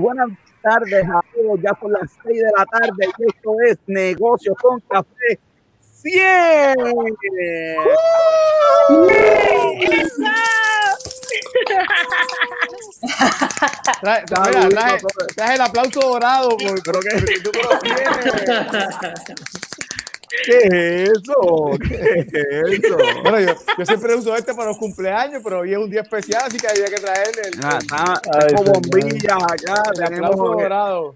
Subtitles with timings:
[0.00, 0.28] buenas
[0.62, 1.60] tardes a todos.
[1.62, 5.38] Ya son las 6 de la tarde y esto es Negocios con Café
[5.80, 6.76] 100.
[14.00, 15.00] Trae, trae, mira, trae-
[15.36, 16.48] trae el aplauso dorado.
[16.56, 17.10] por- Creo que
[17.42, 18.06] tú lo tienes.
[20.44, 21.70] ¿Qué es eso?
[21.88, 22.96] ¿Qué es eso?
[23.22, 26.42] Bueno, yo, yo siempre uso este para los cumpleaños, pero hoy es un día especial,
[26.46, 28.80] así que había que traerle el, Ah, el- está- Ay, tengo señor.
[28.82, 29.82] bombillas acá.
[29.94, 31.14] el Tenemos, dorado.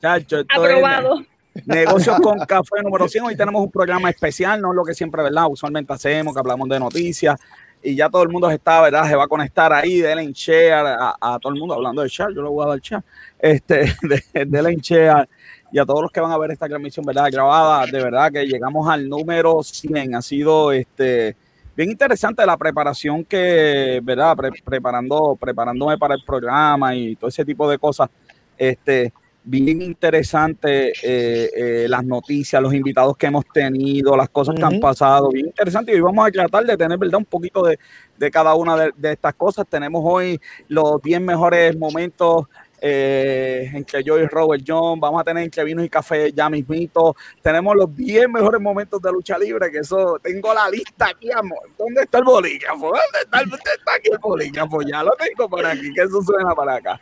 [0.00, 1.22] chacho, esto es- Aprobado.
[1.66, 3.24] Negocios con café número 100.
[3.26, 5.44] Hoy tenemos un programa especial, no lo que siempre, ¿verdad?
[5.48, 7.38] Usualmente hacemos, que hablamos de noticias.
[7.80, 9.06] Y ya todo el mundo está, ¿verdad?
[9.08, 12.08] Se va a conectar ahí, denle en share a, a todo el mundo hablando de
[12.08, 12.34] share.
[12.34, 13.02] Yo le voy a dar share.
[13.38, 13.94] Este,
[14.32, 15.28] de, denle en share.
[15.74, 17.26] Y a todos los que van a ver esta transmisión, ¿verdad?
[17.32, 20.14] Grabada, de verdad que llegamos al número 100.
[20.14, 21.34] Ha sido este
[21.76, 24.36] bien interesante la preparación que, ¿verdad?
[24.36, 28.08] Pre- preparando, preparándome para el programa y todo ese tipo de cosas.
[28.56, 34.62] Este, bien interesante eh, eh, las noticias, los invitados que hemos tenido, las cosas que
[34.62, 35.90] han pasado, bien interesante.
[35.90, 37.18] Y hoy vamos a tratar de tener, ¿verdad?
[37.18, 37.80] Un poquito de,
[38.16, 39.66] de cada una de, de estas cosas.
[39.68, 42.46] Tenemos hoy los 10 mejores momentos
[42.86, 45.00] eh, entre yo y Robert John.
[45.00, 47.16] Vamos a tener entre vinos y café ya mismito.
[47.40, 51.60] Tenemos los 10 mejores momentos de lucha libre, que eso, tengo la lista aquí, amor.
[51.78, 52.86] ¿Dónde está el bolígrafo?
[52.86, 54.82] ¿Dónde está, el- dónde está aquí el bolígrafo?
[54.82, 57.00] Ya lo tengo por aquí, que eso suena para acá.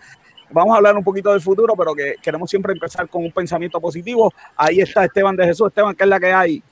[0.51, 3.81] Vamos a hablar un poquito del futuro, pero que queremos siempre empezar con un pensamiento
[3.81, 4.33] positivo.
[4.57, 5.67] Ahí está Esteban de Jesús.
[5.69, 6.63] Esteban, ¿qué es la que hay?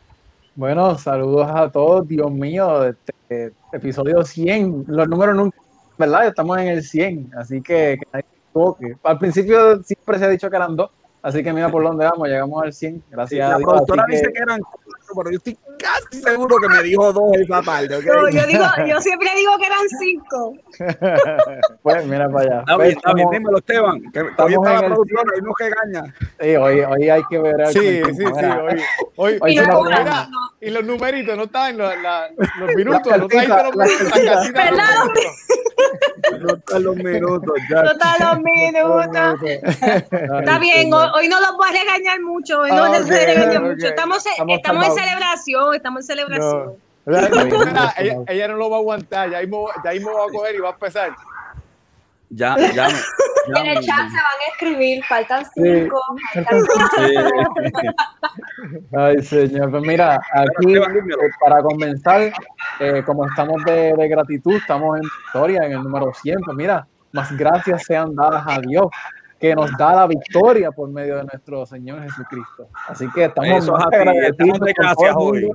[0.54, 5.56] Bueno, saludos a todos, Dios mío, este, episodio 100, los números nunca,
[5.96, 6.26] ¿verdad?
[6.28, 7.98] Estamos en el 100, así que,
[8.50, 8.96] equivoque.
[9.02, 10.90] Al principio siempre se ha dicho que eran dos,
[11.22, 13.68] así que mira por dónde vamos, llegamos al 100, gracias la a Dios.
[13.70, 17.12] productora así que- dice que eran cuatro, pero yo estoy casi seguro que me dijo
[17.12, 17.96] dos esa tarde.
[17.96, 18.04] ¿ok?
[18.04, 20.54] No, yo digo, yo siempre digo que eran cinco.
[21.82, 22.60] pues mira para allá.
[22.60, 24.00] Está Pues, bien, está bien, estamos- dímelo, Esteban.
[24.12, 26.14] Que hoy está en la el productora y no regaña.
[26.40, 27.66] sí, hoy, hoy hay que ver.
[27.68, 28.24] Sí, sí, sí.
[28.24, 28.82] Hoy,
[29.16, 29.82] hoy, Hoy Y, no,
[30.60, 35.24] y los numeritos no están, los, la- los minutos, no están los los minutos.
[36.40, 37.82] No están los minutos ya.
[37.82, 39.42] no están los minutos.
[40.40, 43.18] Está bien, hoy, hoy no los voy a regañar mucho, hoy no les voy a
[43.20, 43.68] ok, regañar ok.
[43.70, 43.86] mucho.
[43.86, 44.94] Estamos, Estamos estamos en calmados.
[45.74, 46.66] Estamos en celebración.
[46.66, 46.76] No.
[47.96, 50.58] Ella, ella no lo va a aguantar, ya mismo, ya mismo va a coger y
[50.58, 51.10] va a empezar.
[52.28, 52.88] Ya, ya.
[52.88, 52.94] me-
[53.54, 55.50] ya En el me- chat se van a escribir, faltan Sí.
[55.64, 56.00] cinco,
[56.34, 56.60] faltan
[56.96, 57.14] Sí.
[58.96, 60.80] Ay, señor, pues mira, aquí eh,
[61.42, 62.32] para comenzar,
[62.80, 66.86] eh, como estamos de, de gratitud, estamos en victoria, en el número 100, pues mira,
[67.12, 68.86] más gracias sean dadas a Dios,
[69.40, 72.68] que nos da la victoria por medio de nuestro Señor Jesucristo.
[72.86, 75.50] Así que estamos Eso agradecidos estamos gracias hoy.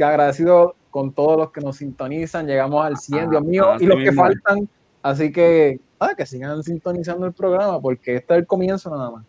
[0.00, 4.02] Agradecidos con todos los que nos sintonizan, llegamos al 100, Dios mío, Ah, y los
[4.02, 4.68] que faltan,
[5.02, 9.24] así que, ah, que sigan sintonizando el programa, porque este es el comienzo nada más.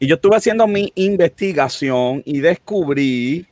[0.00, 3.46] Y yo estuve haciendo mi investigación y descubrí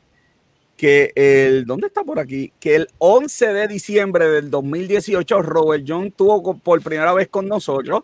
[0.77, 2.53] que el, ¿dónde está por aquí?
[2.59, 8.03] Que el 11 de diciembre del 2018 Robert John tuvo por primera vez con nosotros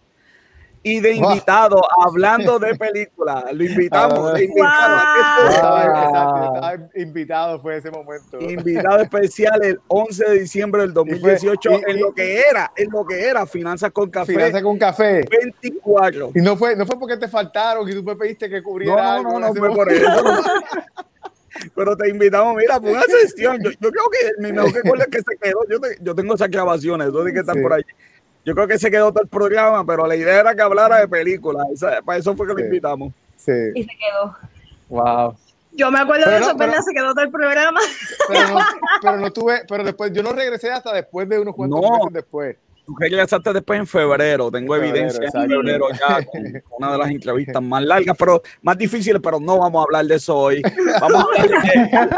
[0.89, 1.31] y de Wow.
[1.33, 3.45] invitado hablando de películas.
[3.53, 5.49] Lo invitamos, de invitado.
[5.51, 8.41] Estaba, invitado, fue ese momento.
[8.41, 12.91] Invitado especial el 11 de diciembre del 2018 y- en y- lo que era, en
[12.91, 15.25] lo que era Finanzas con Café Finanza con café.
[15.29, 16.31] 24.
[16.37, 19.03] Y no fue, no fue porque te faltaron y tú me pediste que cubriera No,
[19.03, 20.07] no, algo no, en no fue por eso.
[21.75, 23.59] Pero te invitamos, mira, por una sesión.
[23.63, 25.61] Yo, yo creo que mi mejor recuerdo es que se quedó.
[25.69, 27.63] Yo, te- yo tengo esas grabaciones, de que están Sí.
[27.63, 27.83] por ahí.
[28.47, 31.09] Yo creo que se quedó todo el programa, pero la idea era que hablara de
[31.09, 31.67] películas.
[31.75, 33.13] Esa- para eso fue que lo invitamos.
[33.37, 33.53] Sí.
[33.75, 34.35] y se quedó.
[34.89, 35.37] Wow.
[35.73, 36.85] Yo me acuerdo Pero de eso, pero- ¿verdad?
[36.85, 37.81] Se quedó todo el programa.
[38.29, 38.59] Pero no,
[39.03, 41.91] pero no tuve, pero después, yo no regresé hasta después de unos cuantos No.
[41.91, 42.57] meses después.
[42.87, 44.49] Tú regresaste después en febrero.
[44.51, 48.43] Tengo En febrero, evidencia en febrero ya con una de las entrevistas más largas, pero
[48.63, 50.63] más difíciles, pero no vamos a hablar de eso hoy.
[51.01, 52.17] Vamos a hablar de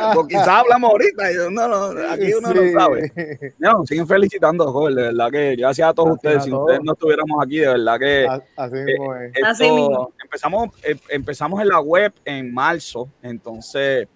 [0.16, 1.32] o quizás hablamos ahorita.
[1.32, 2.54] y No, no, aquí uno Sí.
[2.72, 3.12] no sabe.
[3.58, 6.38] No, siguen felicitando, joven, de verdad que gracias a todos Gracias ustedes.
[6.38, 6.62] a Si todos.
[6.64, 9.32] ustedes no estuviéramos aquí, de verdad que A- Así mismo es.
[9.34, 10.12] esto- Así mismo.
[10.22, 14.08] empezamos, em- empezamos en la web en marzo, entonces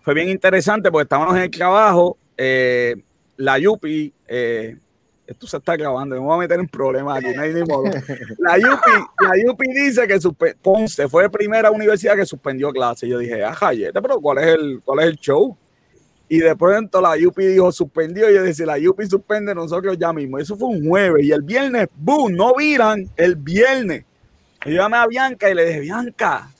[0.00, 2.96] fue bien interesante porque estábamos en el trabajo, eh,
[3.36, 4.76] la Yupi, eh,
[5.26, 7.84] esto se está grabando, me voy a meter en problemas aquí, no hay ni modo.
[8.38, 8.90] La Yupi,
[9.20, 10.18] la Yupi dice que
[10.60, 13.08] Ponce fue la primera universidad que suspendió clases.
[13.08, 15.56] Yo dije, ajá, pero ¿cuál es el, cuál es el show?
[16.28, 18.30] Y de pronto la Yupi dijo suspendió.
[18.30, 20.38] Y yo decía, la Yupi suspende nosotros ya mismo.
[20.38, 21.24] Eso fue un jueves.
[21.24, 22.34] Y el viernes, ¡boom!
[22.34, 24.04] No viran el viernes.
[24.64, 26.50] Yo llamé a Bianca y le dije, Bianca,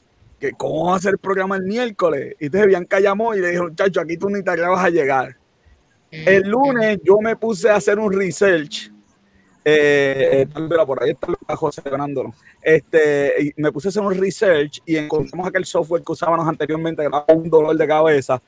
[0.59, 2.37] ¿cómo va a ser el programa el miércoles?
[2.39, 5.37] Y entonces Bianca llamó y le dijo, muchacho, aquí tú ni te vas a llegar.
[6.27, 8.91] El lunes yo me puse a hacer un research
[9.67, 12.35] Eh, mira, por ahí está José ganándolo.
[12.63, 17.03] Este, y me puse a hacer un research y encontramos aquel software que usábamos anteriormente,
[17.03, 18.43] que era un dolor de cabeza.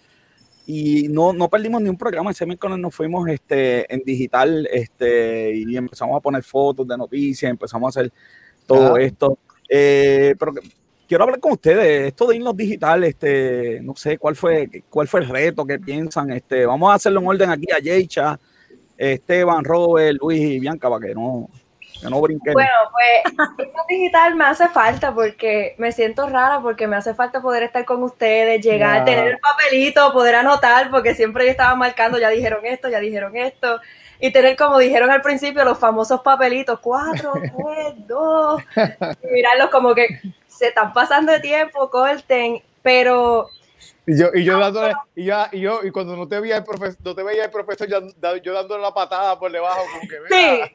[0.67, 2.33] Y no, no perdimos ni un programa.
[2.33, 7.51] Ese miércoles nos fuimos este, en digital este, y empezamos a poner fotos de noticias,
[7.51, 8.13] empezamos a hacer
[8.67, 9.39] todo esto.
[9.69, 10.53] Eh, pero
[11.07, 12.09] quiero hablar con ustedes.
[12.09, 16.31] Esto de irnos digital, este, no sé cuál fue, cuál fue el reto que piensan.
[16.31, 18.39] Este, vamos a hacerlo en orden aquí a Yecha,
[18.97, 21.49] Esteban, Robert, Luis y Bianca para que no,
[22.01, 22.55] que no brinquen.
[22.55, 27.41] Bueno, pues esto digital me hace falta porque me siento rara porque me hace falta
[27.41, 32.19] poder estar con ustedes, llegar, tener el papelito, poder anotar, porque siempre yo estaba marcando,
[32.19, 33.81] ya dijeron esto, ya dijeron esto.
[34.19, 39.95] Y tener, como dijeron al principio, los famosos papelitos, cuatro, tres, dos, y mirarlos como
[39.95, 40.21] que
[40.57, 43.49] se están pasando de tiempo, corten, pero
[44.09, 46.65] Y yo, y yo dándole, y ya, y yo, y cuando no te veía el
[46.65, 47.99] profesor, no te veía el profesor, yo,
[48.43, 50.73] yo dándole la patada por debajo, como que sí, mira.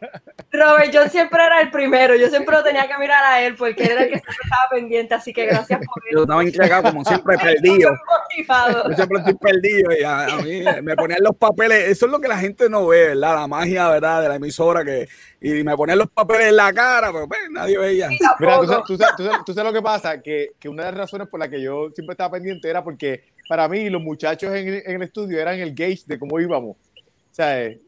[0.52, 3.84] Robert, yo siempre era el primero, yo siempre lo tenía que mirar a él porque
[3.84, 6.22] él era el que siempre estaba pendiente, así que gracias por Yo eso.
[6.24, 7.92] estaba entregado como siempre perdido.
[8.38, 11.88] Yo siempre estoy perdido y a, a mí me ponían los papeles.
[11.90, 13.36] Eso es lo que la gente no ve, ¿verdad?
[13.36, 14.22] La magia, ¿verdad?
[14.24, 15.08] De la emisora que
[15.44, 18.10] y me ponían los papeles en la cara, pero pues nadie veía.
[18.10, 20.84] Mira, tú sabes, tú sabes- tú sabes- tú sabes lo que pasa, que, que una
[20.86, 24.02] de las razones por las que yo siempre estaba pendiente era porque para mí los
[24.02, 26.76] muchachos en, en el estudio eran el gauge de cómo íbamos.
[26.78, 27.80] O sea, el-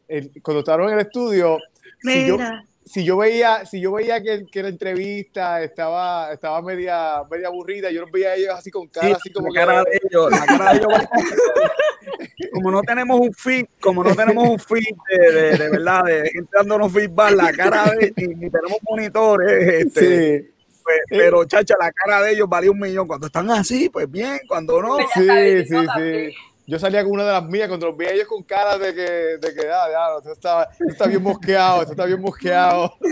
[0.42, 1.58] cuando estaban en el estudio,
[2.00, 2.64] si yo, Mira.
[2.84, 7.90] si yo veía, si yo veía que, que la entrevista estaba, estaba media, media aburrida,
[7.90, 9.90] yo los veía a ellos así con cara, Sí, así como la cara que.
[9.90, 10.92] de ellos, la cara de ellos.
[12.52, 16.30] como no tenemos un feed, como no tenemos un feed de, de, de verdad, de
[16.30, 20.50] gente dándonos feedback, la cara de, ni, ni tenemos monitores, este, Sí,
[20.84, 23.06] pues, pero chacha, la cara de ellos valía un millón.
[23.08, 26.34] Cuando están así, pues bien, cuando no, sí, sí, sí.
[26.66, 29.02] Yo salía con una de las mías cuando los veía ellos con cara de que,
[29.02, 32.94] de que, ah, ya, esto está, esto está bien mosqueado, esto está bien mosqueado.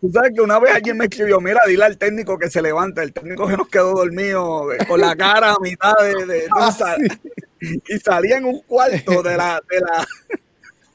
[0.00, 3.02] Tú sabes que una vez alguien me escribió, mira, dile al técnico que se levante.
[3.02, 6.24] El técnico que nos quedó dormido eh, con la cara a mitad de...
[6.26, 6.72] de- Ah,
[7.60, 9.60] Y salía en un cuarto de la...
[9.68, 10.06] De la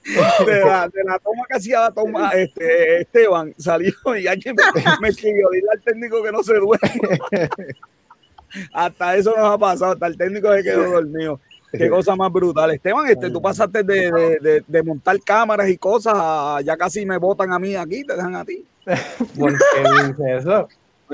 [0.45, 4.83] de la, de la toma que hacía la toma este, Esteban salió y alguien me,
[5.01, 7.19] me escribió dile al técnico que no se duerme
[8.73, 11.39] hasta eso nos ha pasado hasta el técnico se quedó dormido.
[11.71, 12.69] Qué cosa más brutal.
[12.69, 17.03] Esteban este tú pasaste de, de, de- de montar cámaras y cosas a ya casi
[17.03, 18.63] me botan a mí aquí te dejan a ti.
[19.39, 20.67] ¿Por qué dice eso?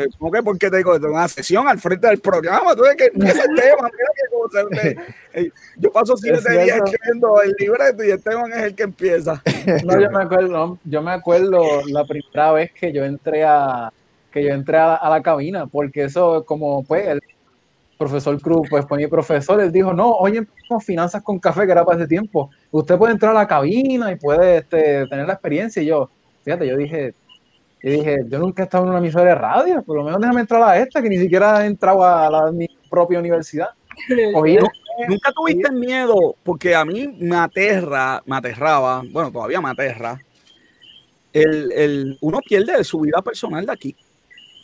[0.03, 0.43] Pues, ¿Cómo que?
[0.43, 2.75] Porque te digo, una sesión al frente del programa.
[2.75, 3.91] Tú ves que empieza Esteban,
[4.71, 8.83] mira eh, Yo paso siete Es días escribiendo el libreto y Esteban es el que
[8.83, 9.41] empieza.
[9.85, 13.91] No, yo me acuerdo, yo me acuerdo la primera vez que yo entré a
[14.31, 17.21] que yo entré a, a la cabina, porque eso como pues el
[17.99, 21.73] profesor Cruz, pues fue mi profesor, él dijo, no, hoy empezamos finanzas con café, que
[21.73, 22.49] era para ese tiempo.
[22.71, 25.83] Usted puede entrar a la cabina y puede este, tener la experiencia.
[25.83, 26.09] Y yo,
[26.43, 27.13] fíjate, yo dije,
[27.81, 30.41] yo dije, yo nunca he estado en una emisora de radio, por lo menos déjame
[30.41, 33.69] entrar a esta, que ni siquiera he entrado a la, mi propia universidad.
[34.33, 34.65] Cogí el-
[35.07, 40.19] Nunca tuviste miedo, porque a mí me aterra, me aterraba, bueno, todavía me aterra.
[41.31, 43.95] El, el, uno pierde su vida personal de aquí.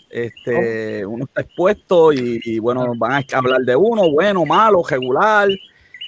[0.10, 5.48] Este, uno está expuesto y, y, bueno, van a hablar de uno, bueno, malo, regular.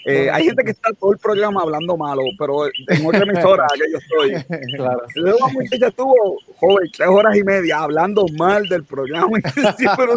[0.09, 3.91] Eh, hay gente que está todo el programa hablando malo, pero en otra emisora que
[3.91, 5.01] yo estoy, claro.
[5.15, 9.37] Luego la muchacha estuvo, joven, tres horas y media hablando mal del programa.
[9.77, 10.13] Sí, pero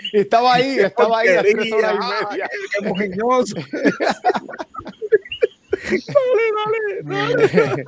[0.00, 2.48] sí, Y estaba ahí, estaba ahí las tres horas y media.
[2.80, 3.56] qué- mojiñoso.
[6.14, 7.84] dale, dale, dale.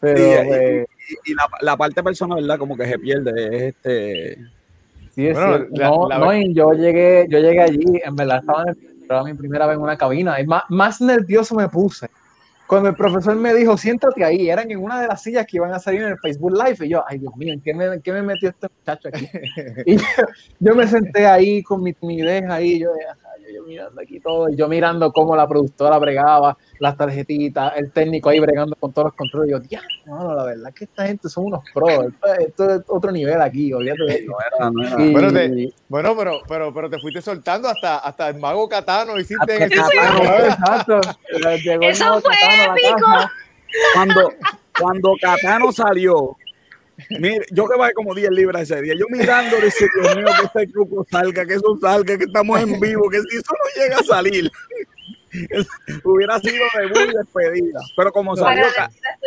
[0.00, 0.86] Pero, Sí, y- pues,
[1.26, 2.58] Y, y la, la parte personal, ¿verdad?
[2.58, 3.56] Como que se pierde.
[3.56, 4.38] Es este.
[5.14, 5.74] Sí, es Bueno, cierto.
[5.76, 8.64] la- no, la no, ve- y yo llegué, yo llegué allí, en verdad estaba
[9.14, 12.08] era mi primera vez en una cabina, y más, más nervioso me puse.
[12.66, 15.72] Cuando el profesor me dijo, siéntate ahí, eran en una de las sillas que iban
[15.72, 18.00] a salir en el Facebook Live, y yo, ay Dios mío, ¿en qué me, en
[18.00, 19.28] qué me metió este muchacho aquí?
[19.86, 20.04] Y yo,
[20.60, 22.90] yo me senté ahí con mi timidez ahí, yo
[23.64, 28.38] mirando aquí todo, y yo mirando cómo la productora bregaba, las tarjetitas, el técnico ahí
[28.40, 31.46] bregando con todos los controles, yo, ya, no, la verdad es que esta gente son
[31.46, 34.32] unos pros, esto, esto es otro nivel aquí, olvídate de eso.
[34.32, 35.02] No era, no era.
[35.04, 39.18] Y- Bueno, te- Bueno, pero, pero, pero te fuiste soltando hasta, hasta el mago Catano
[39.18, 41.00] hiciste en ese- Catano, exacto.
[41.64, 42.96] Llegó el Eso fue Catano a la épico.
[43.10, 43.32] casa.
[43.94, 44.32] Cuando,
[44.78, 46.36] cuando Catano salió,
[47.10, 50.46] mire, yo que bajé como 10 libras ese día, yo mirando, dice, Dios mío, que
[50.46, 53.98] este grupo salga, que eso salga, que estamos en vivo, que si eso no llega
[53.98, 54.50] a salir,
[56.04, 57.80] hubiera sido debut y despedida.
[57.96, 58.64] Pero como salió,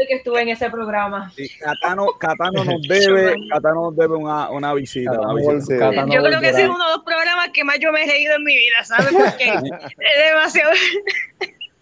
[0.07, 1.31] que estuve en ese programa.
[1.35, 5.11] sí, Catano, Catano nos debe, Catano nos debe una, una visita.
[5.11, 5.61] Una Catano, visita.
[5.65, 5.79] Sí.
[5.79, 8.07] Catano Yo creo que ese es uno de los programas que más yo me he
[8.07, 9.11] reído en mi vida, ¿sabes?
[9.11, 10.71] Porque es demasiado.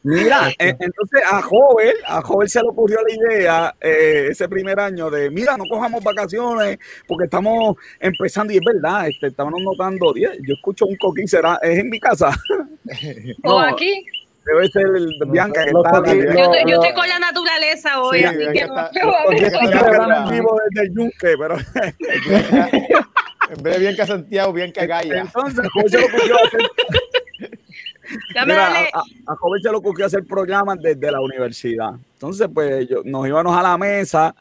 [0.05, 4.79] Mira, eh, entonces a Joven, a Joven se le ocurrió la idea eh, ese primer
[4.79, 10.13] año de, mira, no cojamos vacaciones porque estamos empezando y es verdad, este, estamos notando,
[10.15, 12.29] yo escucho un coquín, será, es en mi casa.
[13.43, 14.05] o aquí.
[14.45, 16.03] Debe ser el Bianca que está.
[16.05, 18.77] yo, yo, estoy con la naturaleza hoy, así que no.
[18.77, 21.57] Está, vivo desde el yunque, pero.
[23.49, 25.21] en vez de Bianca Santiago, Bianca Gaya.
[25.21, 26.61] Entonces, ¿cómo se lo ocurrió hacer?
[28.45, 31.93] Mira, a, a, joven se le ocurrió hacer programas desde la universidad.
[32.13, 34.35] Entonces, pues yo, nos íbamos a la mesa,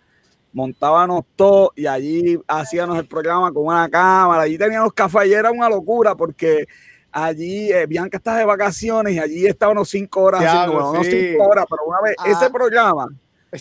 [0.52, 4.42] montábamos todo y allí hacíamos el programa con una cámara.
[4.42, 6.66] Allí teníamos café y era una locura porque
[7.10, 11.66] allí eh, Bianca estaba de vacaciones y allí estábamos cinco horas haciendo, no cinco horas,
[11.68, 12.50] pero una vez ese ah.
[12.52, 13.08] programa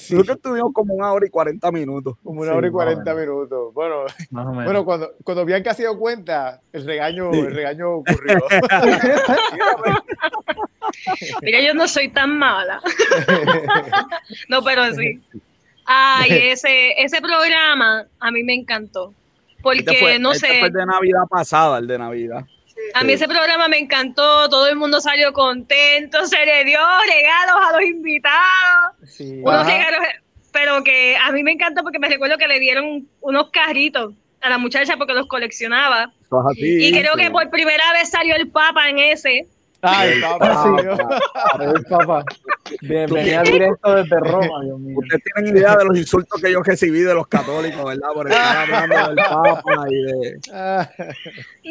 [0.07, 2.15] Creo que estuvimos como una hora y cuarenta minutos.
[2.23, 3.73] Como una hora y cuarenta minutos.
[3.73, 8.39] Bueno, bueno cuando, cuando Bianca se dio cuenta, el regaño, el regaño ocurrió.
[11.41, 12.81] Mira, yo no soy tan mala.
[14.49, 15.21] no, pero sí.
[15.85, 19.13] Ay, ese, ese programa a mí me encantó.
[19.61, 20.59] Porque, fue, no sé.
[20.59, 22.45] Fue el de Navidad pasada, el de Navidad.
[22.93, 27.69] A mí ese programa me encantó, todo el mundo salió contento, se le dio regalos
[27.69, 29.99] a los invitados, unos regalos,
[30.51, 34.49] pero que a mí me encantó porque me recuerdo que le dieron unos carritos a
[34.49, 36.13] la muchacha porque los coleccionaba.
[36.57, 39.47] y creo que por primera vez salió el Papa en ese.
[39.85, 40.75] Ay, el Papa,
[41.59, 42.23] el Papa.
[42.81, 44.97] Venía directo desde Roma, Dios mío.
[44.97, 48.09] Ustedes tienen idea de los insultos que yo recibí de los católicos, ¿verdad?
[48.13, 50.39] Por estar hablando del Papa y de.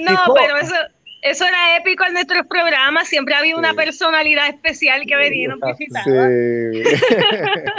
[0.05, 0.75] No, pero eso
[1.23, 3.09] eso era épico en nuestros programas.
[3.09, 6.31] Siempre había una personalidad especial que venía y nos visitaba.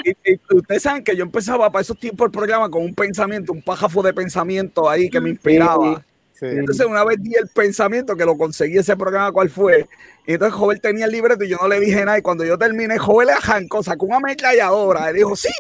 [0.04, 3.62] y, ustedes saben que yo empezaba para esos tiempos el programa con un pensamiento, un
[3.62, 6.04] pájafo de pensamiento ahí que me inspiraba.
[6.42, 9.88] Entonces una vez di el pensamiento que lo conseguí ese programa, ¿cuál fue?
[10.26, 12.18] Y entonces Joel tenía el libreto y yo no le dije nada.
[12.18, 15.12] Y cuando yo terminé, Joel le arrancó, sacó una ametralladora.
[15.12, 15.54] Y dijo, sí,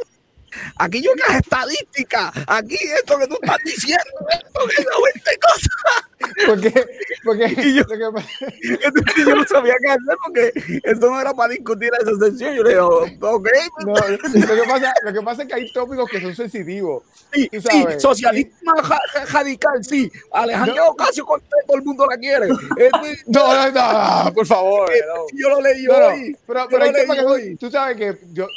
[0.77, 6.13] Aquí yo las estadísticas, aquí esto que tú estás diciendo, esto que no 20 cosas.
[6.48, 6.72] Porque,
[7.24, 7.83] porque yo,
[9.25, 10.51] yo no sabía qué hacer porque
[10.83, 12.55] eso no era para discutir esa sesión.
[12.55, 13.50] Yo le digo, ok.
[13.86, 17.03] No, lo, que pasa, lo que pasa es que hay tópicos que son sensitivos.
[17.33, 18.74] Sí, sí socialismo
[19.31, 20.12] radical, sí.
[20.31, 22.48] Alejandro Ocasio con todo el mundo la quiere.
[22.77, 24.91] Este, no, no, no, por favor.
[25.33, 26.38] Yo lo leí hoy.
[26.45, 27.55] Pero, pero hay que.
[27.60, 28.48] Tú sabes que yo,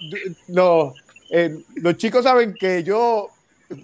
[0.49, 0.95] no
[1.31, 3.29] eh, los chicos saben que yo,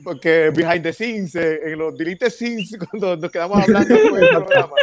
[0.05, 4.75] porque behind the scenes, eh, en los delete scenes, cuando nos quedamos hablando del programa,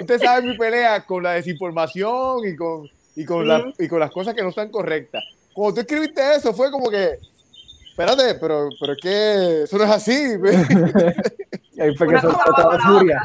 [0.00, 4.10] usted sabe mi pelea con la desinformación y con, y con, la, y con las
[4.10, 5.24] cosas que no están correctas.
[5.52, 7.18] Cuando tú escribiste eso, fue como que,
[7.90, 10.12] espérate, pero, pero es que eso no es así.
[11.80, 13.22] ahí fue que furia.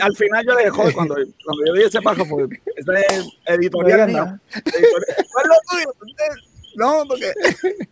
[0.00, 1.14] al final yo le dejé, cuando,
[1.44, 4.38] cuando yo di ese paso, fue, ese editorial mío.
[4.52, 6.51] ¿Cuál es lo tuyo?
[6.74, 7.32] No, porque.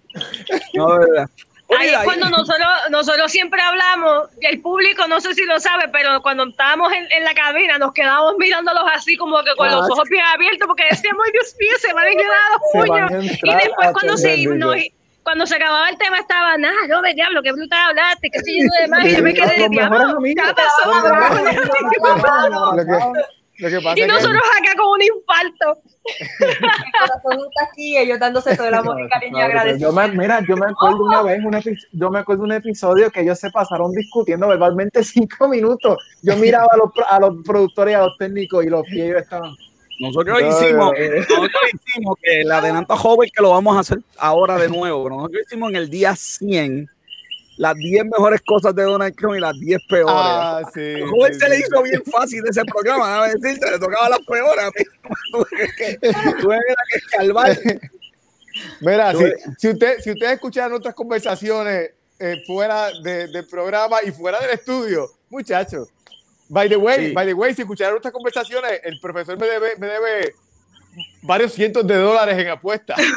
[0.75, 1.31] No, verdad.
[1.79, 5.89] Ahí es cuando nosotros, nosotros siempre hablamos, y el público no sé si lo sabe,
[5.93, 9.83] pero cuando estábamos en, en la cabina nos quedábamos mirándolos así como que con los
[9.83, 13.13] ah, ojos bien abiertos porque decíamos, Dios mío, se van a quedar los puños.
[13.43, 14.73] Y después cuando se, no,
[15.23, 18.53] cuando se acababa el tema estaba, nada, no, de diablo, qué brutal hablaste, qué sé
[18.59, 20.91] yo de más, y yo me quedé, diablo, ¿qué pasó?
[23.61, 25.83] y nosotros acá con un infarto.
[26.99, 29.93] corazón está aquí, ellos dándose todo el amor y cariño y agradecido.
[30.15, 31.61] mira, yo me acuerdo una vez, un
[31.93, 35.99] yo me acuerdo un episodio que ellos se pasaron discutiendo verbalmente cinco minutos.
[36.23, 39.23] Yo miraba a los, a los productores y a los técnicos y los que ellos
[39.23, 39.55] estaban.
[40.01, 44.69] Nosotros hicimos, nosotros hicimos que el adelanto joven que lo vamos a hacer ahora de
[44.69, 46.89] nuevo, pero nosotros hicimos en el día 100
[47.61, 50.15] las 10 mejores cosas de Donald Trump y las 10 peores.
[50.17, 50.95] Ah, sí.
[51.11, 54.65] Joder, se le hizo bien fácil ese programa, a decir, se le tocaba las peores.
[54.65, 55.45] A mí,
[55.77, 56.09] que, que
[56.97, 57.59] escalvar.
[58.81, 59.25] Mira, si,
[59.59, 64.53] si, usted, si ustedes escucharon otras conversaciones eh, fuera de, del programa y fuera del
[64.53, 65.91] estudio, muchachos,
[66.49, 69.87] by the way, by the way, si escucharon otras conversaciones, el profesor me debe, me
[69.87, 70.35] debe
[71.23, 72.99] varios cientos de dólares en apuestas.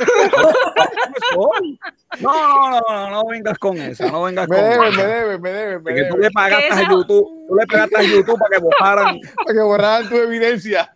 [2.19, 5.49] No, no, no, no, vengas con eso, no vengas me con debe, Me debe, me
[5.51, 6.09] debe, me debe.
[6.09, 9.19] tú le pagaste a YouTube, tú le pagaste a YouTube para que borraran.
[9.35, 10.95] para que borraran tu evidencia.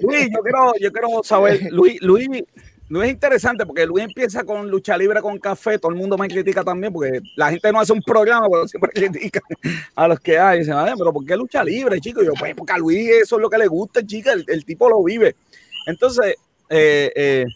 [0.00, 2.28] Luis, yo quiero, yo quiero saber, Luis, Luis,
[2.88, 6.26] no es interesante porque Luis empieza con lucha libre con café, todo el mundo me
[6.26, 9.40] critica también porque la gente no hace un programa, pero siempre critica
[9.94, 10.60] a los que hay.
[10.60, 12.22] Dicen, pero ¿por qué lucha libre, chico?
[12.22, 15.02] yo, pues porque a Luis eso es lo que le gusta, chica, el, tipo lo
[15.02, 15.36] vive.
[15.86, 16.36] Entonces,
[16.70, 17.46] eh, eh,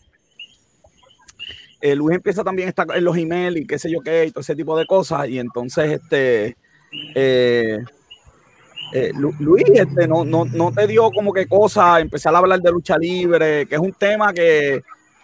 [1.81, 4.31] eh, Luis empieza también a estar en los emails y qué sé yo qué, y
[4.31, 5.29] todo ese tipo de cosas.
[5.29, 6.57] Y entonces, este,
[8.93, 12.71] eh, Luis, este, no, no, no te dio como que cosa empezar a hablar de
[12.71, 14.83] lucha libre, que es un tema que,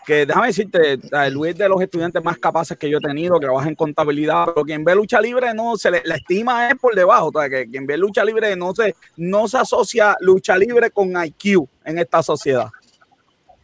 [0.08, 0.98] que déjame decirte,
[1.30, 4.46] Luis es de los estudiantes más capaces que yo he tenido, que trabaja en contabilidad,
[4.46, 7.50] pero quien ve lucha libre no se le, la estima es por debajo, o sea,
[7.50, 11.98] que quien ve lucha libre no se, no se asocia lucha libre con IQ en
[11.98, 12.70] esta sociedad.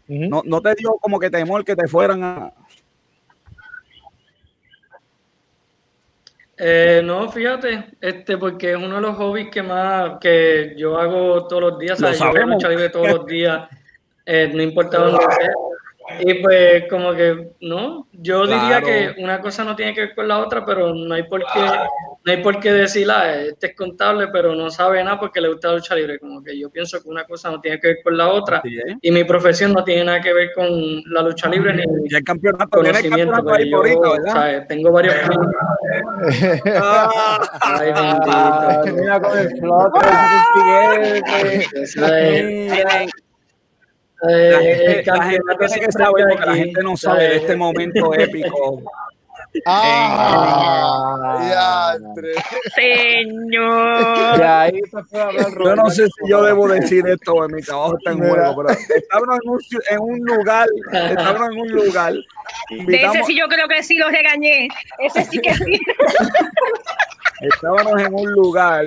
[0.06, 2.52] no, no te dio como que temor que te fueran a,
[6.58, 11.48] Eh, no, fíjate, este, porque es uno de los hobbies que más que yo hago
[11.48, 12.18] todos los días, ¿sabes?
[12.18, 13.68] yo lucha libre todos los días,
[14.24, 15.50] eh, no importa dónde sea.
[16.20, 20.28] Y pues como que, no, yo diría que una cosa no tiene que ver con
[20.28, 21.60] la otra, pero no hay por qué,
[22.24, 25.48] no hay por qué decir, ah, este es contable, pero no sabe nada porque le
[25.48, 26.18] gusta la lucha libre.
[26.18, 28.62] Como que yo pienso que una cosa no tiene que ver con la otra
[29.00, 31.82] y mi profesión no tiene nada que ver con la lucha libre ni
[32.14, 33.54] el campeonato, conocimiento.
[33.54, 34.66] El yo, ¿verdad?
[34.68, 35.14] Tengo varios...
[37.60, 39.00] Ay, bendito.
[39.00, 39.48] Mira con el
[44.28, 48.82] eh, la gente, tiene que saber porque la gente no sabe de este momento épico.
[49.66, 50.36] Ah,
[52.74, 54.42] Señor.
[55.64, 58.70] yo no sé si yo debo decir esto, en mi trabajo está en juego, pero
[58.96, 62.14] estábamos en un, en un lugar, estábamos en un lugar.
[62.14, 64.66] De ese sí yo creo que sí lo regañé.
[64.98, 65.78] Ese sí que sí.
[67.40, 68.86] estábamos en un lugar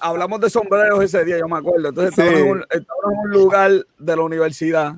[0.00, 1.88] hablamos de sombreros ese día, yo me acuerdo.
[1.88, 4.94] Entonces estábamos, en un, lugar de la universidad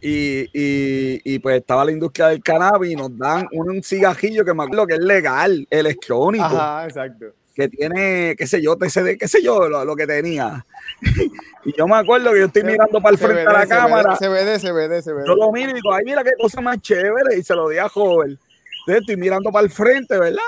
[0.00, 4.64] y, y, pues estaba la industria del cannabis y nos dan un, cigajillo que me
[4.64, 6.44] acuerdo que es legal, electrónico.
[6.44, 7.26] Ajá, exacto.
[7.54, 10.66] Que tiene, qué sé yo, TCD, qué sé yo, lo, que tenía.
[11.64, 14.18] y yo me acuerdo que yo estoy mirando para el frente de la cámara.
[14.20, 15.02] Ve, se ve.
[15.26, 17.38] Yo lo miro y digo, ay, mira qué cosa más chévere.
[17.38, 18.38] Y se lo di a joven.
[18.80, 20.42] Entonces estoy mirando para el frente, ¿verdad?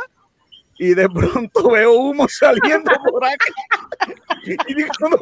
[0.78, 4.56] Y de pronto veo humo saliendo por aquí.
[4.68, 5.18] Y digo, no.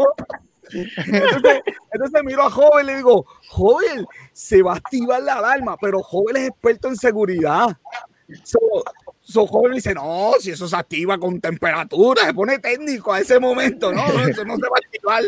[0.72, 5.76] Entonces, entonces miro a Joven y le digo, Joven, se va a activar la alarma,
[5.80, 7.76] pero Joven es experto en seguridad.
[9.22, 13.38] So, Joven dice, no, si eso se activa con temperatura, se pone técnico a ese
[13.38, 15.22] momento, no, eso no se va a activar.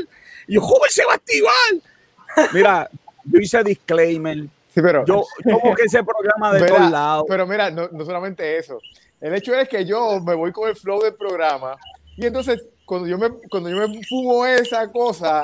[0.46, 2.50] Y yo, Joven, se va a activar.
[2.52, 2.90] Mira,
[3.24, 4.44] yo hice disclaimer.
[4.74, 7.24] Sí, pero, yo, como que ese programa de todos lados.
[7.28, 8.78] Pero mira, no, no solamente eso.
[9.26, 11.76] El hecho es que yo me voy con el flow del programa
[12.16, 15.42] y entonces cuando yo me, cuando yo me fumo esa cosa,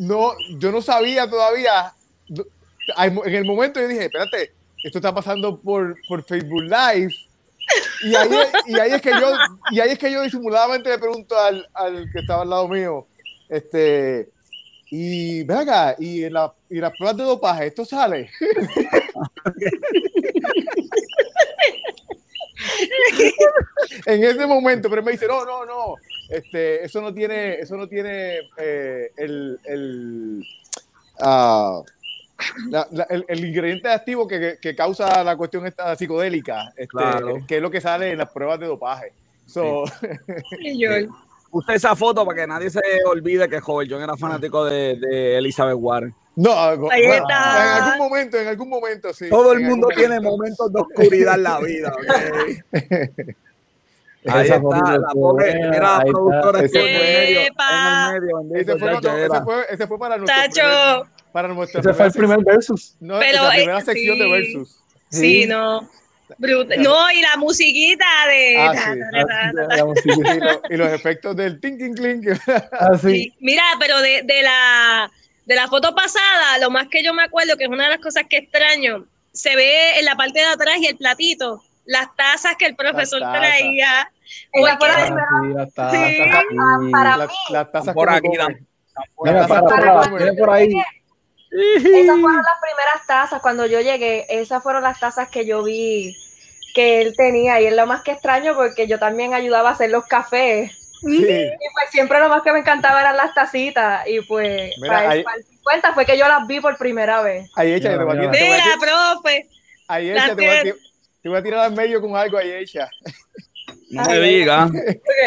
[0.00, 1.94] no, yo no sabía todavía.
[2.96, 7.14] En el momento yo dije, espérate, esto está pasando por, por Facebook Live.
[8.02, 8.30] Y ahí,
[8.66, 9.32] y ahí, es que yo,
[9.70, 13.06] y ahí es que yo disimuladamente le pregunto al, al que estaba al lado mío,
[13.48, 14.28] este,
[14.90, 18.30] y venga, y, en la, y las pruebas de dopaje, ¿esto sale?
[24.06, 25.94] en ese momento, pero me dice, no, no, no,
[26.28, 30.44] este, eso no tiene, eso no tiene eh, el, el,
[31.20, 31.84] uh,
[33.10, 36.98] el, el, ingrediente activo que, que, causa la cuestión esta psicodélica, este,
[37.46, 39.12] que es lo que sale en las pruebas de dopaje.
[39.46, 39.84] So,
[40.50, 40.84] sí.
[41.68, 45.78] Esa foto para que nadie se olvide que Joven John era fanático de, de Elizabeth
[45.78, 46.14] Warren.
[46.38, 46.52] No,
[46.92, 47.78] Ahí está.
[47.78, 49.28] en algún momento, en algún momento, sí.
[49.28, 51.92] Todo el mundo tiene momentos de oscuridad en la vida.
[51.92, 52.60] Okay?
[54.24, 54.58] Ahí está,
[54.98, 57.40] la pobre, era la productora ese medio.
[58.54, 61.08] Ese fue, ese, fue, ese fue para nuestro Tacho.
[61.32, 62.94] para nuestra ese fue el primer versus.
[63.00, 64.22] No, Pero, la primera eh, sección sí.
[64.22, 64.80] de versus.
[65.10, 65.88] Sí, sí no.
[66.36, 66.76] Bruta.
[66.76, 68.58] No, y la musiquita de.
[68.58, 69.76] Ah, sí.
[69.76, 70.36] la musiquita.
[70.36, 72.28] y, lo, y, los efectos del ting, clink.
[72.72, 73.34] Ah, sí.
[73.40, 75.10] Mira, pero de, de la
[75.48, 78.00] de la foto pasada, lo más que yo me acuerdo, que es una de las
[78.00, 82.54] cosas que extraño, se ve en la parte de atrás y el platito, las tazas
[82.58, 84.12] que el profesor traía.
[84.52, 85.90] Ella fue la primera.
[85.90, 86.20] Sí,
[86.92, 87.32] para mí.
[87.48, 88.28] Las tazas por aquí.
[89.16, 90.70] Para, para, por ahí.
[91.50, 94.26] Esas fueron las primeras tazas cuando yo llegué.
[94.28, 96.14] Esas fueron las tazas que yo vi
[96.74, 97.58] que él tenía.
[97.62, 100.87] Y es lo más que extraño porque yo también ayudaba a hacer los cafés.
[101.00, 101.24] Sí.
[101.24, 104.06] Y pues siempre lo más que me encantaba eran las tacitas.
[104.06, 107.22] Y pues Mira, para, ahí, para, el 50 fue que yo las vi por primera
[107.22, 107.50] vez.
[107.56, 109.48] Ahí hecha, te voy a Mira, profe.
[109.86, 110.62] Ahí hecha, te voy, a,
[111.22, 112.88] te voy a tirar al medio con algo ahí hecha.
[113.90, 114.68] No me diga.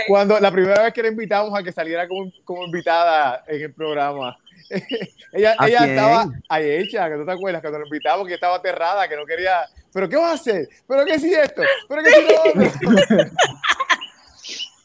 [0.08, 3.74] Cuando la primera vez que la invitamos a que saliera como, como invitada en el
[3.74, 4.38] programa,
[5.34, 9.08] ella, ella estaba ahí hecha, que tú te acuerdas, cuando la invitamos, que estaba aterrada,
[9.08, 9.68] que no quería.
[9.94, 10.68] ¿Pero qué va a hacer?
[10.88, 11.62] ¿Pero qué si esto?
[11.90, 13.32] ¿Pero qué si lo otro?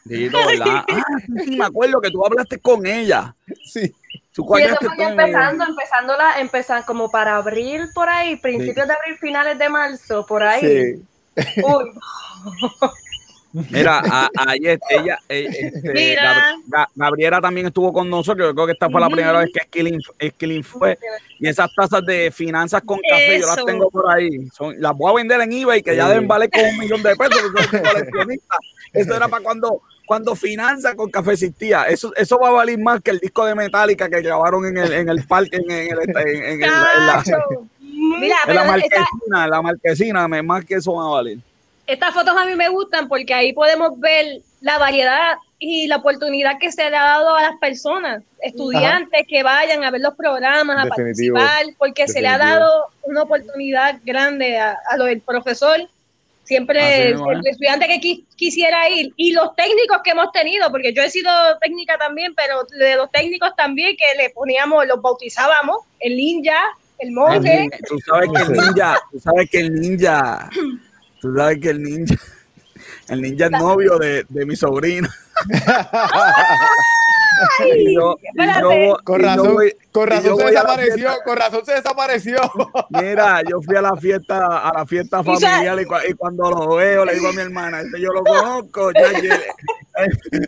[0.07, 0.85] Dito, ah,
[1.45, 3.35] sí, me acuerdo que tú hablaste con ella.
[3.65, 3.93] Sí.
[4.33, 8.89] Sí, eso fue empezando, empezando, la, empezando como para abril por ahí, principios sí.
[8.89, 11.01] de abril, finales de marzo, por ahí.
[11.35, 11.63] Sí.
[11.63, 11.91] Uy.
[13.71, 14.03] Mira,
[14.47, 16.17] ayer ella, eh, este,
[16.95, 18.49] Gabriela también estuvo con nosotros.
[18.49, 19.63] Yo creo que esta fue la primera vez que
[20.29, 20.99] Skilling, fue.
[21.39, 24.47] Y esas tazas de finanzas con café, yo las tengo por ahí.
[24.53, 27.17] Son, las voy a vender en eBay, que ya deben valer como un millón de
[27.17, 27.41] pesos.
[28.93, 31.85] Eso era para cuando cuando finanza con café existía.
[31.85, 34.93] Eso, eso va a valer más que el disco de Metallica que grabaron en el,
[34.93, 37.23] en el parque, en, el, en, la,
[38.47, 41.39] la marquesina, la marquesina, más que eso va a valer.
[41.87, 46.59] Estas fotos a mí me gustan porque ahí podemos ver la variedad y la oportunidad
[46.59, 50.85] que se le ha dado a las personas, estudiantes que vayan a ver los programas,
[50.85, 52.69] a participar, porque se le ha dado
[53.03, 55.89] una oportunidad grande a, lo del profesor.
[56.47, 61.11] Siempre el, estudiante que quisiera ir y los técnicos que hemos tenido, porque yo he
[61.11, 61.31] sido
[61.61, 66.59] técnica también, pero de los técnicos también que le poníamos, los bautizábamos, el ninja,
[66.99, 67.69] el monje.
[67.89, 70.51] Tú sabes que el ninja, tú sabes que el ninja
[71.21, 72.15] Tú sabes que el ninja,
[73.09, 75.09] el ninja es novio de, de mi sobrino.
[79.05, 79.57] con razón,
[79.93, 82.39] con razón se desapareció, con razón se desapareció.
[82.91, 87.15] Mira, yo fui a la fiesta, a la fiesta familiar y, cuando lo veo le
[87.15, 89.11] digo a mi hermana, este yo lo conozco, ya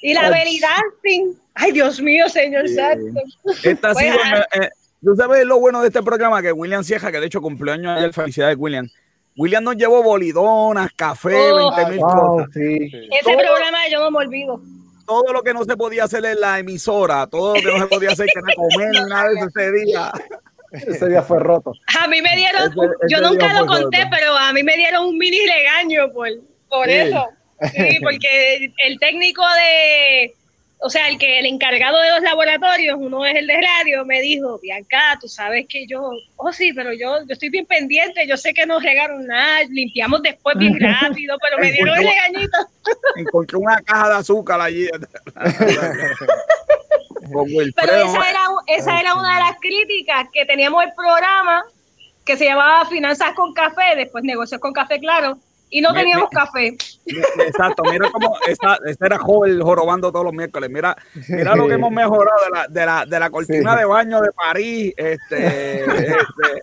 [0.00, 1.34] Y la belly dancing.
[1.54, 3.20] Ay, Dios mío, señor santo.
[3.64, 4.06] Esta sí,
[5.04, 8.12] Tú sabes lo bueno de este programa que William Cieja, que de hecho cumpleaños ayer,
[8.12, 8.88] felicidades William.
[9.38, 12.48] William nos llevó bolidonas, café, 20 mil cosas.
[12.56, 14.60] Ese programa yo no me olvido.
[15.06, 17.86] Todo lo que no se podía hacer en la emisora, todo lo que no se
[17.86, 20.10] podía hacer, que no comer, nada de ese día.
[20.72, 21.72] Ese día fue roto.
[22.02, 22.74] A mí me dieron,
[23.08, 26.28] yo nunca lo conté, pero a mí me dieron un mini regaño por,
[26.68, 27.24] por eso.
[27.72, 30.34] Sí, porque el técnico de,
[30.80, 34.20] o sea, el que el encargado de los laboratorios, uno es el de radio, me
[34.20, 38.36] dijo, Bianca, tú sabes que yo, oh sí, pero yo, yo estoy bien pendiente, yo
[38.36, 42.58] sé que no regaron nada, limpiamos después bien rápido, pero me dieron el regañito.
[43.16, 44.88] Encontré una caja de azúcar allí.
[47.74, 51.64] pero esa era, esa era una de las críticas que teníamos el programa
[52.24, 55.38] que se llamaba Finanzas con Café, después Negocios con Café, claro,
[55.70, 56.76] y no teníamos café.
[57.46, 60.70] exacto, mira cómo esta, era joven jorobando todos los miércoles.
[60.70, 60.96] Mira,
[61.28, 64.32] mira lo que hemos mejorado de la, de la, de la cortina de baño de
[64.32, 64.94] París.
[64.96, 66.62] Este, este,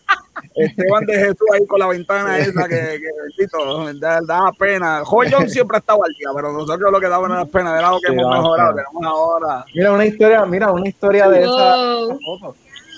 [0.56, 5.04] Esteban de Jesús ahí con la ventana esa que, que da, da, pena.
[5.04, 8.00] Joyón siempre ha estado al día, pero nosotros lo que daba no pena, era lo
[8.00, 9.66] que hemos mejorado, tenemos ahora.
[9.74, 11.76] Mira una historia, mira una historia de esa,
[12.26, 12.56] foto.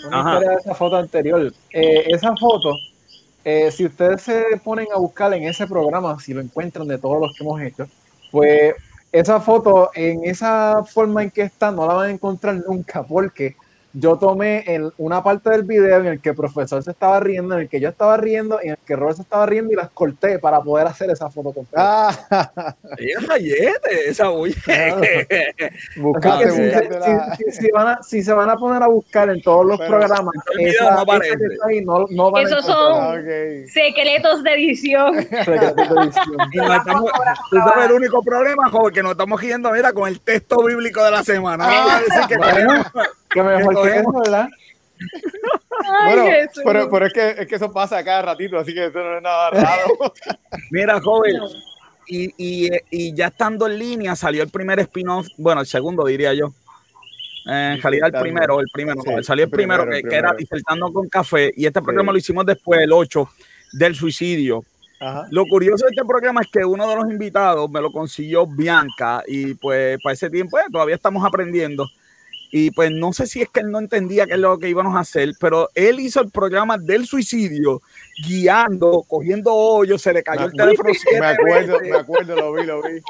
[0.07, 1.53] Una historia de esa foto anterior.
[1.71, 2.73] Eh, esa foto
[3.49, 7.17] eh, si ustedes se ponen a buscar en ese programa, si lo encuentran de todos
[7.21, 7.87] los que hemos hecho,
[8.29, 8.75] pues
[9.09, 13.55] esa foto en esa forma en que está no la van a encontrar nunca porque
[13.99, 17.55] yo tomé en una parte del video en el que el profesor se estaba riendo,
[17.55, 19.89] en el que yo estaba riendo, en el que Robert se estaba riendo y las
[19.89, 22.09] corté para poder hacer esa foto completa.
[22.29, 22.75] Ah,
[24.05, 24.55] esa bulla.
[28.01, 31.35] si, se van a poner a buscar en todos los programas, esa, no, aparece.
[31.67, 33.23] Ahí, no, no van Esos son
[33.67, 35.15] secretos de edición.
[35.23, 36.37] secretos de edición.
[36.51, 37.11] y no estamos,
[37.83, 41.23] el único problema, joven, que nos estamos yendo, mira, con el texto bíblico de la
[41.23, 41.65] semana.
[41.67, 42.01] Ah,
[43.29, 44.47] que que mejor que eso, ¿verdad?
[46.05, 46.25] bueno,
[46.65, 49.23] pero, pero es, que, es que eso pasa cada ratito, así que eso no es
[49.23, 50.13] nada raro.
[50.71, 51.35] Mira, joven,
[52.07, 56.33] y, y, y, ya estando en línea salió el primer spin-off, bueno, el segundo diría
[56.33, 56.53] yo.
[57.49, 61.51] Eh, en realidad el primero, el primero, salió el primero, que, era Disertando con Café,
[61.55, 63.29] y este programa lo hicimos después, el 8,
[63.73, 64.63] del suicidio.
[65.29, 69.23] Lo curioso de este programa es que uno de los invitados me lo consiguió Bianca,
[69.27, 71.87] y pues para ese tiempo eh, todavía estamos aprendiendo.
[72.51, 74.95] Y pues no sé si es que él no entendía qué es lo que íbamos
[74.95, 77.81] a hacer, pero él hizo el programa del suicidio,
[78.25, 80.89] guiando, cogiendo hoyos, se le cayó el teléfono.
[81.19, 83.01] Me acuerdo, me acuerdo, lo vi, lo vi.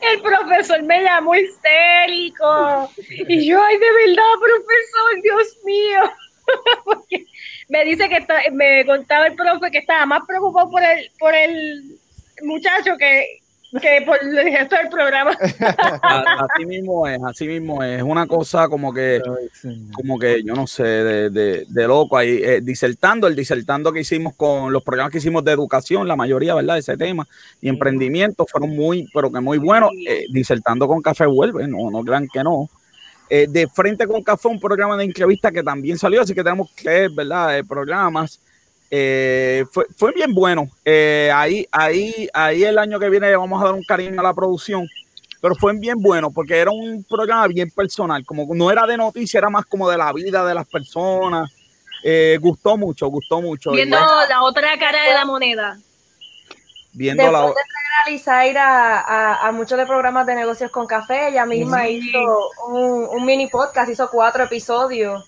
[0.00, 2.90] El profesor me llamó histérico.
[3.28, 6.00] Y yo, ay, de verdad, profesor, Dios mío.
[7.68, 11.98] me dice que me contaba el profe que estaba más preocupado por el, por el
[12.42, 13.41] muchacho que,
[13.80, 15.30] que por el gesto del programa.
[16.02, 18.02] así mismo es, así mismo es.
[18.02, 19.22] una cosa como que,
[19.94, 24.00] como que yo no sé, de, de, de loco ahí, eh, disertando, el disertando que
[24.00, 26.74] hicimos con los programas que hicimos de educación, la mayoría, ¿verdad?
[26.74, 27.26] De ese tema,
[27.60, 29.90] y emprendimiento fueron muy, pero que muy buenos.
[30.06, 32.68] Eh, disertando con café vuelve, no, no crean que no.
[33.30, 36.70] Eh, de frente con café, un programa de entrevista que también salió, así que tenemos
[36.72, 37.64] que, ¿verdad?
[37.66, 38.38] programas
[38.94, 40.68] eh, fue, fue, bien bueno.
[40.84, 44.34] Eh, ahí, ahí, ahí el año que viene vamos a dar un cariño a la
[44.34, 44.86] producción,
[45.40, 49.40] pero fue bien bueno porque era un programa bien personal, como no era de noticias,
[49.40, 51.50] era más como de la vida de las personas.
[52.04, 53.70] Eh, gustó mucho, gustó mucho.
[53.70, 55.78] Viendo la otra cara de la moneda.
[56.92, 57.46] viendo la...
[57.46, 57.64] Después
[58.10, 62.18] de traer a, a, muchos de programas de negocios con café, ella misma hizo
[62.68, 65.24] un, un, mini podcast, hizo cuatro episodios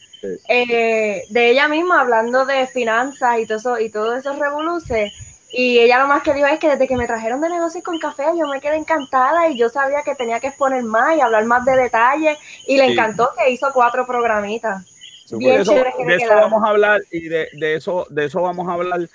[0.48, 5.12] eh, de ella misma hablando de finanzas y todo eso, y todos esos revoluces.
[5.52, 7.98] Y ella lo más que dijo es que desde que me trajeron de negocios con
[7.98, 11.44] café, yo me quedé encantada y yo sabía que tenía que exponer más y hablar
[11.44, 12.36] más de detalles.
[12.66, 14.84] Y le encantó que hizo cuatro programitas.
[15.30, 18.68] Bien de eso, de eso vamos a hablar y de, de, eso, de eso vamos
[18.68, 19.08] a hablar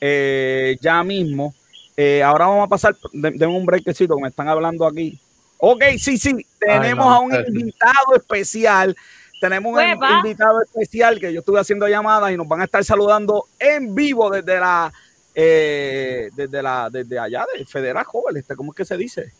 [0.00, 1.54] eh, ya mismo.
[1.96, 5.18] Eh, ahora vamos a pasar, de, un brequecito que me están hablando aquí.
[5.58, 8.94] Ok, sí, sí, tenemos a un invitado especial.
[9.40, 13.46] Tenemos un invitado especial que yo estuve haciendo llamadas y nos van a estar saludando
[13.58, 14.92] en vivo desde la
[15.34, 19.32] eh, desde la desde allá de Federal Joven, este, ¿cómo es que se dice?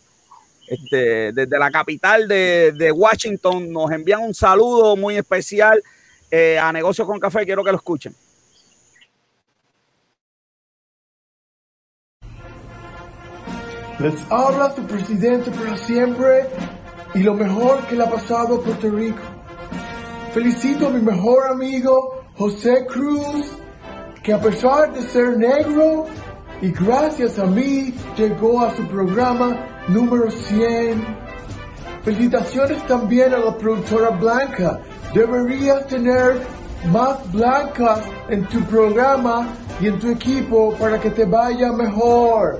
[0.66, 5.82] Este, desde la capital de, de Washington nos envían un saludo muy especial
[6.30, 7.44] eh, a Negocios con Café.
[7.44, 8.14] Quiero que lo escuchen.
[14.00, 16.48] Les habla su presidente para siempre
[17.14, 19.33] y lo mejor que le ha pasado a Puerto Rico.
[20.34, 23.52] Felicito a mi mejor amigo José Cruz,
[24.20, 26.06] que a pesar de ser negro
[26.60, 31.04] y gracias a mí llegó a su programa número 100.
[32.02, 34.80] Felicitaciones también a la productora Blanca.
[35.14, 36.40] Deberías tener
[36.90, 39.46] más blancas en tu programa
[39.80, 42.58] y en tu equipo para que te vaya mejor.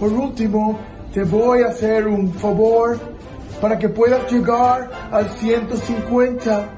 [0.00, 0.78] Por último,
[1.12, 3.17] te voy a hacer un favor
[3.60, 6.68] para que puedas llegar al 150.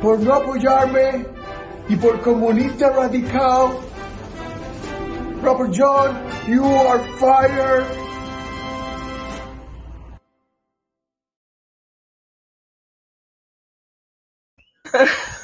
[0.00, 1.26] Por no apoyarme
[1.88, 3.78] y por comunista radical,
[5.42, 6.16] Robert John,
[6.48, 7.86] you are fired.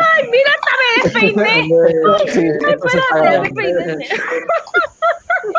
[0.00, 1.52] Ay, mira, hasta me despeiné.
[2.18, 4.08] Ay, espérate, despeiné.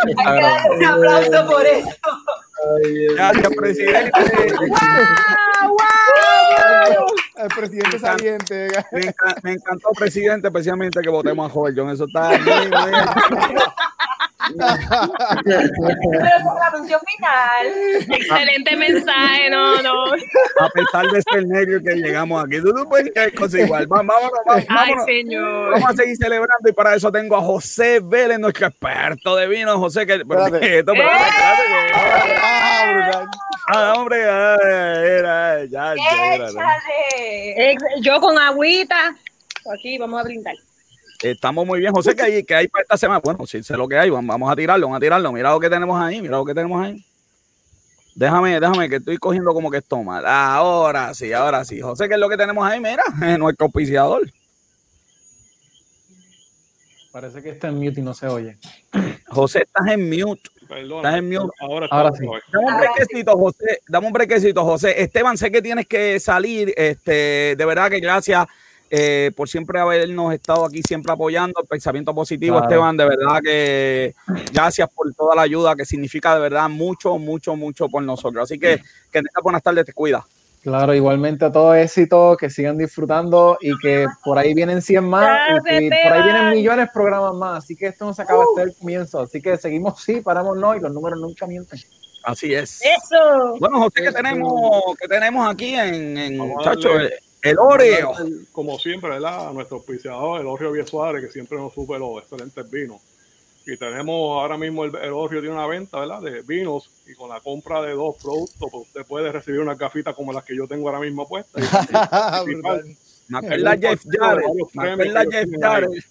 [0.05, 1.97] Que darle un aplauso por eso.
[3.15, 4.11] Gracias, presidente.
[5.59, 5.69] ¡Wow!
[5.69, 7.05] ¡Wow!
[7.35, 8.67] El presidente saliente.
[8.91, 11.89] Me, me, encantó, presidente, especialmente que votemos a Joel John.
[11.89, 12.91] Eso está muy, muy...
[15.45, 15.59] Pero
[16.59, 17.67] la función final.
[18.09, 20.05] Excelente mensaje, no, no.
[20.59, 23.87] A pesar de ser negro que llegamos aquí, tú no puedes cosas igual.
[23.87, 25.71] Vámonos, vámonos, Ay, señor.
[25.71, 29.77] Vamos a seguir celebrando y para eso tengo a José Vélez, nuestro experto de vino.
[29.79, 30.15] José, que.
[30.15, 31.01] Esto, ¡Eh!
[32.41, 33.25] Ah.
[33.67, 39.15] Ah, hombre, era, ya, ya, ya, Yo con agüita.
[39.73, 40.55] Aquí vamos a brindar.
[41.21, 43.21] Estamos muy bien, José, que hay, que hay para esta semana.
[43.23, 45.31] Bueno, si sé lo que hay, vamos a tirarlo, vamos a tirarlo.
[45.31, 47.05] Mira lo que tenemos ahí, mira lo que tenemos ahí.
[48.15, 50.25] Déjame, déjame, que estoy cogiendo como que esto mal.
[50.25, 51.81] Ahora sí, ahora sí.
[51.81, 52.79] José, ¿qué es lo que tenemos ahí?
[52.79, 53.03] Mira,
[53.37, 54.21] nuestro auspiciador.
[57.11, 58.57] Parece que está en mute y no se oye.
[59.27, 60.49] José, estás en mute.
[60.67, 60.97] Perdón.
[60.97, 61.55] Estás en mute.
[61.59, 62.25] Ahora, Ahora sí.
[62.51, 63.79] Dame un brequecito, José.
[63.87, 65.01] Dame un brequecito, José.
[65.01, 66.73] Esteban, sé que tienes que salir.
[66.75, 68.47] Este, de verdad que gracias
[68.95, 72.65] eh, por siempre habernos estado aquí, siempre apoyando el pensamiento positivo, Claro.
[72.69, 72.95] Esteban.
[72.97, 74.13] De verdad que
[74.53, 78.43] gracias por toda la ayuda, que significa de verdad mucho, mucho, mucho por nosotros.
[78.43, 78.77] Así que,
[79.11, 80.23] que tengas buenas tardes, te cuida.
[80.61, 85.89] Claro, igualmente todo éxito, que sigan disfrutando y que por ahí vienen 100 más y
[85.89, 87.63] por ahí vienen millones de programas más.
[87.63, 89.21] Así que esto no se acaba, este es el comienzo.
[89.21, 91.79] Así que seguimos, sí, paramos no y los números nunca mienten.
[92.23, 92.79] Así es.
[92.81, 93.55] Eso.
[93.59, 97.09] Bueno, José, ¿qué tenemos, qué tenemos aquí en, en a darle-
[97.43, 98.13] el, Oreo?
[98.51, 99.49] Como siempre, ¿verdad?
[99.49, 103.01] A nuestro auspiciador, el Orrio Vie Suárez, que siempre nos sube los excelentes vinos.
[103.65, 106.21] Y tenemos ahora mismo el, el Orrio tiene una venta, ¿verdad?
[106.21, 110.15] De vinos y con la compra de dos productos, pues usted puede recibir unas gafitas
[110.15, 111.63] como las que yo tengo ahora mismo puestas.
[113.33, 114.03] Acuerda Jeff
[115.59, 116.03] Jarrett.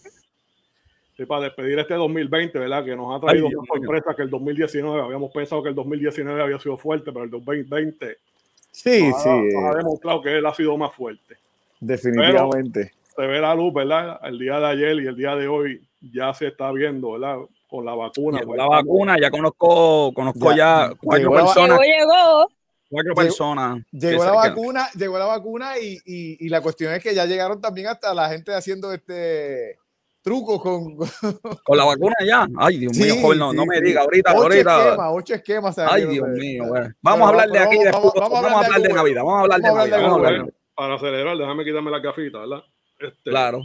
[1.16, 2.84] Sí, para despedir este 2020, ¿verdad?
[2.84, 5.02] Que nos ha traído sorpresas que el 2019.
[5.02, 8.16] Habíamos pensado que el 2019 había sido fuerte, pero el 2020
[8.72, 11.36] Sí, nos, sí, ha, nos ha demostrado que él ha sido más fuerte.
[11.78, 12.92] definitivamente.
[13.14, 14.18] Se ve la luz, ¿verdad?
[14.24, 17.36] El día de ayer y el día de hoy ya se está viendo, ¿verdad?
[17.68, 18.38] Con la vacuna.
[18.38, 21.80] Llegó pues, la vacuna, ya conozco, conozco Ya, ya, cuatro llegó personas.
[21.80, 22.48] Llegó, llegó.
[22.90, 23.82] Cuatro personas.
[23.92, 27.60] Llegó la vacuna, llegó la vacuna y, y, y la cuestión es que ya llegaron
[27.60, 29.78] también hasta la gente haciendo este
[30.22, 30.96] trucos con
[31.64, 32.46] Con la vacuna ya.
[32.56, 33.84] Ay, Dios mío, joven, no, sí, no me sí.
[33.84, 34.78] diga ahorita, ocho ahorita.
[34.88, 35.78] esquemas, ocho esquemas.
[35.78, 36.82] Ay, Dios mío, güey.
[37.02, 38.88] Vamos a hablar de aquí vamos- a Vamos a hablar de.
[38.88, 39.22] Navidad.
[39.24, 40.48] Vamos a hablar de Navidad.
[40.74, 42.64] Para celebrar, déjame quitarme las gafitas, ¿verdad?
[42.98, 43.60] Este, Claro.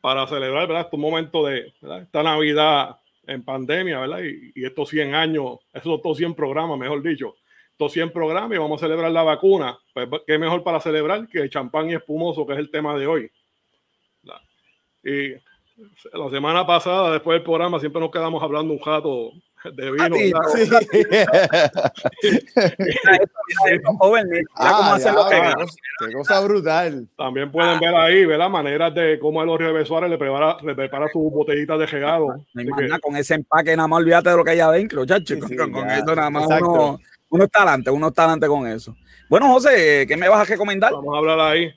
[0.00, 0.82] Para celebrar, ¿verdad?
[0.84, 2.02] Este momento de ¿verdad?
[2.02, 4.20] esta Navidad en pandemia, ¿verdad?
[4.20, 7.34] Y, y, estos 100 años, esos estos 100 programas, mejor dicho,
[7.72, 9.76] estos 100 programas y vamos a celebrar la vacuna.
[9.92, 13.06] Pues, ¿qué mejor para celebrar que el champán y espumoso, que es el tema de
[13.06, 13.30] hoy?
[15.06, 15.34] Y
[16.12, 19.30] la semana pasada, después del programa, siempre nos quedamos hablando un rato
[19.72, 20.16] de vino.
[26.00, 27.06] Qué cosa brutal.
[27.16, 30.56] También pueden ver ahí, ver las maneras de cómo el Orrio de Suárez le prepara,
[30.64, 32.44] le prepara sus botellitas de regalo.
[33.00, 35.36] con ese empaque nada más olvídate de lo que hay adentro, chacho.
[35.38, 38.96] con, eso nada más uno, uno está adelante, uno está adelante con eso.
[39.28, 40.92] Bueno, José, ¿qué me vas a recomendar?
[40.92, 41.72] Vamos a hablar ahí.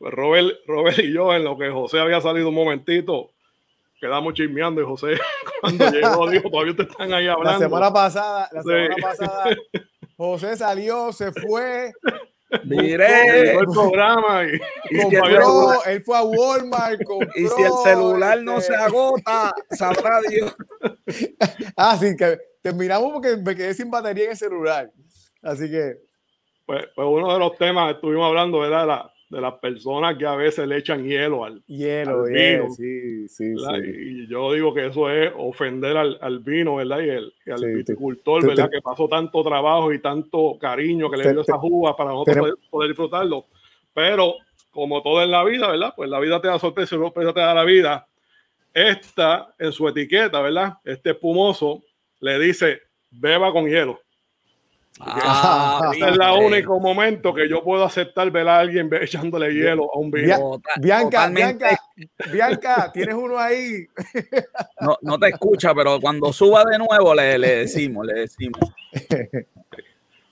[0.00, 3.32] Pues Robert, Robert y yo, en lo que José había salido un momentito,
[4.00, 5.08] quedamos chismeando y José
[5.60, 7.60] cuando llegó dijo, todavía ustedes están ahí hablando.
[7.60, 9.56] La semana pasada, la semana pasada,
[10.16, 11.92] José salió, se fue.
[12.64, 14.44] Miré el programa
[14.90, 19.54] y, compró, él fue a Walmart, compró, y si el celular no se este agota,
[19.70, 20.56] sabrá Dios.
[21.76, 24.90] ah, sí, que terminamos porque me quedé sin batería en el celular.
[25.42, 25.98] Así que.
[26.64, 28.86] Pues, pues uno de los temas estuvimos hablando, ¿verdad?
[28.86, 32.68] La, de las personas que a veces le echan hielo al, hielo, vino.
[32.70, 33.64] Sí, sí, sí.
[33.86, 36.98] Y yo digo que eso es ofender al, al vino, ¿verdad?
[36.98, 38.68] Y, el, al viticultor, ¿verdad?
[38.68, 42.88] que pasó tanto trabajo y tanto cariño que le dio esa uvas para nosotros poder,
[42.88, 43.46] disfrutarlo.
[43.94, 44.34] Pero,
[44.72, 45.92] como todo en la vida, ¿verdad?
[45.94, 48.08] Pues la vida te da sorpresa y sorpresa te da la vida.
[48.74, 50.74] Esta, en su etiqueta, ¿verdad?
[50.84, 51.84] Este espumoso
[52.18, 54.00] le dice, beba con hielo.
[54.98, 59.90] Ah, este es el único momento que yo puedo aceptar ver a alguien echándole hielo
[59.94, 60.60] a un vino.
[60.80, 61.78] Bianca, Bianca,
[62.32, 63.86] Bianca, tienes uno ahí.
[64.80, 68.60] No, no te escucha, pero cuando suba de nuevo le, le decimos, le decimos.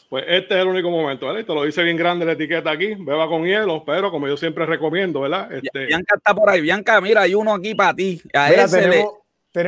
[0.09, 1.45] Pues este es el único momento, ¿vale?
[1.45, 4.65] Te lo dice bien grande la etiqueta aquí, beba con hielo, pero como yo siempre
[4.65, 5.53] recomiendo, ¿verdad?
[5.53, 5.85] Este...
[5.85, 6.63] Bianca está por ahí.
[6.63, 8.23] Bianca, mira, hay uno aquí para ti.
[8.33, 9.19] A tenemos,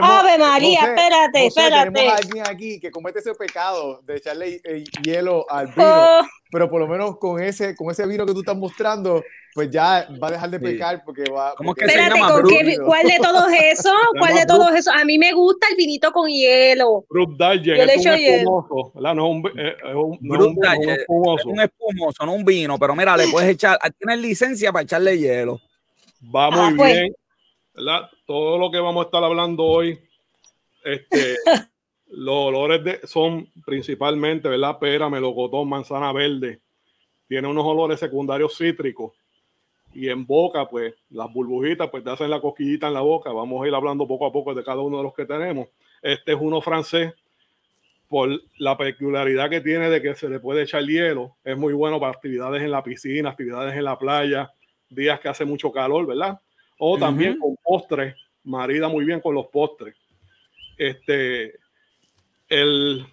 [0.03, 1.91] Ave María, espérate, espérate.
[1.93, 6.27] Tenemos a alguien aquí que comete ese pecado de echarle eh, hielo al vino, oh.
[6.51, 9.23] pero por lo menos con ese, con ese vino que tú estás mostrando,
[9.55, 11.55] pues ya va a dejar de pecar porque va.
[11.57, 13.93] ¿Cómo que espérate, ¿con qué, ¿cuál de todos esos?
[14.19, 14.95] ¿Cuál de todos esos?
[14.95, 17.05] A mí me gusta el vinito con hielo.
[17.09, 18.67] Brut Yo le echo hielo.
[18.95, 21.49] No es un, eh, es un, no un, espumoso.
[21.49, 25.61] un espumoso, no un vino, pero mira, le puedes echar, tienes licencia para echarle hielo.
[26.35, 26.93] Va muy ah, pues.
[26.93, 27.15] bien.
[27.75, 28.11] ¿verdad?
[28.31, 29.99] Todo lo que vamos a estar hablando hoy,
[30.85, 31.35] este,
[32.11, 34.79] los olores de, son principalmente, ¿verdad?
[34.79, 36.61] Pera, melocotón, manzana verde.
[37.27, 39.15] Tiene unos olores secundarios cítricos.
[39.93, 43.33] Y en boca, pues, las burbujitas, pues te hacen la cosquillita en la boca.
[43.33, 45.67] Vamos a ir hablando poco a poco de cada uno de los que tenemos.
[46.01, 47.13] Este es uno francés
[48.09, 51.35] por la peculiaridad que tiene de que se le puede echar hielo.
[51.43, 54.53] Es muy bueno para actividades en la piscina, actividades en la playa,
[54.89, 56.39] días que hace mucho calor, ¿verdad?
[56.83, 59.95] O también con postres, marida muy bien con los postres.
[60.79, 61.57] Este,
[62.49, 63.05] el,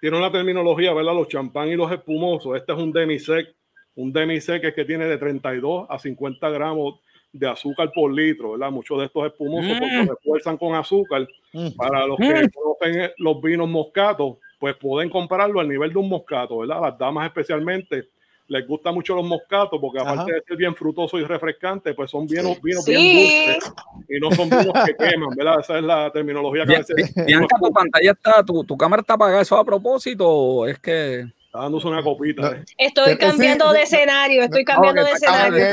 [0.00, 1.14] tiene una terminología, ¿verdad?
[1.14, 2.56] Los champán y los espumosos.
[2.56, 3.52] Este es un demisec.
[3.96, 7.00] Un demisec es que tiene de 32 a 50 gramos
[7.32, 8.70] de azúcar por litro, ¿verdad?
[8.70, 9.80] Muchos de estos espumosos mm.
[9.80, 11.26] se refuerzan con azúcar.
[11.52, 11.70] Mm.
[11.70, 12.50] Para los que mm.
[12.50, 16.80] conocen los vinos moscatos, pues pueden comprarlo al nivel de un moscato, ¿verdad?
[16.82, 18.10] Las damas especialmente
[18.48, 22.26] les gusta mucho los moscatos porque aparte de ser bien frutoso y refrescante, pues son
[22.26, 23.72] vinos, vinos bien dulces
[24.08, 25.60] y no son vinos que queman, ¿verdad?
[25.60, 27.14] Esa es la terminología que a veces...
[27.26, 31.26] Bianca, tu pantalla está, tu, tu cámara está apagada, ¿eso a propósito es que...?
[31.44, 32.52] Está dándose una copita.
[32.52, 32.64] Eh.
[32.76, 35.64] Estoy cambiando de escenario, estoy cambiando de escenario.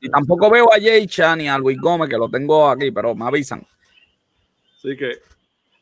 [0.00, 3.14] Y tampoco veo a Jay Chan ni a Luis Gómez, que lo tengo aquí, pero
[3.14, 3.66] me avisan.
[4.76, 5.18] Así que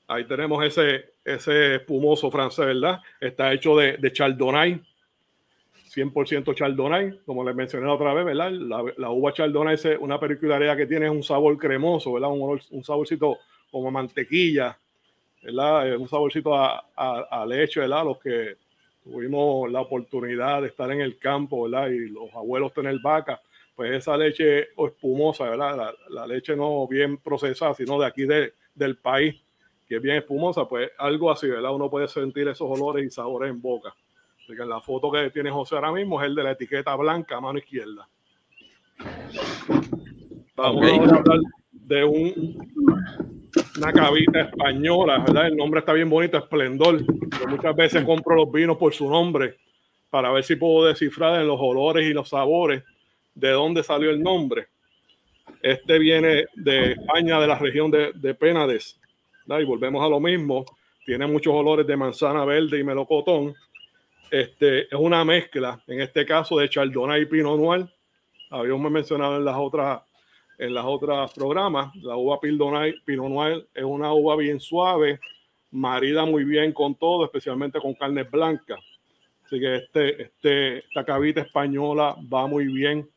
[0.08, 3.00] ahí tenemos ese, ese espumoso francés, ¿verdad?
[3.20, 4.82] Está hecho de, de chardonnay,
[5.88, 8.50] 100% Chardonnay, como les mencioné la otra vez, ¿verdad?
[8.50, 12.30] La, uva Chardonnay es una peculiaridad que tiene un sabor cremoso, ¿verdad?
[12.30, 13.38] Un, saborcito
[13.70, 14.78] como mantequilla,
[15.42, 15.96] ¿verdad?
[15.96, 18.04] Un saborcito a, leche, ¿verdad?
[18.04, 18.56] Los que
[19.02, 21.88] tuvimos la oportunidad de estar en el campo, ¿verdad?
[21.88, 23.40] Y los abuelos tener vaca,
[23.74, 25.94] pues esa leche espumosa, ¿verdad?
[26.10, 29.36] La, leche no bien procesada, sino de aquí de, del país,
[29.88, 31.74] que es bien espumosa, pues algo así, ¿verdad?
[31.74, 33.94] Uno puede sentir esos olores y sabores en boca
[34.56, 37.58] que la foto que tiene José ahora mismo es el de la etiqueta blanca mano
[37.58, 38.08] izquierda.
[40.56, 41.40] Vamos a hablar
[41.70, 42.58] de un,
[43.76, 45.46] una cabita española, ¿verdad?
[45.46, 47.00] El nombre está bien bonito, Esplendor.
[47.00, 49.56] Yo muchas veces compro los vinos por su nombre
[50.10, 52.82] para ver si puedo descifrar en los olores y los sabores
[53.34, 54.68] de dónde salió el nombre.
[55.62, 58.98] Este viene de España, de la región de, de Penades.
[59.46, 60.64] Y volvemos a lo mismo.
[61.06, 63.54] Tiene muchos olores de manzana verde y melocotón
[64.30, 67.86] este, es una mezcla, en este caso, de Chardonnay y Pinot Noir.
[68.50, 70.00] Habíamos mencionado en las otras
[70.58, 71.94] en las otras programas.
[71.96, 75.20] La uva Pinot Noir es una uva bien suave,
[75.70, 78.76] marida muy bien con todo, especialmente con carne blanca.
[79.44, 83.08] Así que este, este, esta cavita española va muy bien.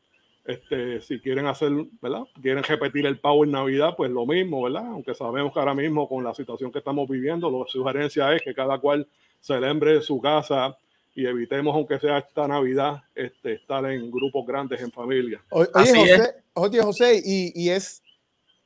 [0.45, 2.23] Este, si quieren hacer, ¿verdad?
[2.41, 4.87] Quieren repetir el pavo en Navidad, pues lo mismo, ¿verdad?
[4.87, 8.53] Aunque sabemos que ahora mismo con la situación que estamos viviendo, la sugerencia es que
[8.53, 9.07] cada cual
[9.39, 10.77] celebre su casa
[11.13, 15.43] y evitemos, aunque sea esta Navidad, este, estar en grupos grandes, en familia.
[15.49, 18.01] Oye, José, oye, José, y, y, es,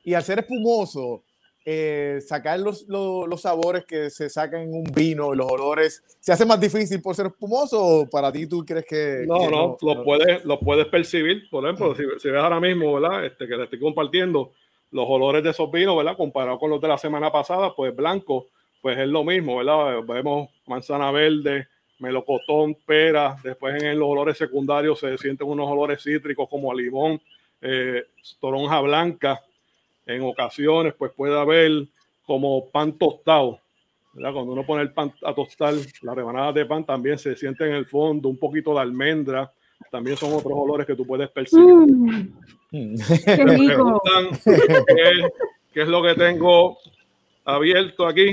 [0.03, 1.23] y al ser espumoso,
[1.67, 6.45] eh, sacar los, los, sabores que se sacan en un vino, los olores, ¿se hace
[6.45, 9.23] más difícil por ser espumoso o para ti tú crees que...
[9.27, 13.25] No, no, lo, Puedes, lo puedes percibir, por ejemplo, si, si, ves ahora mismo, ¿verdad?
[13.25, 14.51] Este, que le estoy compartiendo
[14.91, 16.15] los olores de esos vinos, ¿verdad?
[16.15, 18.49] Comparado con los de la semana pasada, pues blanco,
[18.83, 20.03] pues es lo mismo, ¿verdad?
[20.07, 21.67] Vemos manzana verde,
[21.99, 27.21] melocotón, pera, después en los olores secundarios se sienten unos olores cítricos como a limón,
[27.61, 28.05] eh,
[28.39, 29.41] toronja blanca,
[30.05, 31.87] en ocasiones pues puede haber
[32.25, 33.59] como pan tostado,
[34.13, 34.33] ¿verdad?
[34.33, 37.73] Cuando uno pone el pan a tostar, las rebanadas de pan también se siente en
[37.73, 39.51] el fondo, un poquito de almendra,
[39.91, 41.73] también son otros olores que tú puedes percibir.
[42.71, 42.95] Mm.
[43.25, 44.01] Qué rico.
[44.43, 45.29] Qué,
[45.73, 46.77] qué, es lo que tengo
[47.43, 48.31] abierto aquí.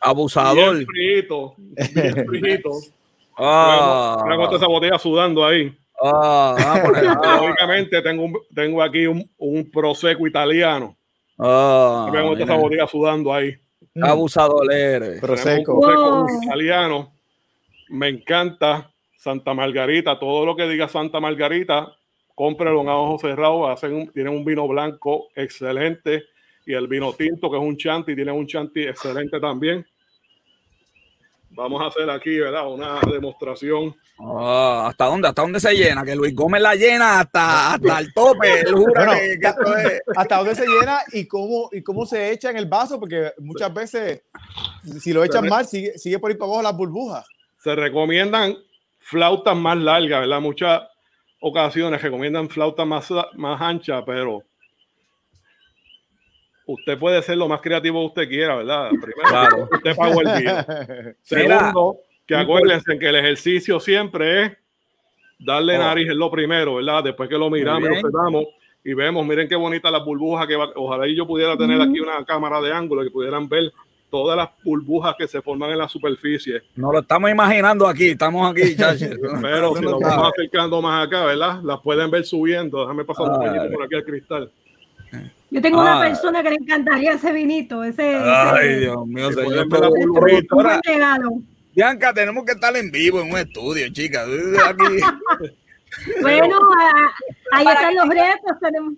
[0.00, 0.76] Abusador.
[0.76, 1.54] Bien frito,
[1.94, 2.70] bien frito.
[3.36, 4.24] Ah.
[4.26, 5.76] Mira esa botella sudando ahí.
[6.02, 6.82] Ah,
[7.40, 10.96] Lógicamente tengo, tengo aquí un, un prosecco italiano.
[11.38, 13.54] Ah, me esa botella sudando ahí.
[14.02, 15.20] Abusador eres.
[15.20, 15.80] Prosecco.
[15.80, 17.12] prosecco italiano.
[17.88, 20.18] Me encanta Santa Margarita.
[20.18, 21.92] Todo lo que diga Santa Margarita,
[22.34, 23.70] cómprelo en ojos cerrados.
[23.70, 26.24] Hacen tienen un vino blanco excelente.
[26.66, 29.84] Y el vino tinto, que es un chanti, tiene un chanti excelente también.
[31.52, 32.72] Vamos a hacer aquí, ¿verdad?
[32.72, 33.94] Una demostración.
[34.20, 35.28] Ah, ¿Hasta dónde?
[35.28, 36.04] ¿Hasta dónde se llena?
[36.04, 38.64] Que Luis Gómez la llena hasta, hasta el tope.
[40.16, 43.00] ¿Hasta dónde se llena y cómo, y cómo se echa en el vaso?
[43.00, 44.22] Porque muchas veces,
[45.00, 47.26] si lo echan mal, sigue, sigue por ir para abajo las burbujas.
[47.58, 48.56] Se recomiendan
[48.98, 50.40] flautas más largas, ¿verdad?
[50.40, 50.82] Muchas
[51.40, 54.44] ocasiones recomiendan flautas más, más anchas, pero
[56.72, 58.90] usted puede ser lo más creativo que usted quiera, ¿verdad?
[58.90, 59.68] Primero, claro.
[59.70, 60.66] usted pagó el día.
[61.22, 64.52] Segundo, que acuérdense que el ejercicio siempre es
[65.38, 65.80] darle oh.
[65.80, 67.04] nariz en lo primero, ¿verdad?
[67.04, 68.44] Después que lo miramos, lo observamos
[68.84, 72.24] y vemos, miren qué bonita la burbuja que va, ojalá yo pudiera tener aquí una
[72.24, 73.72] cámara de ángulo que pudieran ver
[74.10, 76.62] todas las burbujas que se forman en la superficie.
[76.76, 78.74] No lo estamos imaginando aquí, estamos aquí,
[79.42, 81.60] Pero si nos vamos acercando más acá, ¿verdad?
[81.62, 82.80] Las pueden ver subiendo.
[82.80, 84.52] Déjame pasar un poquito por aquí al cristal.
[85.50, 86.00] Yo tengo una ah.
[86.00, 88.14] persona que le encantaría ese vinito, ese.
[88.14, 89.66] Ay, Dios mío, señor.
[91.74, 94.26] Bianca, tenemos que estar en vivo en un estudio, chicas.
[96.22, 96.58] bueno,
[97.52, 98.58] ahí están los retos.
[98.60, 98.94] Tenemos...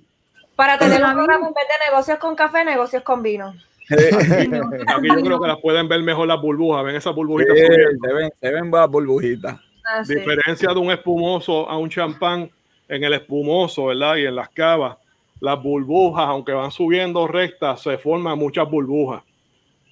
[0.54, 3.54] Para tener un programa en vez de negocios con café, negocios con vino.
[3.90, 6.84] Aquí yo creo que las pueden ver mejor las burbujas.
[6.84, 7.56] Ven esas burbujitas.
[7.56, 9.58] se, ven, se ven las burbujitas.
[9.86, 12.50] Ah, Diferencia de un espumoso a un champán
[12.88, 14.16] en el espumoso, ¿verdad?
[14.16, 14.96] Y en las cavas
[15.42, 19.24] las burbujas, aunque van subiendo rectas, se forman muchas burbujas.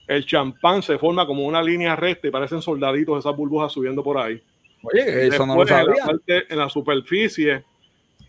[0.07, 4.16] El champán se forma como una línea recta y parecen soldaditos esas burbujas subiendo por
[4.16, 4.40] ahí.
[4.84, 5.92] Oye, eso no lo sabía.
[5.92, 7.64] En la, parte, en la superficie,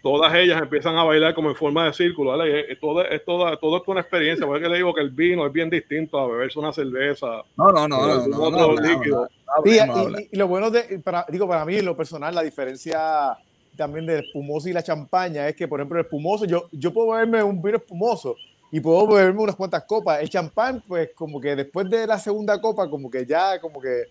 [0.02, 2.32] todas ellas empiezan a bailar como en forma de círculo.
[2.32, 2.76] ¿vale?
[2.78, 4.48] Todo, es, todo, todo es una experiencia.
[4.48, 7.44] Porque le digo que el vino es bien distinto a beberse una cerveza.
[7.56, 8.28] No, no, no.
[8.28, 9.28] no, no, líquido.
[9.64, 13.38] y, lo bueno de, para, digo, para mí, en lo personal, la diferencia
[13.82, 17.14] también del espumoso y la champaña es que, por ejemplo, el espumoso, yo, yo puedo
[17.14, 18.36] beberme un vino espumoso
[18.72, 20.22] y puedo beberme unas cuantas copas.
[20.22, 24.04] El champán, pues, como que después de la segunda copa, como que ya, como que,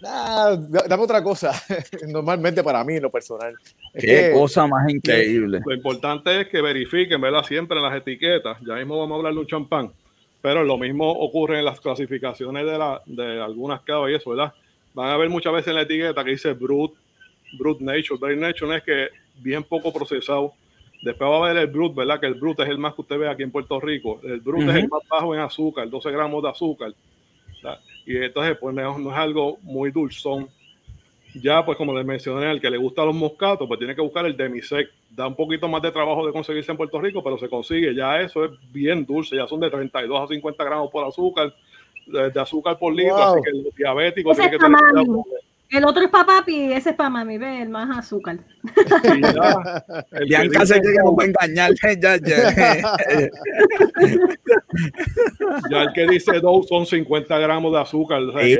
[0.00, 1.52] nah, dame otra cosa.
[2.08, 3.54] Normalmente para mí, en lo personal.
[3.94, 5.60] Qué cosa más increíble.
[5.64, 7.44] Lo importante es que verifiquen, ¿verdad?
[7.44, 8.58] Siempre en las etiquetas.
[8.66, 9.92] Ya mismo vamos a hablar de un champán.
[10.42, 14.52] Pero lo mismo ocurre en las clasificaciones de, la, de algunas cavas y eso, ¿verdad?
[14.94, 16.92] Van a ver muchas veces en la etiqueta que dice Brut,
[17.52, 18.18] Brut Nature.
[18.18, 20.52] Brut Nature es que bien poco procesado.
[21.02, 22.18] Después va a ver el Brut, ¿verdad?
[22.18, 24.20] Que el Brut es el más que usted ve aquí en Puerto Rico.
[24.22, 26.94] El Brut es el más bajo en azúcar, 12 gramos de azúcar.
[28.06, 30.48] Y entonces, pues no, es algo muy dulzón.
[31.34, 34.24] Ya, pues como les mencioné, al que le gusta los moscatos, pues tiene que buscar
[34.24, 34.88] el demisec.
[35.10, 37.94] Da un poquito más de trabajo de conseguirse en Puerto Rico, pero se consigue.
[37.94, 41.54] Ya eso es bien dulce, ya son de 32 a 50 gramos por azúcar,
[42.06, 44.80] de, azúcar por litro, así que el diabético tiene que tener
[45.70, 48.38] El otro es para papi, ese es para mami, ve, el más azúcar.
[48.76, 51.72] Ya, el Bianca se que va a engañar.
[51.98, 52.18] Ya, ya.
[55.70, 58.20] ya el que dice dos son 50 gramos de azúcar.
[58.22, 58.58] O sea, ayer,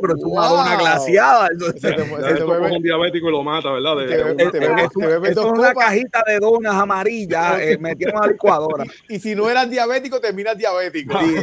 [0.00, 0.60] pero tú wow.
[0.60, 1.48] una glaciada.
[1.58, 3.96] Se te, se te bebe, un diabético y lo mata, ¿verdad?
[3.96, 7.76] De, te, te, te bebe, esto, bebe esto es una cajita de donas amarillas eh,
[7.78, 8.84] metieron a la licuadora.
[9.08, 11.18] Y, y, si no eras diabético, terminas diabético.
[11.20, 11.34] Sí,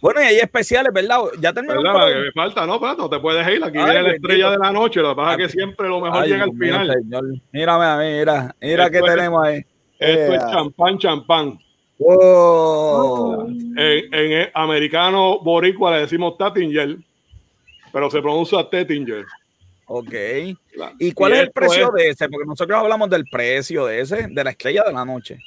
[0.00, 1.18] Bueno, y hay especiales, ¿verdad?
[1.40, 1.82] Ya terminó.
[1.82, 2.08] ¿Verdad?
[2.08, 3.62] Que me falta, no, pero no te puedes ir.
[3.64, 5.00] Aquí Ay, viene la estrella de la noche.
[5.00, 6.92] Lo que pasa es que siempre lo mejor Ay, llega al final.
[6.92, 7.24] Señor.
[7.52, 9.64] Mírame a mí, mira, mira qué tenemos ahí.
[9.98, 11.58] Esto es champán, champán.
[11.98, 13.48] Wow.
[13.48, 16.96] En, en, americano boricua le decimos Tattinger,
[17.92, 19.26] pero se pronuncia Tettinger.
[19.86, 20.14] Ok.
[21.00, 22.28] ¿Y cuál y es el precio es, de ese?
[22.28, 25.38] Porque nosotros hablamos del precio de ese, de la estrella de la noche.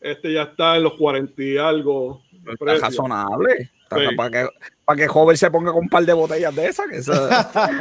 [0.00, 2.22] Este ya está en los 40 y algo.
[2.46, 3.70] Está razonable.
[3.88, 4.16] Sí.
[4.16, 4.48] Para, que,
[4.84, 6.86] para que joven se ponga con un par de botellas de esas.
[6.88, 7.50] Que esa...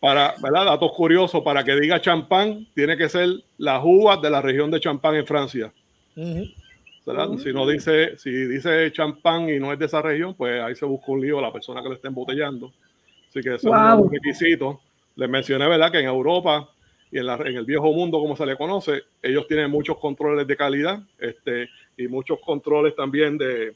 [0.00, 0.64] para, ¿verdad?
[0.64, 3.28] Datos curiosos, para que diga champán, tiene que ser
[3.58, 5.72] las uvas de la región de champán en Francia.
[6.16, 6.54] Uh -huh.
[7.04, 7.28] ¿verdad?
[7.28, 7.42] Uh -huh.
[7.42, 10.86] Si no dice, si dice champán y no es de esa región, pues ahí se
[10.86, 12.72] busca un lío a la persona que le está embotellando.
[13.28, 13.98] Así que eso wow.
[13.98, 14.80] es un requisito.
[15.16, 15.92] Les mencioné, ¿verdad?
[15.92, 16.68] Que en Europa
[17.10, 20.46] y en, la, en, el viejo mundo, como se le conoce, ellos tienen muchos controles
[20.46, 23.74] de calidad este, y muchos controles también de,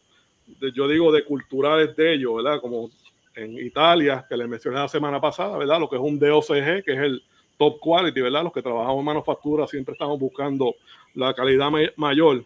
[0.75, 2.61] yo digo, de culturales de ellos, ¿verdad?
[2.61, 2.91] Como
[3.35, 5.81] en Italia, que les mencioné la semana pasada, ¿verdad?
[5.81, 7.23] Lo que es un DOCG, que es el
[7.59, 8.45] top quality, ¿verdad?
[8.45, 10.75] Los que trabajamos en manufactura siempre estamos buscando
[11.15, 12.45] la calidad may mayor.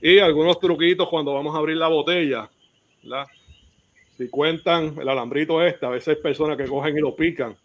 [0.00, 2.50] Y algunos truquitos cuando vamos a abrir la botella,
[3.02, 3.26] ¿verdad?
[4.16, 7.56] Si cuentan el alambrito este, a veces hay personas que cogen y lo pican.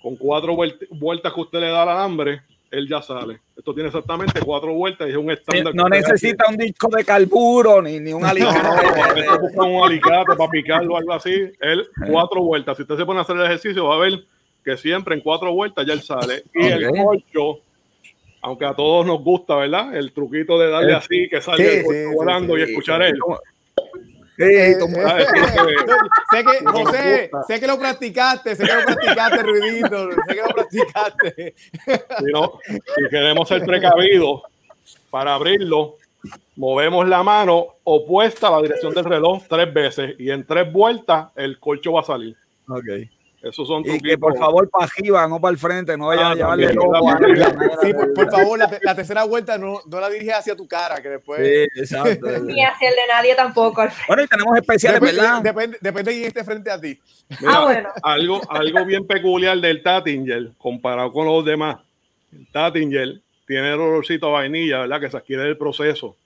[0.00, 0.56] Con cuatro
[0.90, 3.40] vueltas que usted le da al alambre, él ya sale.
[3.66, 5.74] Esto tiene exactamente cuatro vueltas y es un estándar.
[5.74, 9.24] No necesita un disco de carburo ni, ni un alicate.
[9.26, 11.50] No, busca un alicate para picarlo o algo así.
[11.60, 12.76] Él, cuatro vueltas.
[12.76, 14.24] Si usted se pone a hacer el ejercicio, va a ver
[14.64, 16.44] que siempre en cuatro vueltas ya él sale.
[16.54, 16.72] Y okay.
[16.74, 17.58] el corcho,
[18.40, 19.96] aunque a todos nos gusta, ¿verdad?
[19.96, 23.18] El truquito de darle así, que salga sí, el sí, volando sí, y escuchar él.
[24.38, 24.76] Eh, eh,
[26.30, 30.48] sé que, José, sé que lo practicaste, sé que lo practicaste, Ruidito, sé que lo
[30.48, 31.54] practicaste.
[32.18, 34.42] Si, no, si queremos ser precavidos
[35.10, 35.96] para abrirlo,
[36.56, 41.28] movemos la mano opuesta a la dirección del reloj tres veces y en tres vueltas
[41.36, 42.36] el colcho va a salir.
[42.68, 43.08] Okay.
[43.48, 46.30] Esos son y que por favor para arriba, no para el frente, no vayan ah,
[46.30, 46.68] a llevarle
[47.82, 51.00] Sí, por, por, favor, la, la, tercera vuelta no, no la diriges hacia tu cara,
[51.00, 51.40] que después.
[51.40, 52.26] Sí, exacto.
[52.42, 53.86] Ni hacia el de nadie tampoco.
[54.08, 55.42] Bueno, y tenemos especiales, depende, ¿verdad?
[55.42, 56.98] Depende, depende de quién esté frente a ti.
[57.40, 57.88] Mira, ah, bueno.
[58.02, 61.78] algo, algo bien peculiar del Tattinger comparado con los demás.
[62.32, 65.00] El Tattinger tiene el olorcito a vainilla, ¿verdad?
[65.00, 66.16] Que se adquiere del proceso.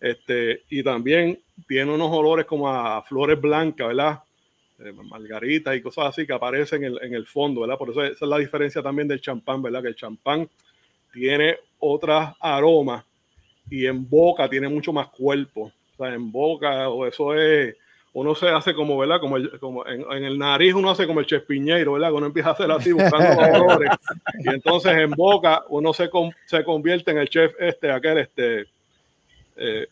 [0.00, 1.38] Este, y también
[1.68, 4.20] tiene unos olores como a flores blancas, ¿verdad?
[4.82, 7.76] Eh, margaritas y cosas así que aparecen en el, en el, fondo, ¿verdad?
[7.76, 9.82] Por eso esa es la diferencia también del champán, ¿verdad?
[9.82, 10.48] Que el champán
[11.12, 13.04] tiene otras aromas
[13.68, 15.72] y en boca tiene mucho más cuerpo.
[15.96, 17.76] O sea, en boca, o eso es,
[18.12, 19.20] uno se hace como, ¿verdad?
[19.20, 22.12] Como, el, como en, el nariz uno hace como el chespiñeiro, ¿verdad?
[22.12, 23.90] Uno empieza a hacer así buscando olores.
[24.38, 26.10] Y entonces en boca uno se,
[26.46, 28.66] se convierte en el chef este, aquel, este,
[29.56, 29.86] eh,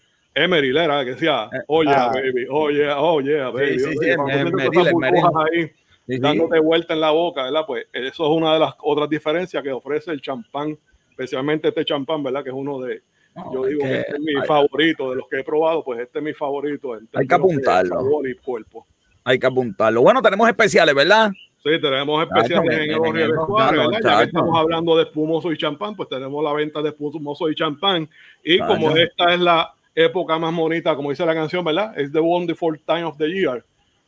[0.44, 2.10] Emery era que decía, oye, ah.
[2.12, 3.78] baby, oye, oye, baby.
[3.78, 5.70] Sí, sí, sí, ahí
[6.06, 7.64] sí, dándote vuelta en la boca, ¿verdad?
[7.66, 10.78] Pues eso es una de las otras diferencias que ofrece el champán,
[11.10, 12.42] especialmente este champán, ¿verdad?
[12.42, 13.02] Que es uno de,
[13.34, 15.84] no, yo digo que, que este es mi hay, favorito de los que he probado,
[15.84, 16.98] pues este es mi favorito.
[17.14, 17.96] Hay que apuntarlo.
[17.96, 18.86] Sabor y cuerpo.
[19.24, 20.02] Hay que apuntarlo.
[20.02, 21.30] Bueno, tenemos especiales, ¿verdad?
[21.62, 24.00] Sí, tenemos especiales en el ¿verdad?
[24.02, 27.54] Ya que estamos hablando de espumoso y champán, pues tenemos la venta de espumoso y
[27.54, 28.08] champán.
[28.44, 29.74] Y como esta es la
[30.04, 31.98] época más bonita, como dice la canción, ¿verdad?
[31.98, 33.64] Es the wonderful time of the year.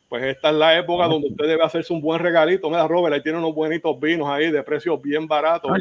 [0.07, 2.69] Pues esta es la época donde usted debe hacerse un buen regalito.
[2.69, 5.71] Mira, Robert, ahí tiene unos buenitos vinos ahí de precios bien baratos.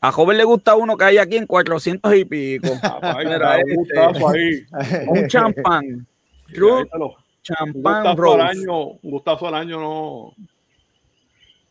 [0.00, 2.68] A joven le gusta uno que hay aquí en 400 y pico.
[3.18, 4.64] Mira, un, gustazo ahí.
[5.08, 6.06] un champán.
[7.42, 10.34] champán un al año, un gustazo al año no.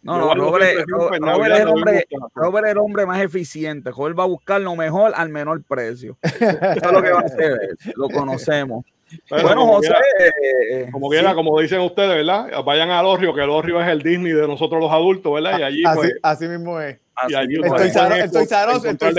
[0.04, 3.92] No, no, Robert, Robert, Robert, es el hombre, Robert es el hombre más eficiente.
[3.92, 6.18] Joel va a buscar lo mejor al menor precio.
[6.24, 7.58] Eso es lo que va a hacer.
[7.96, 8.86] Lo conocemos.
[9.30, 9.88] Pero bueno, como José.
[9.88, 10.36] Quiera,
[10.72, 11.36] eh, como quiera, sí.
[11.36, 12.64] como dicen ustedes, ¿verdad?
[12.64, 15.60] Vayan al Orrio, que el Orrio es el Disney de nosotros los adultos, ¿verdad?
[15.60, 15.84] Y allí.
[15.86, 17.00] Así, pues, así mismo es.
[17.24, 19.14] Estoy zaroso, estoy zaroso, estoy.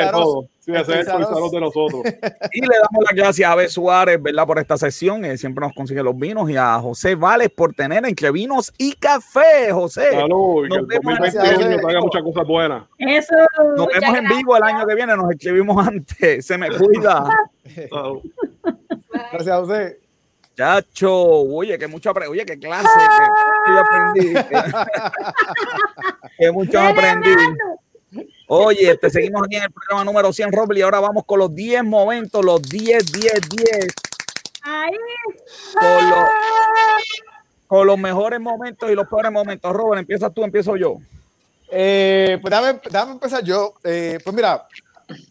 [0.69, 2.03] Sí, ese es el de nosotros.
[2.53, 4.47] Y le damos las gracias a Abel Suárez, ¿verdad?
[4.47, 5.25] Por esta sesión.
[5.25, 6.51] Él siempre nos consigue los vinos.
[6.51, 10.11] Y a José Vales por tener entre vinos y café, José.
[10.13, 12.85] Salud, y que el 2021 traiga muchas cosas buenas.
[12.99, 13.35] Eso.
[13.77, 15.17] Nos vemos en vivo el año que viene.
[15.17, 16.45] Nos escribimos antes.
[16.45, 17.29] Se me cuida.
[19.33, 20.01] gracias, José.
[20.55, 22.89] Chacho, oye, que mucho aprendí, oye, qué clase,
[23.65, 24.35] que, yo aprendí.
[26.37, 27.31] Que, mucho aprendí.
[28.51, 31.55] Oye, este, seguimos aquí en el programa número 100, Roble, y ahora vamos con los
[31.55, 33.87] 10 momentos, los 10, 10, 10.
[34.63, 34.93] Ahí.
[35.75, 36.29] Con los,
[37.67, 39.71] con los mejores momentos y los peores momentos.
[39.71, 40.97] Robert, empiezas tú, empiezo yo.
[41.71, 43.75] Eh, pues dame, dame empezar yo.
[43.85, 44.67] Eh, pues mira,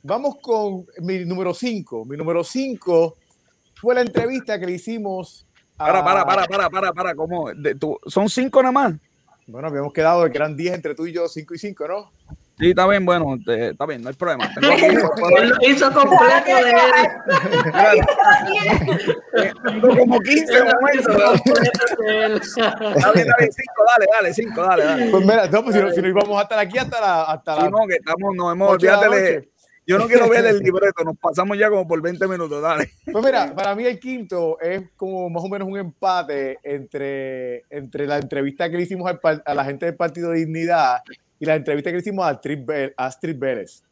[0.04, 2.06] vamos con mi número 5.
[2.06, 3.16] Mi número 5
[3.74, 5.48] fue la entrevista que le hicimos.
[5.80, 5.88] A...
[5.88, 7.50] Para, para, para, para, para, para, ¿cómo?
[8.06, 8.94] ¿Son cinco nada más?
[9.48, 12.12] Bueno, habíamos quedado de que eran 10 entre tú y yo, 5 y 5, ¿no?
[12.60, 14.52] Sí, está bien, bueno, está bien, no hay problema.
[14.60, 14.74] Tengo
[15.62, 18.02] hizo completo de él.
[19.64, 21.42] Tengo como 15 momentos.
[21.46, 25.12] Está bien, está bien, 5, dale, dale, 5, dale, dale.
[25.12, 27.24] Pues mira, no, pues si, no, si no íbamos a estar aquí hasta la...
[27.26, 29.50] Hasta la sí, no, que estamos, nos hemos, olvídate,
[29.86, 32.90] yo no quiero ver el libreto, nos pasamos ya como por 20 minutos, dale.
[33.10, 38.08] Pues mira, para mí el quinto es como más o menos un empate entre, entre
[38.08, 39.10] la entrevista que le hicimos
[39.46, 41.04] a la gente del Partido de Dignidad
[41.40, 42.40] y la entrevista que le hicimos a
[42.98, 43.84] Astrid Vélez.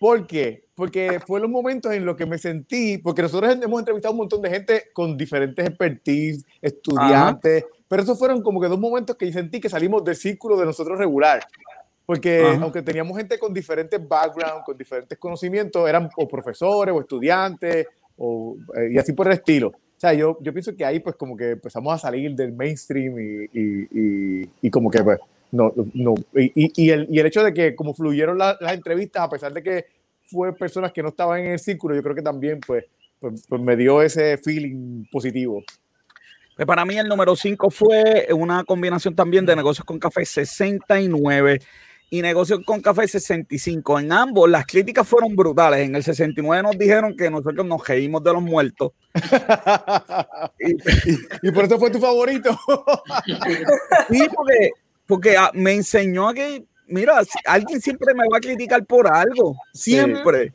[0.00, 0.64] ¿Por qué?
[0.74, 4.18] Porque fue los momentos en los que me sentí, porque nosotros hemos entrevistado a un
[4.18, 9.32] montón de gente con diferentes expertise, estudiantes, pero esos fueron como que dos momentos que
[9.32, 11.40] sentí que salimos del círculo de nosotros regular.
[12.06, 17.86] Porque aunque teníamos gente con diferentes backgrounds, con diferentes conocimientos, eran o profesores o estudiantes
[18.18, 19.68] o, eh, y así por el estilo.
[19.68, 23.18] O sea, yo, yo pienso que ahí pues como que empezamos a salir del mainstream
[23.18, 25.18] y, y, y, como que pues
[25.54, 26.14] no, no.
[26.34, 29.86] Y, el, y el hecho de que como fluyeron las entrevistas, a pesar de que
[30.24, 32.84] fue personas que no estaban en el círculo, yo creo que también pues,
[33.20, 35.62] pues, pues me dio ese feeling positivo.
[36.56, 41.60] Pues para mí el número 5 fue una combinación también de negocios con café 69
[42.14, 43.98] y Negocios con Café 65.
[43.98, 45.80] En ambos las críticas fueron brutales.
[45.80, 48.92] En el 69 nos dijeron que nosotros nos reímos de los muertos.
[51.42, 52.50] y, por eso fue tu favorito.
[54.10, 54.70] sí, porque,
[55.06, 59.56] porque ah, me enseñó a que, mira, alguien siempre me va a criticar por algo.
[59.72, 60.52] Siempre.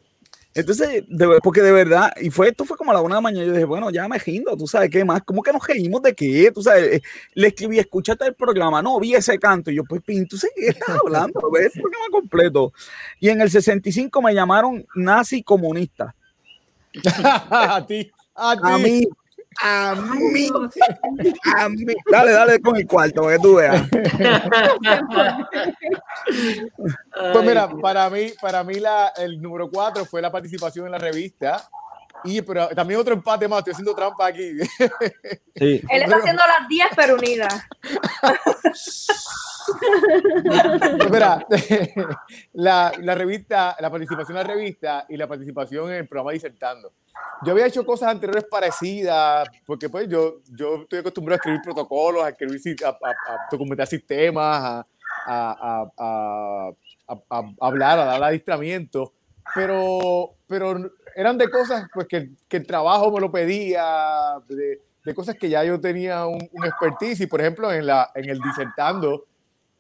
[0.56, 1.04] Entonces,
[1.43, 3.54] porque de verdad, y fue esto fue como a la una de la mañana, yo
[3.54, 6.52] dije, bueno, ya me rindo, tú sabes qué más, ¿cómo que nos reímos de qué?
[6.54, 7.02] Tú sabes, eh,
[7.36, 10.68] le escribí, escúchate el programa, no, vi ese canto, y yo, pues, tú sabes qué
[10.70, 12.74] estás hablando, ves el programa completo.
[13.20, 16.16] Y en el 65 me llamaron nazi comunista.
[17.52, 18.62] a ti, a ti.
[18.64, 19.04] A mí,
[19.62, 20.50] a mí,
[21.58, 21.86] a mí.
[22.12, 23.88] Dale, dale con el cuarto, para que tú veas.
[27.34, 30.97] Pues mira, para mí, para mí la, el número cuatro fue la participación en la
[30.97, 31.70] revista.
[32.24, 34.58] Y pero también otro empate más, estoy haciendo trampa aquí.
[35.56, 35.82] Sí.
[35.89, 37.64] Él está haciendo las 10 pero unidas.
[40.98, 41.46] Pues mira,
[42.54, 46.94] la, la, revista, la participación en la revista y la participación en el programa Disertando.
[47.44, 52.24] Yo había hecho cosas anteriores parecidas, porque pues yo, yo estoy acostumbrado a escribir protocolos,
[52.24, 52.98] a, escribir, a,
[53.50, 54.86] documentar sistemas,
[55.26, 56.72] a,
[57.60, 59.14] hablar, a dar adiestramiento,
[59.56, 65.16] pero, pero eran de cosas pues, que, que el trabajo me lo pedía, de, de,
[65.16, 68.40] cosas que ya yo tenía un, un expertise, y por ejemplo en, la, en el
[68.40, 69.26] disertando,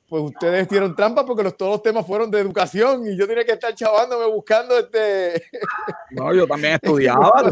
[0.09, 3.45] pues ustedes dieron trampa porque los, todos los temas fueron de educación y yo tenía
[3.45, 5.43] que estar chavándome buscando este...
[6.11, 7.51] No, yo también estudiaba.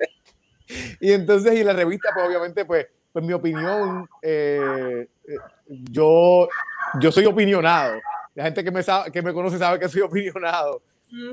[1.00, 5.36] y entonces, y la revista, pues obviamente, pues, pues mi opinión, eh, eh,
[5.68, 6.46] yo,
[7.00, 7.98] yo soy opinionado.
[8.34, 10.82] La gente que me, sabe, que me conoce sabe que soy opinionado.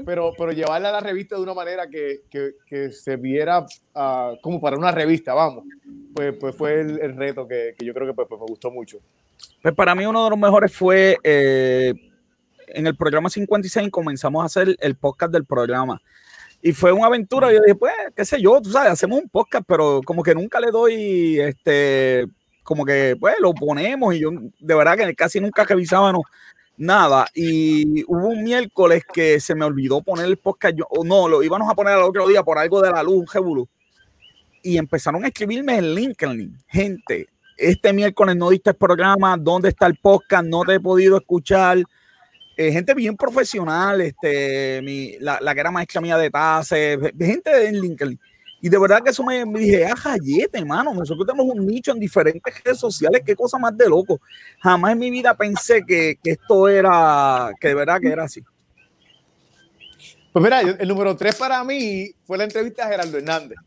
[0.08, 4.36] Pero, pero llevarla a la revista de una manera que, que, que se viera uh,
[4.41, 5.66] como para una revista, vamos,
[6.16, 8.72] pues, pues fue el, el reto que, que, yo creo que pues, pues me gustó
[8.72, 8.97] mucho.
[9.62, 11.94] Pues para mí uno de los mejores fue eh,
[12.68, 16.02] en el programa 56 comenzamos a hacer el podcast del programa.
[16.62, 17.52] Y fue una aventura.
[17.52, 20.60] Yo dije, pues, qué sé yo, tú sabes, hacemos un podcast, pero como que nunca
[20.60, 22.26] le doy, este,
[22.64, 26.24] como que, pues, lo ponemos y yo, de verdad que casi nunca revisábamos
[26.78, 27.28] nada.
[27.34, 31.70] Y hubo un miércoles que se me olvidó poner el podcast, yo, no, lo íbamos
[31.70, 33.68] a poner al otro día por algo de la luz, Jebulu.
[34.64, 37.28] Y empezaron a escribirme en LinkedIn, gente,
[37.58, 40.45] este miércoles no diste el programa, ¿dónde está el podcast?
[40.45, 41.84] No te he podido escuchar.
[42.55, 47.80] Eh, gente bien profesional, este, mi, la, que era maestra mía de TASE, gente en
[47.80, 48.20] LinkedIn.
[48.60, 51.99] Y de verdad que eso me, dije, ah, jayete, hermano, nosotros tenemos un nicho en
[51.99, 54.20] diferentes redes sociales, qué cosa más de loco.
[54.60, 58.43] Jamás en mi vida pensé que, que esto era, que de verdad que era así.
[60.34, 63.58] Pues mira, el número tres para mí fue la entrevista a Gerardo Hernández.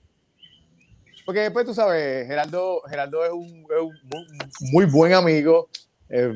[1.31, 3.64] Porque después tú sabes, Gerardo, Gerardo es, un,
[4.72, 5.68] muy, buen amigo,
[6.09, 6.33] eh,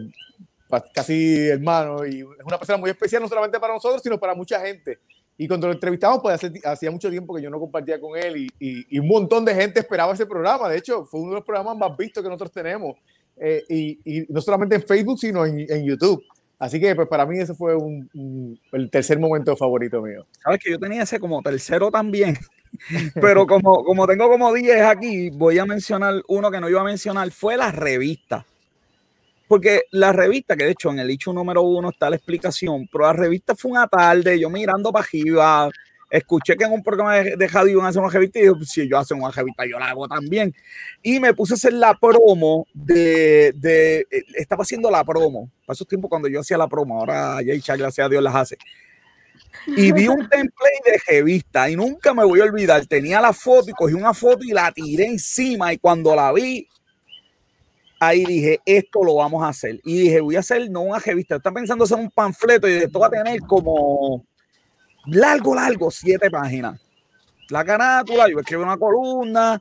[0.95, 4.61] casi hermano, y es una persona muy especial no solamente para nosotros, sino para mucha
[4.61, 5.01] gente.
[5.37, 8.97] Y cuando lo entrevistamos, pues hacía mucho tiempo que yo no compartía con él y,
[9.01, 10.69] un montón de gente esperaba ese programa.
[10.69, 12.97] De hecho, fue uno de los programas más vistos que nosotros tenemos.
[13.37, 16.23] Eh, y, no solamente en Facebook, sino en, YouTube.
[16.57, 20.25] Así que pues para mí ese fue un, el tercer momento favorito mío.
[20.41, 22.39] Sabes que yo tenía ese como tercero también,
[23.21, 26.85] pero como, como tengo como 10 aquí, voy a mencionar uno que no iba a
[26.85, 28.45] mencionar, fue la revista.
[29.47, 33.05] Porque la revista, que de hecho en el hecho número uno está la explicación, pero
[33.05, 35.71] la revista fue una tarde, yo mirando para arriba,
[36.11, 38.71] escuché que en un programa de, radio iban a hacer una revista y dije, pues,
[38.71, 40.55] si yo hago una revista, yo la hago también.
[41.03, 45.75] Y me puse a hacer la promo de, de eh, estaba haciendo la promo, para
[45.75, 48.57] esos tiempos cuando yo hacía la promo, ahora ya gracias a Dios las hace.
[49.67, 53.71] Y vi un template de revista y nunca me voy a olvidar, tenía la foto
[53.71, 56.69] y cogí una foto y la tiré encima y cuando la vi,
[57.99, 59.81] ahí dije, esto lo vamos a hacer.
[59.85, 62.99] Y dije, voy a hacer no una revista, está pensando hacer un panfleto y esto
[62.99, 64.25] va a tener como
[65.07, 66.81] largo, largo, siete páginas.
[67.49, 69.59] La carátula, yo escribo una columna,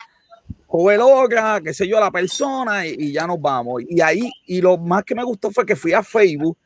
[0.67, 3.83] joven loca, qué sé yo, la persona y, y, ya nos vamos.
[3.87, 6.57] Y ahí, y lo más que me gustó fue que fui a Facebook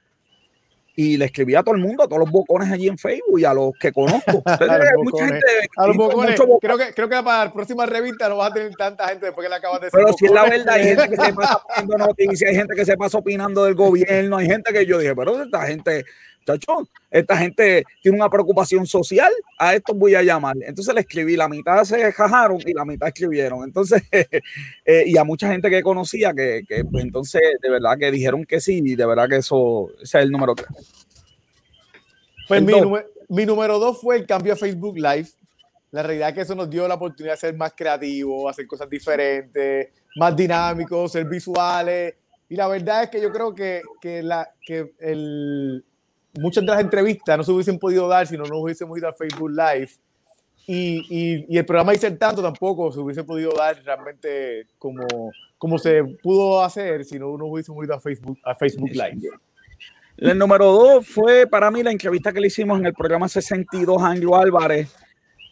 [0.99, 3.45] y le escribí a todo el mundo, a todos los bocones allí en Facebook y
[3.45, 4.41] a los que conozco.
[4.45, 6.41] a los bocones.
[6.59, 9.45] Creo, que, creo que para la próxima revista no vas a tener tanta gente después
[9.45, 9.99] que le acabas de decir.
[10.03, 12.83] Pero si es la verdad, hay gente que se pasa poniendo noticias, hay gente que
[12.83, 16.03] se pasa opinando del gobierno, hay gente que yo dije, pero esta gente,
[16.47, 20.55] chacho, esta gente tiene una preocupación social, a esto voy a llamar.
[20.61, 23.63] Entonces le escribí, la mitad se jajaron y la mitad escribieron.
[23.63, 24.01] Entonces,
[24.85, 28.45] eh, y a mucha gente que conocía que, que pues entonces de verdad que dijeron
[28.45, 30.67] que sí y de verdad que eso, ese es el número tres.
[32.47, 32.73] Pues mi,
[33.27, 35.27] mi, número dos fue el cambio a Facebook Live.
[35.91, 38.89] La realidad es que eso nos dio la oportunidad de ser más creativos, hacer cosas
[38.89, 42.15] diferentes, más dinámicos, ser visuales.
[42.49, 45.83] Y la verdad es que yo creo que, que, la, que el,
[46.37, 49.13] muchas de las entrevistas no se hubiesen podido dar si no nos hubiésemos ido a
[49.13, 49.89] Facebook Live.
[50.65, 55.05] Y, y, y el programa Hice Tanto tampoco se hubiese podido dar realmente como,
[55.57, 59.29] como se pudo hacer si no nos hubiésemos ido a Facebook, a Facebook Live.
[60.17, 64.01] El número dos fue para mí la entrevista que le hicimos en el programa 62
[64.01, 64.93] a Angelo Álvarez.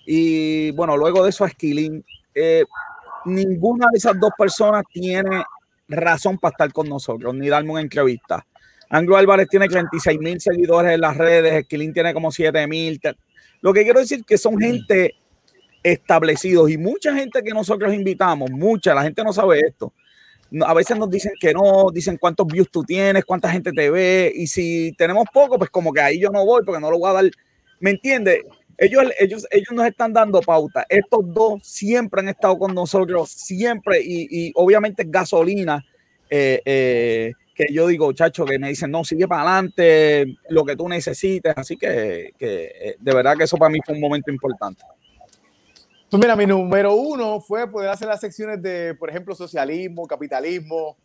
[0.07, 2.03] Y bueno, luego de eso a Skilling.
[2.33, 2.65] Eh,
[3.25, 5.43] ninguna de esas dos personas tiene
[5.87, 8.45] razón para estar con nosotros, ni darme una entrevista.
[8.89, 12.99] Anglo Álvarez tiene 36 mil seguidores en las redes, Esquilín tiene como 7 mil.
[13.61, 15.15] Lo que quiero decir que son gente
[15.83, 19.93] establecidos y mucha gente que nosotros invitamos, mucha, la gente no sabe esto.
[20.65, 24.31] A veces nos dicen que no, dicen cuántos views tú tienes, cuánta gente te ve,
[24.33, 27.09] y si tenemos poco, pues como que ahí yo no voy porque no lo voy
[27.09, 27.25] a dar.
[27.79, 28.41] ¿Me entiendes?
[28.77, 30.85] Ellos, ellos, ellos nos están dando pauta.
[30.89, 35.83] Estos dos siempre han estado con nosotros, siempre, y, y obviamente gasolina.
[36.29, 40.75] Eh, eh, que yo digo, chacho, que me dicen, no, sigue para adelante, lo que
[40.75, 41.53] tú necesites.
[41.55, 44.83] Así que, que eh, de verdad que eso para mí fue un momento importante.
[46.11, 50.97] Pues mira, mi número uno fue poder hacer las secciones de, por ejemplo, socialismo, capitalismo,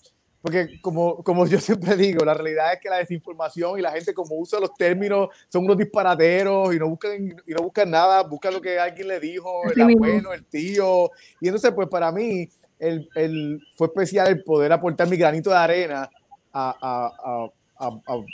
[0.42, 4.12] porque como, como yo siempre digo, la realidad es que la desinformación y la gente
[4.12, 8.54] como usa los términos son unos disparateros y no buscan, y no buscan nada, buscan
[8.54, 11.10] lo que alguien le dijo, el abuelo, el tío.
[11.40, 12.48] Y entonces, pues para mí,
[12.80, 16.10] el, el, fue especial el poder aportar mi granito de arena
[16.52, 17.50] a,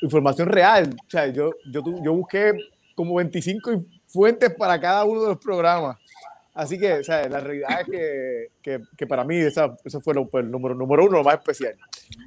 [0.02, 0.94] información real.
[1.06, 2.52] O sea, yo, yo, yo busqué
[2.94, 5.96] como 25 fuentes para cada uno de los programas.
[6.56, 10.14] Así que, o sea, la realidad es que, que, que para mí esa, eso fue
[10.14, 11.76] pues, el número, número uno, lo más especial.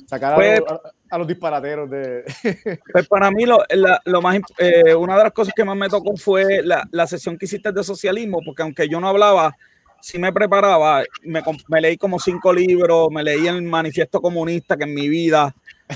[0.05, 0.79] Sacar a, pues los,
[1.09, 2.23] a, los disparateros de...
[2.93, 3.63] Pues para mí lo,
[4.05, 7.39] lo más, eh, una de las cosas que más me tocó fue la, la, sesión
[7.39, 9.55] que hiciste de socialismo, porque aunque yo no hablaba,
[9.99, 14.83] sí me preparaba, me, me leí como cinco libros, me leí el manifiesto comunista que
[14.83, 15.55] en mi vida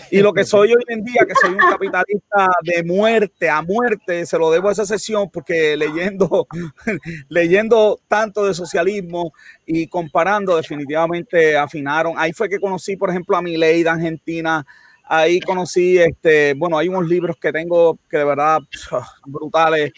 [0.10, 4.26] y lo que soy hoy en día, que soy un capitalista de muerte a muerte,
[4.26, 6.48] se lo debo a esa sesión porque leyendo,
[7.30, 9.34] leyendo tanto de socialismo
[9.66, 12.14] y comparando, definitivamente afinaron.
[12.18, 14.66] Ahí fue que conocí, por ejemplo, a mi ley de Argentina.
[15.06, 18.62] Ahí conocí, este, bueno, hay unos libros que tengo que de verdad
[19.26, 19.92] brutales.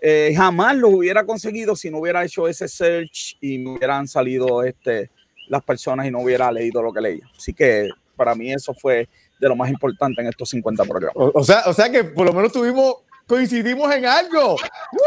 [0.00, 4.62] Eh, jamás los hubiera conseguido si no hubiera hecho ese search y me hubieran salido
[4.62, 5.10] este,
[5.48, 7.28] las personas y no hubiera leído lo que leía.
[7.36, 9.08] Así que para mí eso fue
[9.40, 11.14] de lo más importante en estos 50 programas.
[11.16, 14.56] O, sea, o sea que por lo menos tuvimos coincidimos en algo.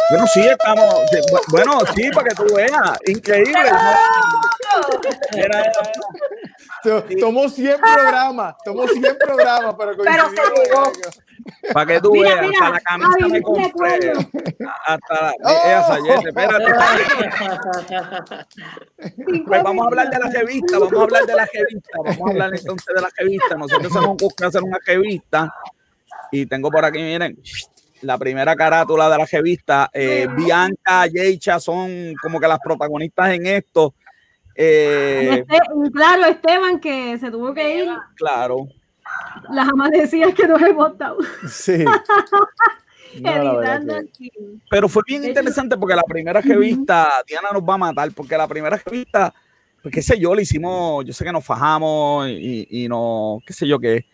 [0.10, 0.96] Bueno, sí, estamos.
[1.50, 2.98] Bueno, sí, para que tú veas.
[3.06, 3.70] Increíble.
[5.34, 5.72] Era,
[7.20, 10.92] Tomó 100 programas, tomó 100 programas, pero coincidimos
[11.74, 14.14] Para que tú veas, hasta la camisa me compré.
[14.86, 15.34] Hasta la.
[15.44, 16.28] Oh.
[16.28, 16.66] espérate.
[19.46, 22.32] Pues vamos a hablar de la revista, vamos a hablar de la revista, vamos a
[22.32, 23.56] hablar entonces de la revista.
[23.56, 25.54] Nosotros hemos buscado hacer una revista
[26.32, 27.38] y tengo por aquí, miren,
[28.02, 29.90] la primera carátula de la revista.
[29.94, 33.94] Eh, Bianca, Yecha son como que las protagonistas en esto.
[34.56, 35.44] Eh,
[35.94, 37.90] claro, Esteban, que se tuvo que ir.
[38.16, 38.68] Claro.
[39.50, 41.18] Las amanecidas que nos hemos dado.
[41.48, 41.86] Sí.
[44.70, 48.48] Pero fue bien interesante porque la primera revista, Diana nos va a matar, porque la
[48.48, 49.34] primera revista,
[49.82, 53.54] pues qué sé yo, le hicimos, yo sé que nos fajamos y, y no, qué
[53.54, 54.06] sé yo qué.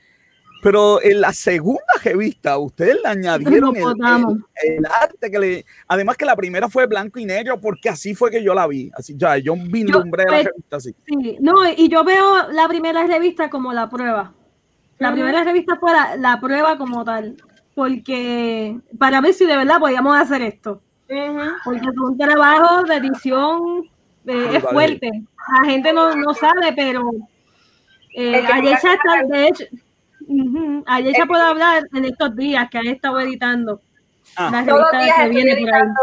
[0.62, 5.66] Pero en la segunda revista, ustedes le añadieron el, arte que le.
[5.88, 8.92] Además, que la primera fue blanco y negro, porque así fue que yo la vi.
[8.94, 10.96] Así, ya, yo vislumbré la pues, revista así.
[11.06, 14.34] Sí, no, y yo veo la primera revista como la prueba.
[15.00, 17.36] La primera revista fue la, prueba como tal
[17.74, 20.82] porque para ver si de verdad podíamos hacer esto.
[21.08, 23.90] Porque es un trabajo de edición
[24.26, 25.10] eh, es fuerte.
[25.62, 27.10] La gente no, no sabe, pero
[28.14, 29.64] eh, ayer ya está, de hecho,
[30.28, 33.82] ya puedo hablar en estos días que han estado editando.
[34.36, 34.52] Ah.
[34.52, 36.02] La revista que viene editando,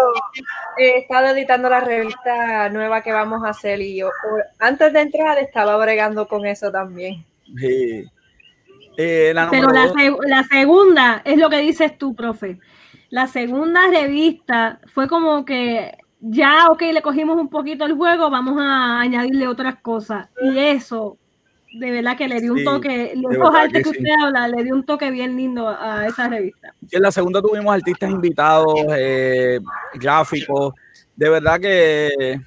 [0.79, 4.11] He estado editando la revista nueva que vamos a hacer y yo
[4.59, 7.25] antes de entrar estaba bregando con eso también.
[7.57, 8.05] Sí.
[8.97, 12.59] Eh, Pero la, segunda es lo que dices tú, profe.
[13.11, 18.57] La segunda revista fue como que ya, ok, le cogimos un poquito el juego, vamos
[18.59, 20.29] a añadirle otras cosas.
[20.43, 21.19] Y eso,
[21.79, 24.85] de verdad que le dio un toque, los artes que, usted habla, le dio un
[24.85, 26.75] toque bien lindo a esa revista.
[26.91, 29.61] en la segunda tuvimos artistas invitados, eh,
[29.95, 30.75] gráficos.
[31.15, 32.41] De verdad que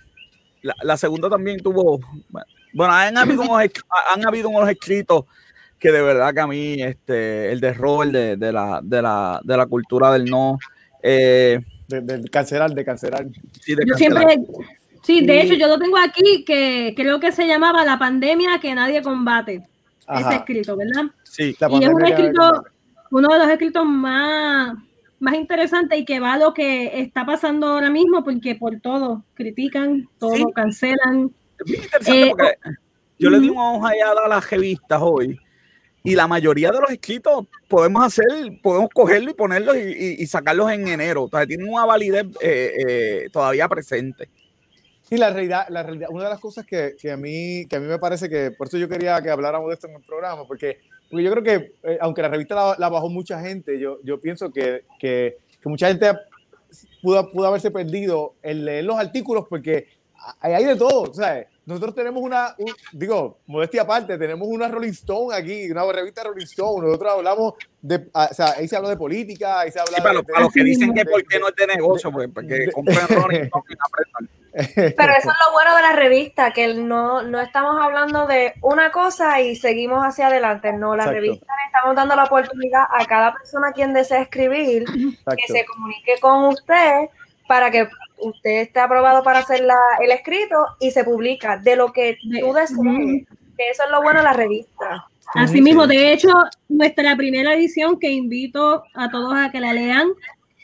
[0.62, 2.00] la, segunda también tuvo,
[2.74, 3.64] bueno, han habido unos,
[4.14, 5.26] han habido unos escritos
[5.80, 9.40] que de verdad que a mí este, el de rol de, de, la, de, la,
[9.44, 10.60] de la cultura del no.
[11.02, 13.26] Eh, de, cancelar, de cancelar.
[13.62, 14.38] Sí, de yo siempre,
[15.02, 18.76] sí, de hecho yo lo tengo aquí que creo que se llamaba La pandemia que
[18.76, 19.64] nadie combate.
[20.08, 21.06] Ese escrito, ¿verdad?
[21.24, 21.56] Sí.
[21.60, 22.64] y es un escrito,
[23.12, 24.76] uno de los escritos más,
[25.20, 29.24] más interesantes y que va a lo que está pasando ahora mismo porque por todo
[29.36, 31.32] critican, todo cancelan.
[32.08, 32.32] Eh,
[33.20, 33.92] yo le di una hoja
[34.26, 35.40] a las revistas hoy
[36.10, 38.26] y la mayoría de los escritos podemos hacer,
[38.64, 41.28] podemos cogerlo y ponerlos y, sacarlos en enero.
[41.30, 44.28] Sea, tienen una validez eh, eh, todavía presente.
[45.04, 47.80] Sí, la realidad, la realidad, una de las cosas que, que, a mí, que a
[47.80, 50.48] mí me parece que, por eso yo quería que habláramos de esto en el programa,
[50.48, 50.80] porque,
[51.12, 54.52] porque yo creo que, eh, aunque la revista la, bajó mucha gente, yo, yo pienso
[54.52, 56.12] que, que, mucha gente
[57.04, 59.88] pudo, pudo haberse perdido en leer los artículos porque
[60.40, 61.48] hay de todo, ¿sabes?
[61.66, 62.56] Nosotros tenemos una,
[62.94, 66.88] digo, modestia aparte, tenemos una Rolling Stone aquí, una revista Rolling Stone.
[66.88, 70.02] Nosotros hablamos de, ah, o sea, ahí se habla de política, ahí se habla sí,
[70.02, 73.08] para, de, los que dicen que por qué no es de negocio, pues, porque compran
[73.08, 73.76] Rolling Stone y
[74.52, 78.92] Pero eso es lo bueno de la revista, que no, no estamos hablando de una
[78.92, 80.74] cosa y seguimos hacia adelante.
[80.74, 85.54] No, la revista le estamos dando la oportunidad a cada persona quien desea escribir que
[85.54, 87.10] se comunique con usted
[87.48, 87.88] para que
[88.22, 89.66] usted esté aprobado para hacer
[90.02, 92.78] el escrito y se publica de lo que tú desees,
[93.58, 95.06] que eso es lo bueno de la revista.
[95.36, 96.30] Así mismo, de hecho,
[96.68, 100.10] nuestra primera edición que invito a todos a que la lean,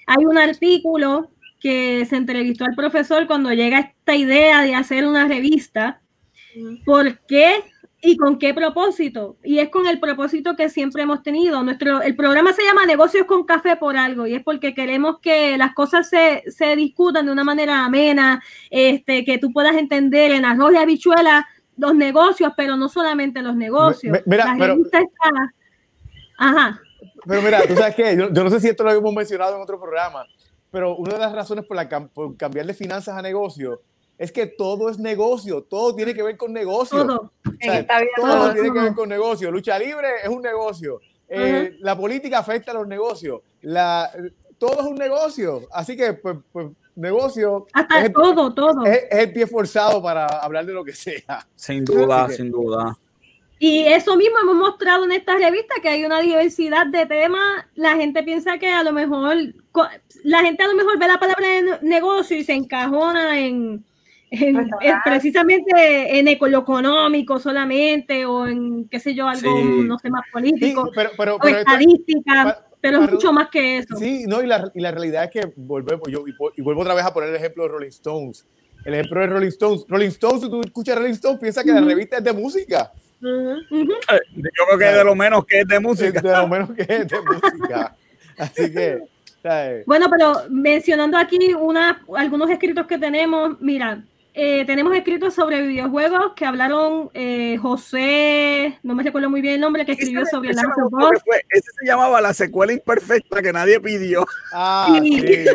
[0.08, 1.30] hay un artículo
[1.60, 6.02] que se entrevistó al profesor cuando llega esta idea de hacer una revista.
[6.86, 7.64] ¿Por qué
[8.08, 9.38] ¿Y con qué propósito?
[9.44, 11.64] Y es con el propósito que siempre hemos tenido.
[11.64, 15.58] Nuestro, el programa se llama Negocios con Café por algo y es porque queremos que
[15.58, 20.46] las cosas se, se discutan de una manera amena, este, que tú puedas entender en
[20.46, 21.48] arroz y habichuela
[21.78, 24.20] los negocios, pero no solamente los negocios.
[24.28, 24.78] Mira, pero,
[26.38, 26.80] Ajá.
[27.26, 29.82] Pero mira, tú sabes qué, yo, no sé si esto lo habíamos mencionado en otro
[29.82, 30.28] programa,
[30.70, 33.80] pero una de las razones por, la, por cambiar de finanzas a negocios
[34.18, 37.06] es que todo es negocio, todo tiene que ver con negocio.
[37.06, 37.32] Todo,
[38.16, 39.52] todo, tiene que ver con negocio.
[39.52, 41.02] Lucha libre es un negocio.
[41.28, 43.42] Eh, la política afecta a los negocios.
[43.62, 44.10] La,
[44.58, 45.68] todo es un negocio.
[45.72, 47.68] Así que, pues, pues negocio.
[47.74, 48.86] Hasta todo, todo.
[48.86, 51.46] Es, el pie forzado para hablar de lo que sea.
[51.56, 52.98] Sin duda, sin duda.
[53.58, 57.66] Y eso mismo hemos mostrado en esta revista, que hay una diversidad de temas.
[57.76, 59.36] La gente piensa que a lo mejor,
[60.24, 61.48] la gente a lo mejor ve la palabra
[61.82, 63.84] negocio y se encajona en,
[65.04, 70.92] precisamente en lo económico solamente o en, qué sé yo, algo, no sé, más político,
[70.94, 73.96] pero, pero, o estadística, pero es mucho más que eso.
[73.98, 76.24] Sí, no, y la, y la realidad es que volvemos, yo,
[76.56, 78.46] y, vuelvo otra vez a poner el ejemplo de Rolling Stones.
[78.84, 79.86] El ejemplo de Rolling Stones.
[79.88, 82.92] Rolling Stones, si tú escuchas Rolling Stones, piensa que la revista es de música.
[83.24, 86.22] Eh, yo creo que es de lo menos que es de música.
[86.22, 87.96] de lo menos que es de música.
[88.38, 89.00] Así que...
[89.86, 94.04] Bueno, pero mencionando aquí una, algunos escritos que tenemos, mira,
[94.38, 99.62] eh, tenemos escritos sobre videojuegos que hablaron eh, José, no me recuerdo muy bien el
[99.62, 101.22] nombre, que escribió sobre ese, Last of Us.
[101.50, 104.26] Ese se llamaba La secuela imperfecta que nadie pidió.
[104.52, 105.24] Ah, sí.
[105.24, 105.44] ese,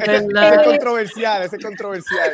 [0.00, 2.32] ese, es controversial, ese es controversial.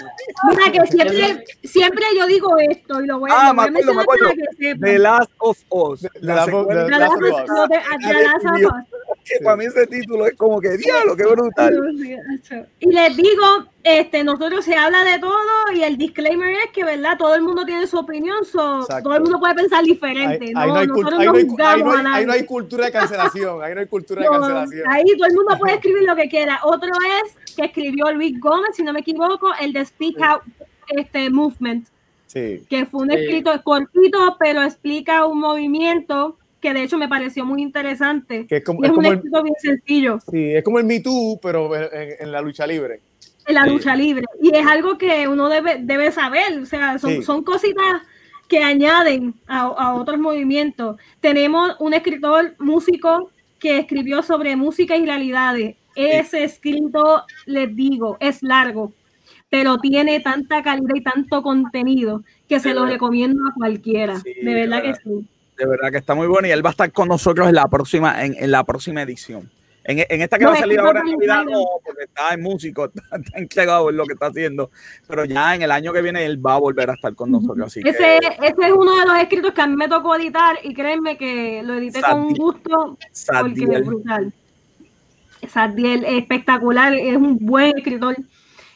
[0.51, 4.07] Mira, que siempre, siempre yo digo esto y lo voy, ah, lo voy a mencionar
[4.07, 4.81] para que sepan.
[4.81, 6.07] The Last of Us.
[6.21, 9.01] La secuela de Last of Us.
[9.25, 11.75] Que para mí ese título es como que diablo, qué brutal.
[12.81, 13.45] Y les digo,
[13.83, 17.17] este, nosotros se habla de todo y el disclaimer es que, ¿verdad?
[17.19, 20.53] Todo el mundo tiene su opinión, so, todo el mundo puede pensar diferente.
[20.57, 24.91] Ahí, no, hay, no hay cultura de cancelación, ahí no hay cultura de cancelación.
[24.91, 26.61] Ahí todo el mundo puede escribir lo que quiera.
[26.65, 26.91] Otro
[27.25, 30.43] es que escribió Luis Gómez, si no me equivoco, el de Speak Out
[30.89, 31.87] este, Movement.
[32.27, 32.65] Sí.
[32.69, 37.63] Que fue un escrito cortito, pero explica un movimiento que de hecho me pareció muy
[37.63, 38.47] interesante.
[38.47, 40.19] Que es, como, es, un escrito bien sencillo.
[40.31, 43.01] Sí, es como el Me Too, pero en la lucha libre
[43.47, 44.25] en la lucha libre.
[44.41, 48.03] Y es algo que uno debe, debe saber, o sea, son, son cositas
[48.49, 50.97] que añaden a, a, otros movimientos.
[51.21, 55.77] Tenemos un escritor músico que escribió sobre música y realidades.
[55.95, 58.93] Ese escrito, les digo, es largo,
[59.49, 64.19] pero tiene tanta calidad y tanto contenido que se lo recomiendo a cualquiera.
[64.19, 65.29] de verdad que sí.
[65.61, 67.69] De verdad que está muy bueno y él va a estar con nosotros en la
[67.69, 69.51] próxima, en, en la próxima edición.
[69.85, 72.85] En, en, esta que va a salir ahora en Navidad, no, porque está en músico,
[72.95, 74.71] está, está, entregado en lo que está haciendo.
[75.07, 77.67] Pero ya en el año que viene él va a volver a estar con nosotros.
[77.67, 80.57] Así ese, que, ese es uno de los escritos que a mí me tocó editar
[80.63, 82.99] y créanme que lo edité Sadiel, con gusto
[83.43, 84.33] porque es brutal.
[85.47, 88.17] Sadiel, espectacular, es un buen escritor.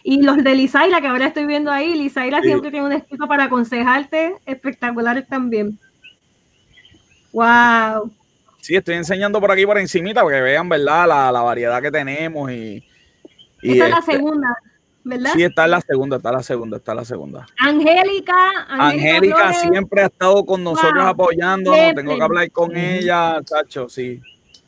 [0.02, 2.48] Y los de Lisaira, que ahora estoy viendo ahí, Lisaira sí.
[2.48, 5.78] siempre tiene un escrito para aconsejarte, espectaculares también.
[7.34, 8.12] ¡Wow!
[8.60, 11.08] Sí, estoy enseñando por aquí por encimita para que vean, ¿verdad?
[11.08, 12.82] La, la variedad que tenemos y...
[13.60, 14.56] y Esta es la este, segunda,
[15.02, 15.32] ¿verdad?
[15.34, 17.46] Sí, está en la segunda, está en la segunda, está en la segunda.
[17.58, 18.36] Angélica.
[18.68, 22.04] Angélica siempre ha estado con nosotros wow, apoyándonos, siempre.
[22.04, 24.22] tengo que hablar con ella, Chacho, sí.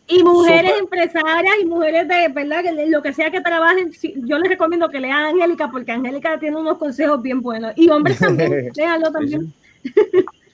[0.08, 0.98] Y mujeres Super.
[1.00, 2.64] empresarias y mujeres de, ¿verdad?
[2.88, 3.92] Lo que sea que trabajen,
[4.24, 7.72] yo les recomiendo que lean a Angélica porque Angélica tiene unos consejos bien buenos.
[7.76, 9.54] Y hombres también, léanlo también.
[9.82, 10.24] Sí, sí.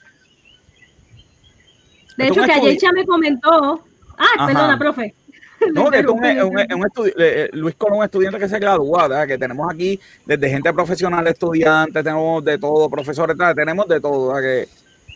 [2.17, 3.85] De hecho, que Ayecha me comentó.
[4.19, 5.15] Ah, perdona, profe.
[5.75, 9.29] No, que es un, un, un eh, Luis Colón, un estudiante que se gradúa, ¿verdad?
[9.29, 13.55] que tenemos aquí desde gente profesional, estudiantes, tenemos de todo, profesores, ¿verdad?
[13.55, 14.43] tenemos de todo, ¿verdad?
[14.43, 14.69] que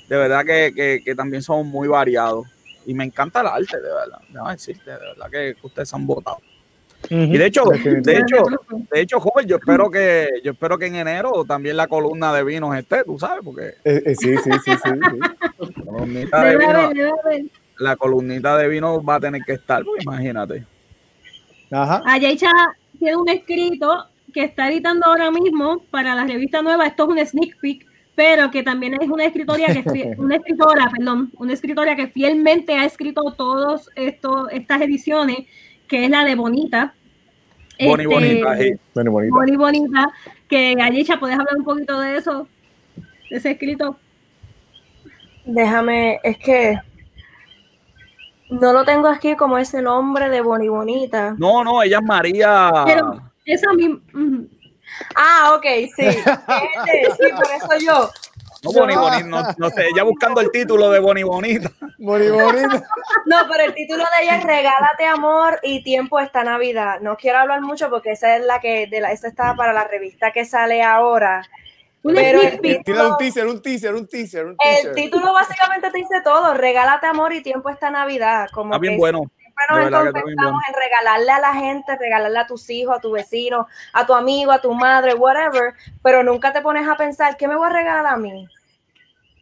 [0.09, 2.47] de verdad que, que, que, también somos muy variados.
[2.85, 4.21] Y me encanta el arte, de verdad.
[4.29, 6.39] No existe, de verdad que ustedes han votado.
[7.11, 7.35] Uh -huh.
[7.35, 8.45] Y de hecho, de hecho,
[8.91, 12.43] de hecho, joven, yo espero que, yo espero que en enero también la columna de
[12.43, 13.75] vinos esté, tú sabes, porque.
[13.85, 14.79] Eh, eh, sí, sí, sí, sí.
[14.83, 15.19] sí.
[15.21, 16.93] La, columnita de vino,
[17.79, 20.65] la columnita de vino va a tener que estar, pues, imagínate.
[21.71, 22.03] Ajá.
[22.07, 22.51] Ayeicha
[22.99, 26.87] tiene un escrito que está editando ahora mismo para la revista nueva.
[26.87, 31.31] Esto es un sneak peek, pero que también es una escritora que una escritora, perdón,
[31.39, 35.47] una escritora que fielmente ha escrito todos estos estas ediciones
[35.89, 36.95] que es la de Bonita.
[37.79, 38.73] Boni este, Bonita, sí.
[38.95, 39.35] Boni Bonita.
[39.35, 40.13] Boni Bonita,
[40.49, 42.49] que Ayesha, ¿puedes hablar un poquito de eso?
[43.31, 43.99] De ese escrito.
[45.45, 46.79] Déjame, es que
[48.51, 51.35] no lo tengo aquí como ese nombre de Boni Bonita.
[51.39, 52.71] No, no, ella es María.
[52.87, 54.01] Pero esa misma.
[54.15, 54.49] Uh -huh.
[55.15, 55.65] Ah, ok,
[55.95, 56.11] sí.
[56.11, 58.11] sí, por eso yo.
[58.63, 61.71] No, Boni Bonita, no, no, sé, ella buscando el título de Boni Bonita.
[61.99, 62.83] Boni Bonita.
[63.27, 67.01] No, pero el título de ella es Regálate amor y tiempo esta Navidad.
[67.01, 69.85] No quiero hablar mucho porque esa es la que, de la, esa está para la
[69.85, 71.43] revista que sale ahora.
[72.15, 74.91] Pero el título, un teaser, un teaser, un teaser, un teaser.
[74.91, 78.49] El título básicamente te dice todo, regálate amor y tiempo esta Navidad.
[78.53, 79.23] Como Está bien bueno.
[79.57, 83.67] Siempre nos concentramos en regalarle a la gente, regalarle a tus hijos, a tu vecino,
[83.93, 87.57] a tu amigo, a tu madre, whatever, pero nunca te pones a pensar, ¿qué me
[87.57, 88.47] voy a regalar a mí?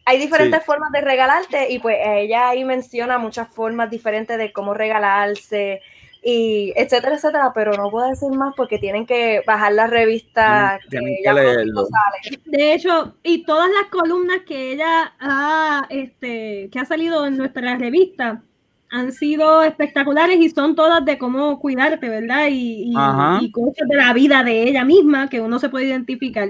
[0.05, 0.65] Hay diferentes sí.
[0.65, 5.81] formas de regalarte y pues ella ahí menciona muchas formas diferentes de cómo regalarse,
[6.27, 11.17] y etcétera, etcétera, pero no puedo decir más porque tienen que bajar la revista tienen
[11.17, 11.85] que, que leerlo.
[11.85, 12.41] Sale.
[12.45, 17.77] De hecho, y todas las columnas que ella ha, este, que ha salido en nuestra
[17.77, 18.41] revista
[18.89, 22.47] han sido espectaculares y son todas de cómo cuidarte, ¿verdad?
[22.49, 22.95] Y, y,
[23.41, 26.49] y cosas de la vida de ella misma que uno se puede identificar.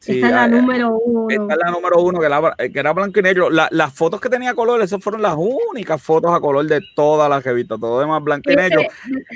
[0.00, 1.26] Sí, esta es la eh, número uno.
[1.28, 3.50] Esta es la número uno, que, la, que era blanco y negro.
[3.50, 7.28] La, las fotos que tenía color, esas fueron las únicas fotos a color de todas
[7.28, 8.80] las revistas, todo demás blanco y negro.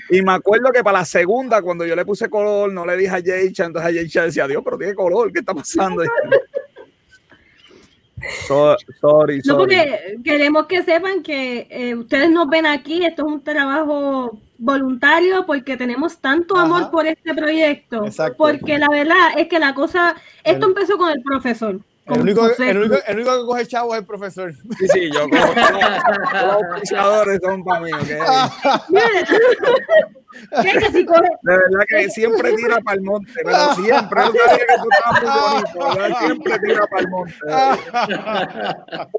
[0.08, 3.14] Y me acuerdo que para la segunda, cuando yo le puse color, no le dije
[3.14, 6.02] a Yeisha, entonces a Yeisha decía, Dios, pero tiene color, ¿qué está pasando?
[8.46, 13.42] sorry, No, porque queremos que sepan que eh, ustedes nos ven aquí, esto es un
[13.42, 18.04] trabajo voluntario porque tenemos tanto amor por este proyecto.
[18.36, 21.80] Porque la verdad es que la cosa, esto empezó con el profesor.
[22.06, 24.52] El único, el, único, el único, que coge chavo es el profesor.
[24.78, 25.54] Sí, sí, yo cojo.
[27.24, 27.90] los son para mí,
[30.50, 34.22] De verdad que siempre tira para el monte, pero siempre.
[34.24, 37.34] Yo sabía que tú estabas muy bonito, Siempre tira para el monte.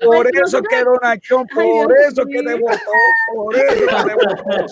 [0.01, 2.77] Por eso que Donación, por eso que te votó,
[3.35, 4.65] por eso que te votó.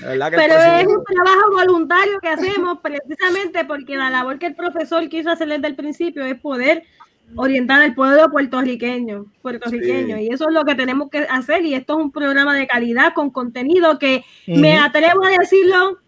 [0.00, 5.30] Pero es un trabajo voluntario que hacemos precisamente porque la labor que el profesor quiso
[5.30, 6.84] hacer desde el principio es poder
[7.36, 10.18] orientar al pueblo puertorriqueño, puertorriqueño.
[10.18, 11.64] Y eso es lo que tenemos que hacer.
[11.64, 15.98] Y esto es un programa de calidad con contenido que me atrevo a decirlo.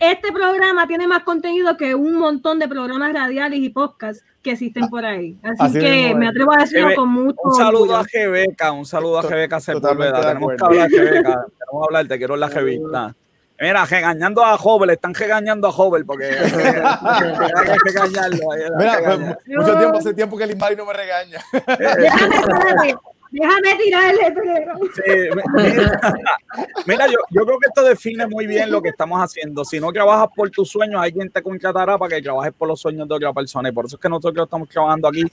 [0.00, 4.88] Este programa tiene más contenido que un montón de programas radiales y podcasts que existen
[4.88, 5.36] por ahí.
[5.58, 7.38] Así, que me atrevo a decirlo con mucho.
[7.42, 10.20] Un saludo a Gebeca, un saludo a Gebeca Sepúlveda.
[10.20, 11.12] Tenemos que hablar, Gebeca.
[11.12, 13.16] Tenemos que hablar, te quiero en la revista.
[13.60, 18.46] Mira, regañando a Jovel, están regañando a Jovel porque hay que regañarlo.
[18.78, 21.40] Mira, pues, mucho tiempo, hace tiempo que el Inmari no me regaña.
[21.52, 22.94] Déjame,
[23.32, 24.74] déjame tirarle, pero...
[24.94, 25.12] Sí,
[26.86, 29.64] mira, yo, yo, creo que esto define muy bien lo que estamos haciendo.
[29.64, 33.08] Si no trabajas por tus sueños, alguien te contratará para que trabajes por los sueños
[33.08, 33.70] de otra persona.
[33.70, 35.24] Y por eso es que nosotros estamos trabajando aquí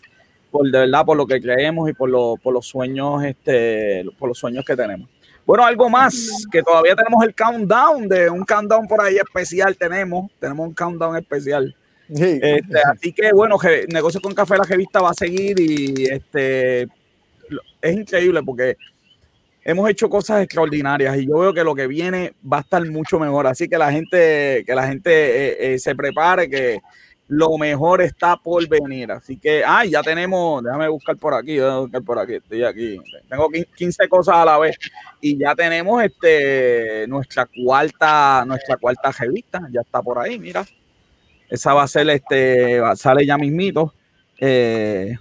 [0.49, 4.29] por de verdad, por lo que creemos y por, lo, por los sueños, este, por
[4.29, 5.09] los sueños que tenemos.
[5.45, 10.31] Bueno, algo más, que todavía tenemos el countdown de un countdown por ahí especial, tenemos,
[10.39, 11.75] tenemos un countdown especial.
[12.09, 13.57] Este, así que bueno,
[13.89, 16.83] negocio con café la revista va a seguir y este
[17.81, 18.77] es increíble porque
[19.63, 23.19] hemos hecho cosas extraordinarias y yo veo que lo que viene va a estar mucho
[23.19, 23.47] mejor.
[23.47, 26.79] Así que la gente, que la gente eh, eh, se prepare, que
[27.27, 29.11] lo mejor está por venir.
[29.11, 32.99] Así que, ay, ya tenemos, déjame buscar por aquí, déjame buscar por aquí, estoy aquí.
[33.29, 34.77] Tengo 15 cosas a la vez
[35.21, 40.65] y ya tenemos este nuestra cuarta, nuestra cuarta revista, ya está por ahí, mira.
[41.49, 43.93] Esa va a ser este, sale ya mismito.
[44.39, 45.15] Eh,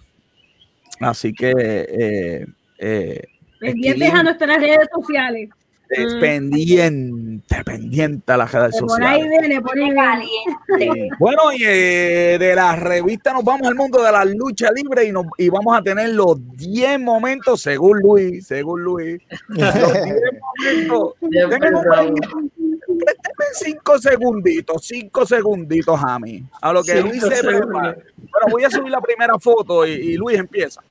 [1.00, 2.46] así que eh,
[2.78, 3.22] eh,
[3.60, 5.50] pendientes a nuestras redes sociales.
[5.90, 6.20] Mm.
[6.20, 9.26] pendiente, pendiente a las redes sociales.
[11.18, 15.12] Bueno, y eh, de la revista nos vamos al mundo de la lucha libre y,
[15.12, 19.92] nos, y vamos a tener los 10 momentos, según Luis, según Luis, los
[21.20, 22.30] 10 momentos.
[22.94, 26.42] Présteme cinco segunditos, cinco segunditos a mí.
[26.60, 27.96] A lo que Luis se prepara.
[28.16, 30.82] Bueno, voy a subir la primera foto y Luis empieza.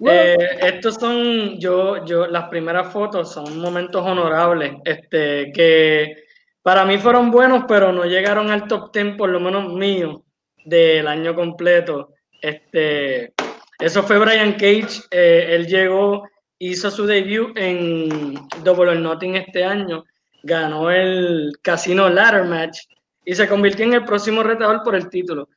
[0.00, 6.24] Eh, estos son, yo, yo, las primeras fotos son momentos honorables, este, que
[6.62, 10.22] para mí fueron buenos, pero no llegaron al top 10, por lo menos mío,
[10.64, 12.14] del año completo.
[12.40, 13.32] Este,
[13.80, 16.28] eso fue Brian Cage, eh, él llegó,
[16.58, 20.04] hizo su debut en Double or Nothing este año,
[20.42, 22.80] ganó el Casino Ladder Match
[23.24, 25.48] y se convirtió en el próximo retador por el título.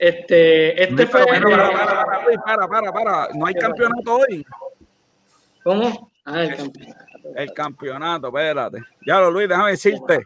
[0.00, 1.26] Este, este fue.
[1.26, 4.46] para, para, para, No hay campeonato hoy.
[5.62, 6.10] ¿Cómo?
[6.24, 7.04] Ah, el campeonato.
[7.36, 8.78] El campeonato, espérate.
[9.06, 10.24] Ya lo Luis, déjame decirte.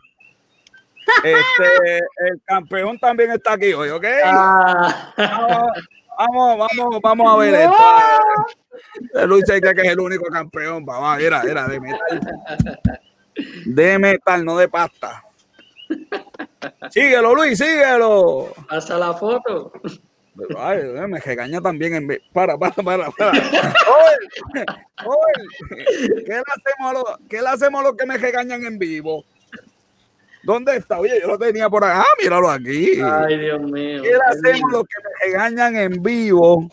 [1.24, 4.04] Este, el campeón también está aquí hoy, ¿ok?
[4.24, 5.72] Ah.
[6.16, 9.26] Vamos, vamos, vamos, a ver esto.
[9.26, 10.84] Luis dice que es el único campeón.
[10.84, 12.80] Vamos, mira, mira, de metal.
[13.66, 15.24] De metal, no de pasta.
[16.90, 18.52] Síguelo, Luis, síguelo.
[18.68, 19.72] Pasa la foto.
[20.58, 23.30] Ay, me regaña también en Para, para, para, para.
[23.30, 24.66] Oye,
[25.06, 28.78] oye, ¿qué le hacemos a los, qué le hacemos a los que me regañan en
[28.78, 29.24] vivo?
[30.42, 30.98] ¿Dónde está?
[30.98, 32.00] Oye, yo lo tenía por acá.
[32.00, 33.00] Ah, míralo aquí.
[33.00, 34.02] Ay, Dios mío.
[34.02, 36.68] ¿Qué le hacemos a los que me regañan en vivo?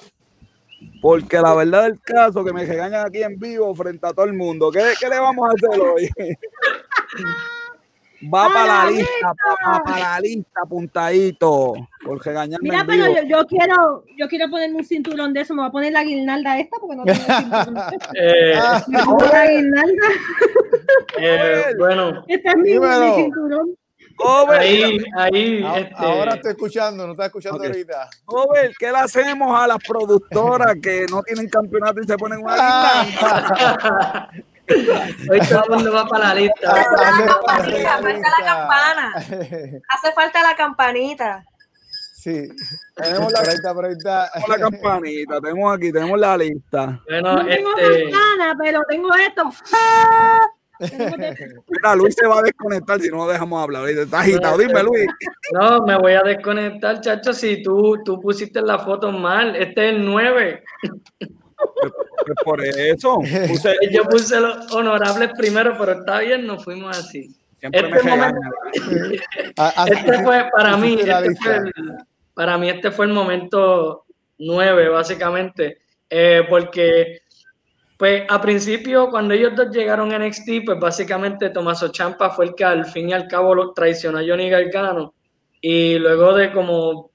[1.01, 4.33] Porque la verdad del caso, que me regañan aquí en vivo frente a todo el
[4.33, 4.71] mundo.
[4.71, 6.09] ¿Qué, qué le vamos a hacer hoy?
[8.23, 9.33] Va para la lista,
[9.67, 11.73] va para la lista, apuntadito.
[12.05, 15.53] Porque Mira, pero yo, yo, quiero, yo quiero ponerme un cinturón de eso.
[15.53, 17.77] Me voy a poner la guirnalda esta porque no tengo cinturón.
[18.15, 18.59] eh,
[19.31, 20.07] la guirnalda.
[21.19, 22.23] Eh, bueno.
[22.27, 23.75] Este es mi, mi cinturón.
[24.49, 25.63] ahí, ahí.
[25.63, 25.95] Ahora, este...
[25.97, 27.69] ahora estoy escuchando, no está escuchando okay.
[27.69, 28.09] ahorita.
[28.25, 32.55] Joven, ¿qué le hacemos a las productoras que no tienen campeonato y se ponen una
[32.55, 34.31] guirnalda?
[35.29, 36.71] Hoy todo el mundo va para la lista.
[36.71, 39.13] Hace falta la campana.
[39.15, 41.43] Hace falta la campanita.
[42.21, 42.47] Sí,
[42.95, 47.01] tenemos la, tenemos la campanita, tenemos aquí, tenemos la lista.
[47.09, 48.11] Bueno, no tengo este...
[48.11, 49.51] campana, pero tengo esto.
[51.67, 53.89] Mira, Luis se va a desconectar si no lo dejamos hablar.
[53.89, 54.57] Está agitado.
[54.57, 55.07] Dime, Luis.
[55.53, 59.55] No, me voy a desconectar, chacho, si tú, tú pusiste la foto mal.
[59.55, 60.63] Este es el 9.
[62.43, 63.19] Por eso.
[63.91, 67.35] Yo puse los honorables primero, pero está bien, nos fuimos así.
[67.61, 67.99] Este, este
[70.23, 71.59] fue para mí, este fue
[72.33, 74.05] para mí este fue el momento
[74.39, 75.77] 9, básicamente,
[76.09, 77.21] eh, porque
[77.97, 82.55] pues a principio cuando ellos dos llegaron a NXT, pues básicamente Tomaso Champa fue el
[82.55, 85.13] que al fin y al cabo lo traicionó a Johnny Gargano
[85.61, 87.11] y luego de como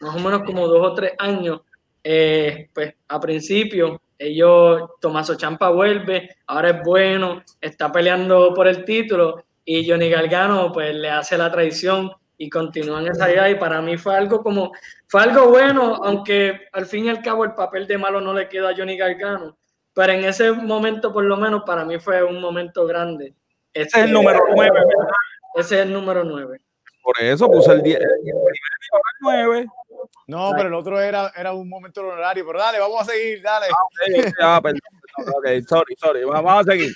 [0.00, 1.62] más o menos como dos o tres años,
[2.10, 8.82] eh, pues a principio ellos, Tomaso Champa vuelve, ahora es bueno, está peleando por el
[8.86, 13.82] título y Johnny Gargano pues le hace la traición y continúan esa idea y para
[13.82, 14.72] mí fue algo como,
[15.06, 18.48] fue algo bueno, aunque al fin y al cabo el papel de malo no le
[18.48, 19.58] queda a Johnny Gargano,
[19.92, 23.34] pero en ese momento por lo menos para mí fue un momento grande.
[23.74, 25.12] Ese es el número 9, ¿verdad?
[25.56, 26.58] Ese es el número 9.
[27.02, 28.08] Por eso puse el 10, el
[29.20, 29.66] 9.
[30.26, 33.66] No, pero el otro era, era un momento honorario, pero dale, vamos a seguir, dale.
[34.40, 36.92] Ah, okay, ok, sorry, sorry, vamos a seguir.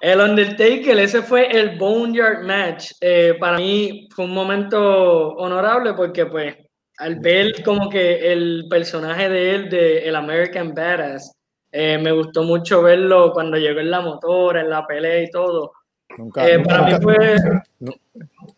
[0.00, 2.92] El Undertaker, ese fue el Boneyard Match.
[3.00, 6.54] Eh, para mí fue un momento honorable porque pues
[6.98, 11.34] al ver como que el personaje de él, de el American Badass,
[11.72, 15.72] eh, me gustó mucho verlo cuando llegó en la motora, en la pelea y todo.
[16.18, 17.36] Nunca, eh, para mí fue...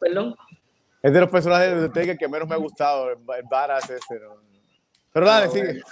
[0.01, 0.35] Perdón.
[1.03, 3.19] Es de los personajes de Undertaker que menos me ha gustado, el,
[3.49, 4.21] Badass ese.
[5.13, 5.83] Pero dale, sigue.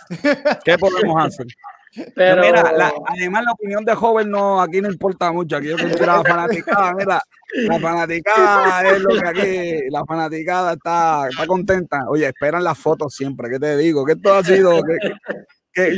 [0.65, 1.47] ¿Qué podemos hacer?
[2.15, 6.07] Pero mira, además la opinión de joven no, aquí no importa mucho, aquí yo considero
[6.07, 7.23] la fanaticada, mira,
[7.55, 12.05] la fanaticada es lo que aquí, la fanaticada está, está contenta.
[12.09, 14.05] Oye, esperan las fotos siempre, ¿qué te digo?
[14.05, 14.99] Que esto ha sido, que,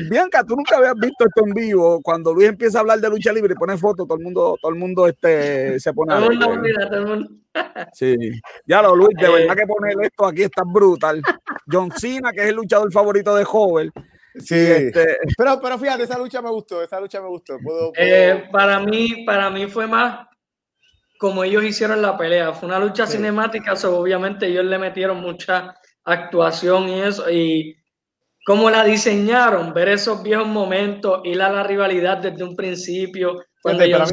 [0.09, 3.33] Bianca, tú nunca habías visto esto en vivo, cuando Luis empieza a hablar de lucha
[3.33, 6.39] libre y pone fotos, todo el mundo, todo el mundo este, se pone todo el
[6.39, 7.31] mundo, mira, todo el mundo.
[7.93, 8.17] Sí,
[8.67, 11.23] ya lo Luis, de verdad que poner esto aquí está brutal.
[11.71, 13.93] John Cena, que es el luchador favorito de joven
[14.39, 15.17] Sí, este...
[15.37, 17.59] pero, pero fíjate, esa lucha me gustó, esa lucha me gustó.
[17.97, 20.27] Eh, para, mí, para mí fue más
[21.19, 22.53] como ellos hicieron la pelea.
[22.53, 25.75] Fue una lucha cinemática, obviamente ellos le metieron mucha
[26.05, 27.31] actuación y eso.
[27.31, 27.77] Y
[28.47, 33.85] cómo la diseñaron, ver esos viejos momentos, ir a la rivalidad desde un principio, cuando
[33.91, 34.13] para mí,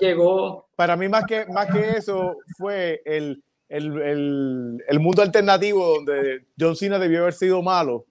[0.00, 0.68] llegó.
[0.76, 6.46] Para mí, más que, más que eso, fue el, el, el, el mundo alternativo donde
[6.58, 8.06] John Cena debió haber sido malo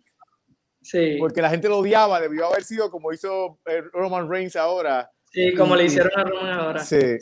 [1.20, 5.10] porque la gente lo odiaba, debió haber sido como hizo eh, Roman Reigns ahora.
[5.32, 6.80] Sí, como le hicieron a Roman ahora.
[6.80, 7.18] Sí.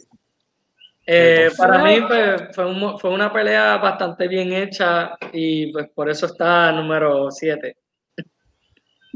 [1.05, 2.65] Eh, para mí pues, fue,
[2.99, 7.75] fue, una pelea bastante bien hecha y pues por eso está número 7.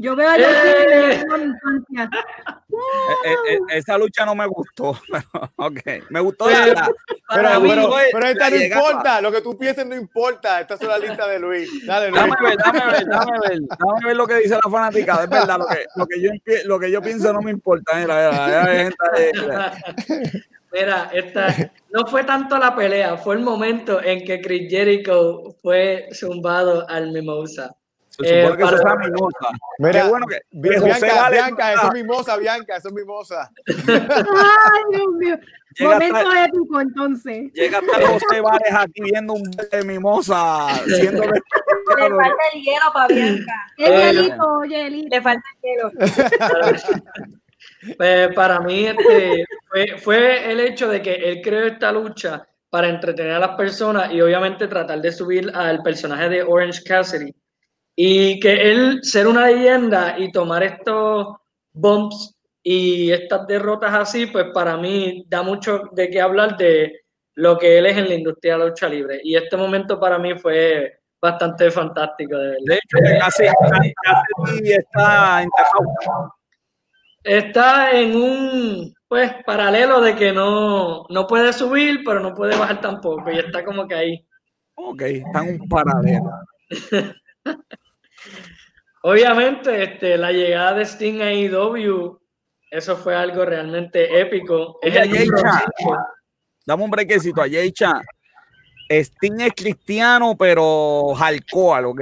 [0.02, 1.22] Yo veo a ¡Eh!
[1.22, 2.10] infancia.
[3.24, 4.98] Eh, eh, esa lucha no me gustó.
[5.56, 5.80] ok,
[6.10, 6.90] me gustó la,
[7.32, 10.60] pero, pero, esta no importa, lo que tú pienses no importa.
[10.60, 11.86] Esta es la lista de Luis.
[11.86, 12.20] Dale, Luis.
[12.20, 15.22] Dame ver, dame ver, dame ver, dame ver lo que dice la fanática.
[15.22, 16.30] Es verdad, lo que, lo que, yo,
[16.64, 17.96] lo que yo pienso no me importa.
[17.96, 19.72] Mira, mira,
[20.72, 21.10] mira.
[21.14, 26.88] esta, no fue tanto la pelea, fue el momento en que Chris Jericho fue zumbado
[26.88, 27.76] al Mimosa.
[28.12, 29.48] Se supone eh, que eso es mimosa.
[29.78, 33.50] Mira, Qué bueno que, Bianca, Bianca, eso es mimosa, Bianca, eso es mimosa.
[33.66, 35.36] Ay, Dios mío.
[35.78, 37.52] Llega Momento hasta, épico, entonces.
[37.54, 40.68] Llega hasta José Vares aquí viendo un de mimosa.
[40.86, 43.52] Siendo Le falta el hielo para Bianca.
[43.78, 45.90] El hielito, oye, Le falta el hielo.
[47.96, 52.88] Pues para mí este, fue, fue el hecho de que él creó esta lucha para
[52.88, 57.34] entretener a las personas y obviamente tratar de subir al personaje de Orange Cassidy
[57.94, 61.36] y que él ser una leyenda y tomar estos
[61.72, 67.00] bumps y estas derrotas así, pues para mí da mucho de qué hablar de
[67.34, 69.20] lo que él es en la industria de la lucha libre.
[69.24, 72.56] Y este momento para mí fue bastante fantástico, de.
[72.64, 73.44] De hecho, casi,
[74.02, 75.44] casi está
[77.24, 82.80] Está en un pues paralelo de que no, no puede subir, pero no puede bajar
[82.80, 83.30] tampoco.
[83.30, 84.26] Y está como que ahí.
[84.74, 86.30] Ok, está en un paralelo.
[89.02, 92.20] Obviamente, este, la llegada de Sting a AEW,
[92.70, 94.78] eso fue algo realmente épico.
[94.80, 95.28] Es el
[96.64, 98.00] Dame un brequecito a Yecha.
[98.88, 102.00] Sting es cristiano, pero hardcore, ¿ok?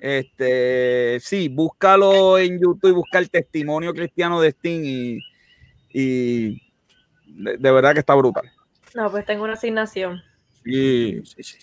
[0.00, 5.20] Este, sí, búscalo en YouTube, busca el testimonio cristiano de Sting
[5.90, 6.60] y,
[7.26, 8.50] de, verdad que está brutal.
[8.94, 10.22] No, pues tengo una asignación.
[10.62, 11.58] Sí, sí, sí.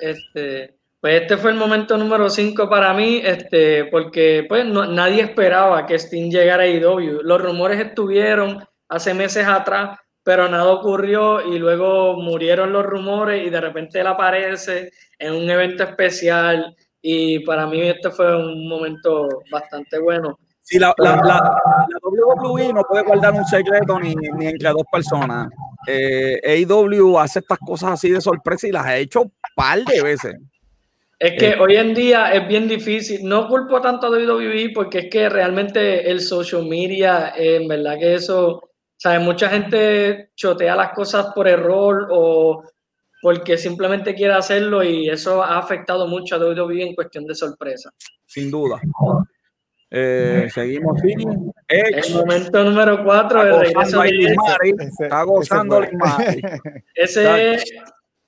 [0.00, 0.74] Este,
[1.06, 5.94] pues este fue el momento número 5 para mí, este, porque pues nadie esperaba que
[5.94, 7.20] Sting llegara a IW.
[7.22, 13.50] Los rumores estuvieron, hace meses atrás, pero nada ocurrió y luego murieron los rumores y
[13.50, 19.28] de repente él aparece en un evento especial y para mí este fue un momento
[19.48, 20.36] bastante bueno.
[20.62, 25.50] Sí, la, la, la, WWE no puede guardar un secreto ni, ni entre dos personas.
[25.86, 30.02] Eh, AEW hace estas cosas así de sorpresa y las ha hecho un par de
[30.02, 30.34] veces.
[31.18, 31.56] Es que eh.
[31.58, 33.26] hoy en día es bien difícil.
[33.26, 38.14] No culpo tanto a WWE porque es que realmente el social media, en verdad que
[38.14, 39.20] eso, ¿sabes?
[39.20, 42.62] Mucha gente chotea las cosas por error o
[43.22, 47.90] porque simplemente quiere hacerlo y eso ha afectado mucho a WWE en cuestión de sorpresa.
[48.26, 48.78] Sin duda.
[49.90, 51.00] Eh, seguimos
[51.68, 54.36] El momento número 4 el regreso de
[55.00, 55.80] Está gozando
[56.94, 57.64] Ese, ese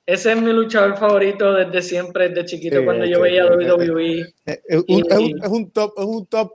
[0.08, 4.20] es mi luchador favorito desde siempre, desde chiquito, cuando yo veía WWE.
[4.46, 6.52] Es, un, es, un, top, es un top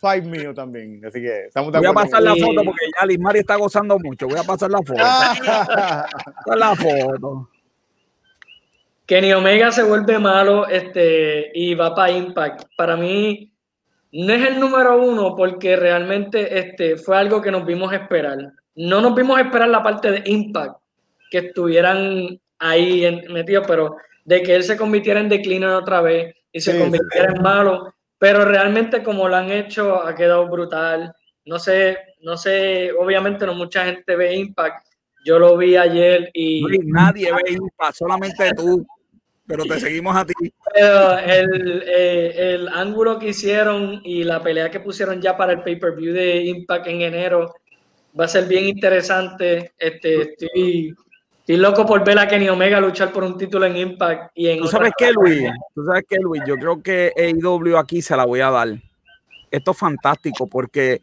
[0.00, 1.04] 5 mío también.
[1.04, 4.28] Así que estamos Voy a pasar la foto porque ya Lismari está gozando mucho.
[4.28, 4.94] Voy a pasar la foto.
[6.56, 7.48] la foto.
[9.04, 12.68] Kenny Omega se vuelve malo este, y va para Impact.
[12.76, 13.52] Para mí,
[14.12, 18.38] no es el número uno porque realmente este, fue algo que nos vimos esperar.
[18.76, 20.76] No nos vimos esperar la parte de Impact,
[21.32, 26.60] que estuvieran ahí metidos, pero de que él se convirtiera en declino otra vez y
[26.60, 27.92] se convirtiera en malo.
[28.18, 31.12] Pero realmente como lo han hecho ha quedado brutal.
[31.46, 34.86] No sé, no sé, obviamente no mucha gente ve Impact.
[35.24, 36.62] Yo lo vi ayer y...
[36.84, 38.86] nadie ve Impact, solamente tú
[39.50, 40.32] pero te seguimos a ti.
[40.76, 46.14] el, eh, el, ángulo que hicieron y la pelea que pusieron ya para el pay-per-view
[46.14, 47.52] de Impact en enero
[48.18, 49.72] va a ser bien interesante.
[49.76, 50.94] Este, estoy,
[51.40, 54.30] estoy loco por ver a Kenny Omega luchar por un título en Impact.
[54.34, 55.42] Y en ¿Tú sabes qué, Luis?
[55.74, 56.42] ¿Tú sabes qué, Luis?
[56.46, 58.68] Yo creo que AEW aquí se la voy a dar.
[59.50, 61.00] Esto es fantástico porque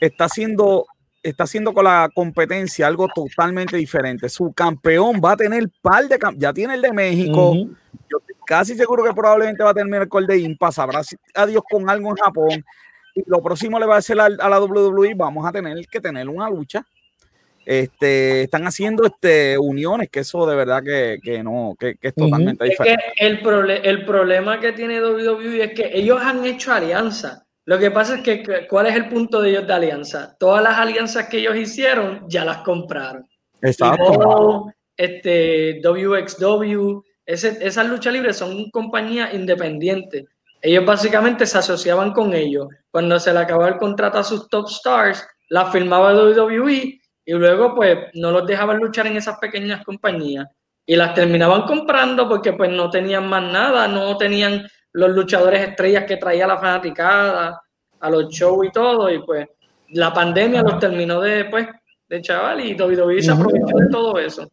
[0.00, 0.86] está haciendo
[1.22, 4.28] está haciendo con la competencia algo totalmente diferente.
[4.28, 7.54] Su campeón va a tener par de ya tiene el de México.
[7.54, 10.72] Yo estoy casi seguro que probablemente va a terminar con el de Impa.
[10.72, 11.02] Sabrá
[11.34, 12.64] adiós con algo en Japón.
[13.14, 15.14] Y lo próximo le va a hacer a, la WWE.
[15.16, 16.86] Vamos a tener que tener una lucha.
[17.70, 23.04] Este, están haciendo este, uniones, que eso de verdad que, no, que, es totalmente diferente.
[23.18, 23.40] el,
[23.84, 28.22] el problema que tiene WWE es que ellos han hecho alianza lo que pasa es
[28.22, 30.34] que, ¿cuál es el punto de ellos de alianza?
[30.40, 33.28] Todas las alianzas que ellos hicieron ya las compraron.
[33.60, 34.72] Exacto.
[34.96, 40.24] este, WXW, ese, esas luchas libres son compañías independientes.
[40.62, 42.68] Ellos básicamente se asociaban con ellos.
[42.90, 46.97] Cuando se le acababa el contrato a sus top stars, la firmaba WWE
[47.28, 50.46] y luego pues no los dejaban luchar en esas pequeñas compañías.
[50.86, 56.04] Y las terminaban comprando porque pues no tenían más nada, no tenían los luchadores estrellas
[56.04, 57.60] que traía la fanaticada
[58.00, 59.46] a los shows y todo, y pues
[59.88, 61.68] la pandemia los terminó de, pues,
[62.08, 64.48] de chaval y WWE se aprovechó de todo eso.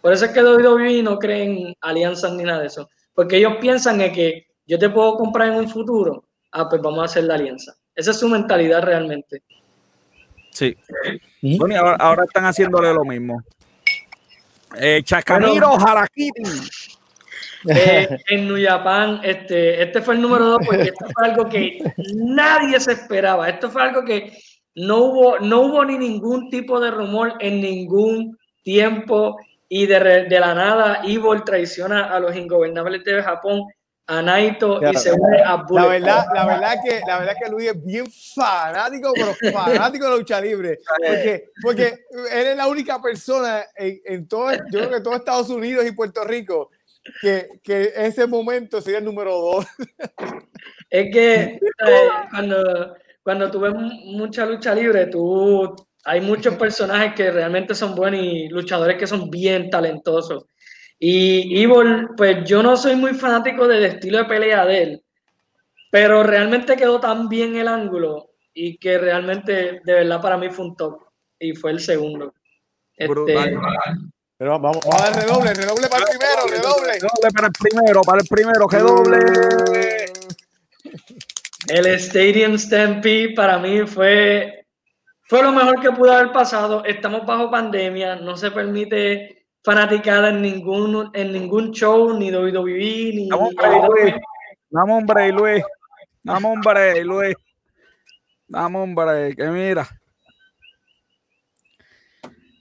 [0.00, 3.98] Por eso es que WWE no creen alianzas ni nada de eso, porque ellos piensan
[4.12, 7.74] que yo te puedo comprar en un futuro, ah, pues vamos a hacer la alianza.
[7.96, 9.42] Esa es su mentalidad realmente.
[10.52, 10.76] Sí.
[11.40, 13.42] Bueno, ahora, están haciéndole lo mismo.
[14.78, 16.42] Eh, Chacaniro Harakiri
[17.68, 21.78] eh, en New Japan, este, este fue el número dos porque esto fue algo que
[22.14, 23.48] nadie se esperaba.
[23.48, 24.38] Esto fue algo que
[24.74, 29.36] no hubo, no hubo ni ningún tipo de rumor en ningún tiempo
[29.68, 33.64] y de, de la nada Evil traiciona a los ingobernables de Japón
[34.06, 37.68] a Naito y se une a La verdad, la verdad que la verdad que Luis
[37.68, 41.86] es bien fanático, pero fanático de lucha libre, porque, porque
[42.32, 45.92] él es la única persona en, en todo, yo creo que todo Estados Unidos y
[45.92, 46.70] Puerto Rico
[47.20, 49.66] que, que ese momento sería el número dos.
[50.90, 55.74] Es que eh, cuando, cuando tú ves mucha lucha libre, tú,
[56.04, 60.44] hay muchos personajes que realmente son buenos y luchadores que son bien talentosos.
[61.04, 65.04] Y Evil, pues yo no soy muy fanático del estilo de pelea de él,
[65.90, 70.66] pero realmente quedó tan bien el ángulo y que realmente de verdad para mí fue
[70.66, 71.02] un top
[71.40, 72.32] y fue el segundo.
[72.96, 73.34] Este,
[74.36, 76.92] pero vamos, vamos a dar redoble, redoble para el primero, redoble.
[76.92, 79.18] Redoble para el primero, para el primero, redoble.
[81.66, 84.68] El Stadium Stampede para mí fue,
[85.22, 86.84] fue lo mejor que pudo haber pasado.
[86.84, 93.28] Estamos bajo pandemia, no se permite fanaticada en ningún, en ningún show, ni WWE, ni.
[93.28, 94.20] Vamos, hombre,
[94.70, 95.64] Vamos, hombre, Luis.
[96.22, 97.34] Vamos, hombre, Luis.
[98.48, 99.88] Vamos, hombre, que mira.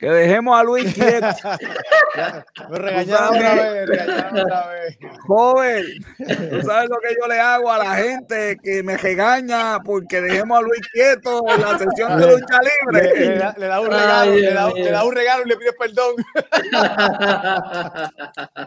[0.02, 1.28] Que dejemos a Luis quieto.
[2.72, 4.98] Me regañaron otra vez, regañaron otra vez.
[5.28, 5.86] Joven,
[6.18, 10.58] tú sabes lo que yo le hago a la gente que me regaña porque dejemos
[10.58, 13.14] a Luis quieto en la sesión de lucha libre.
[13.14, 15.44] Le, le da, le da un regalo, Ay, le, da, Dios le da un regalo
[15.46, 16.16] y le pides perdón.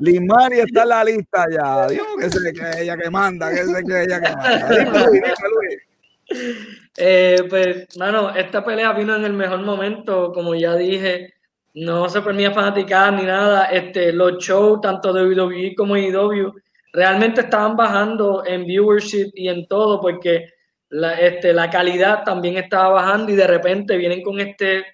[0.01, 1.87] Limari está en la lista ya.
[1.89, 2.37] Dios, que es
[2.79, 4.69] ella que manda, que es ella que manda.
[4.69, 6.84] Dime, Luis, dime, Luis.
[6.97, 11.35] Eh, pues, mano, esta pelea vino en el mejor momento, como ya dije,
[11.75, 13.65] no se permitía fanaticar ni nada.
[13.67, 16.53] Este, los shows, tanto de WWE como IW,
[16.93, 20.47] realmente estaban bajando en viewership y en todo, porque
[20.91, 24.85] la, este, la calidad también estaba bajando y de repente vienen con este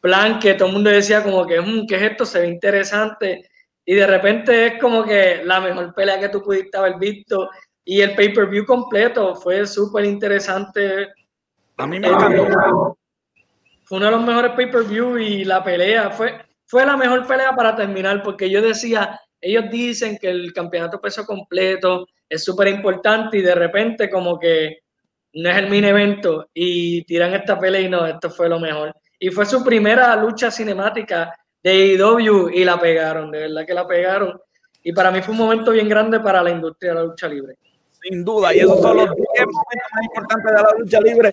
[0.00, 2.24] plan que todo el mundo decía como que, "Mm, ¿qué es esto?
[2.26, 3.50] Se ve interesante.
[3.86, 7.50] Y de repente es como que la mejor pelea que tú pudiste haber visto.
[7.84, 11.08] Y el pay-per-view completo fue súper interesante.
[11.76, 12.96] A mí me encantó.
[13.84, 17.76] Fue uno de los mejores pay-per-view y la pelea fue, fue la mejor pelea para
[17.76, 23.42] terminar porque yo decía, ellos dicen que el campeonato peso completo es súper importante y
[23.42, 24.78] de repente como que
[25.34, 28.94] no es el mini evento y tiran esta pelea y no, esto fue lo mejor.
[29.18, 33.86] Y fue su primera lucha cinemática de AEW y la pegaron, de verdad que la
[33.86, 34.40] pegaron.
[34.82, 37.56] Y para mí fue un momento bien grande para la industria de la lucha libre.
[38.02, 41.32] Sin duda, y esos son los 10 momentos más importantes de la lucha libre,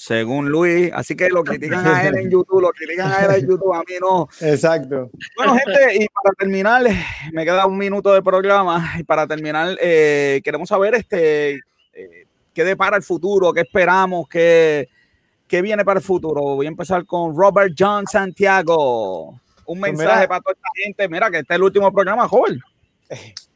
[0.00, 0.92] según Luis.
[0.94, 3.80] Así que lo critican a él en YouTube, lo critican a él en YouTube, a
[3.80, 4.28] mí no.
[4.40, 5.10] Exacto.
[5.36, 6.84] Bueno, gente, y para terminar,
[7.32, 8.92] me queda un minuto de programa.
[8.98, 11.54] Y para terminar, eh, queremos saber este,
[11.92, 14.88] eh, qué depara el futuro, qué esperamos, qué,
[15.48, 16.40] qué viene para el futuro.
[16.42, 19.30] Voy a empezar con Robert John Santiago.
[19.66, 21.08] Un Pues mensaje mira- para toda esta gente.
[21.08, 22.60] Mira, que este es el último programa, joven.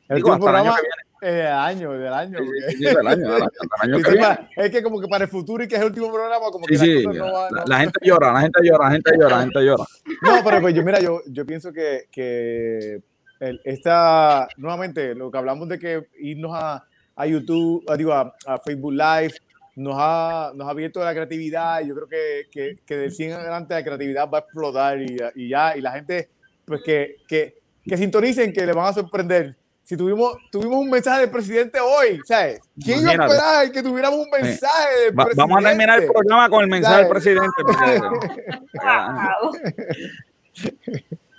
[0.08, 2.38] El Digo, último hasta el año programa eh, del año, del año.
[2.38, 5.24] porque- Sí, del año, del año, del año que encima, es que como que para
[5.24, 7.78] el futuro y que es el último programa, como que sí, no la, no- la
[7.80, 9.84] gente llora, la gente llora, la gente llora, la gente llora.
[10.22, 13.00] No, pero pues yo, mira, yo, yo pienso que, que
[13.40, 16.84] el- esta, nuevamente, lo que hablamos de que irnos a,
[17.16, 19.34] a YouTube, a, digo, a, a Facebook Live,
[19.76, 23.30] nos ha, nos ha abierto la creatividad y yo creo que, que, que del 100
[23.30, 26.28] en adelante la creatividad va a explotar y, y ya, y la gente,
[26.66, 29.56] pues que, que, que sintonicen, que le van a sorprender.
[29.84, 32.60] Si tuvimos, tuvimos un mensaje del presidente hoy, ¿sabes?
[32.82, 35.34] ¿Quién iba a esperar que tuviéramos un mensaje del Va- presidente?
[35.36, 37.48] vamos a terminar el programa con el mensaje del presidente.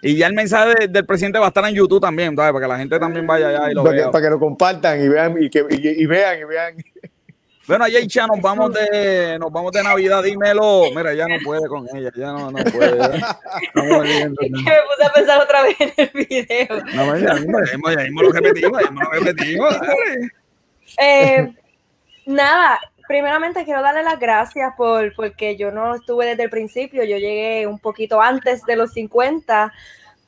[0.02, 2.52] y ya el mensaje de- del presidente va a estar en YouTube también, ¿sabes?
[2.52, 5.02] para que la gente también vaya allá y lo para, que, para que lo compartan
[5.02, 6.76] y vean y, que, y, y vean y vean.
[7.66, 10.84] Bueno, Yeisha, nos vamos de nos vamos de Navidad, dímelo.
[10.94, 12.98] Mira, ya no puede con ella, ya no, no puede.
[14.04, 14.42] Viendo.
[14.42, 16.84] Que me puse a pensar otra vez en el video.
[16.94, 19.78] No, ya mismo, ya mismo, ya mismo lo repetimos, ya mismo lo repetimos.
[21.00, 21.54] Eh,
[22.26, 27.16] nada, primeramente quiero darle las gracias por porque yo no estuve desde el principio, yo
[27.18, 29.72] llegué un poquito antes de los 50,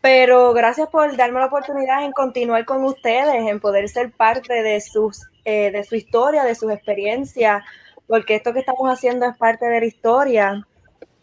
[0.06, 4.80] pero gracias por darme la oportunidad en continuar con ustedes, en poder ser parte de
[4.80, 7.64] sus eh, de su historia, de sus experiencias,
[8.06, 10.68] porque esto que estamos haciendo es parte de la historia.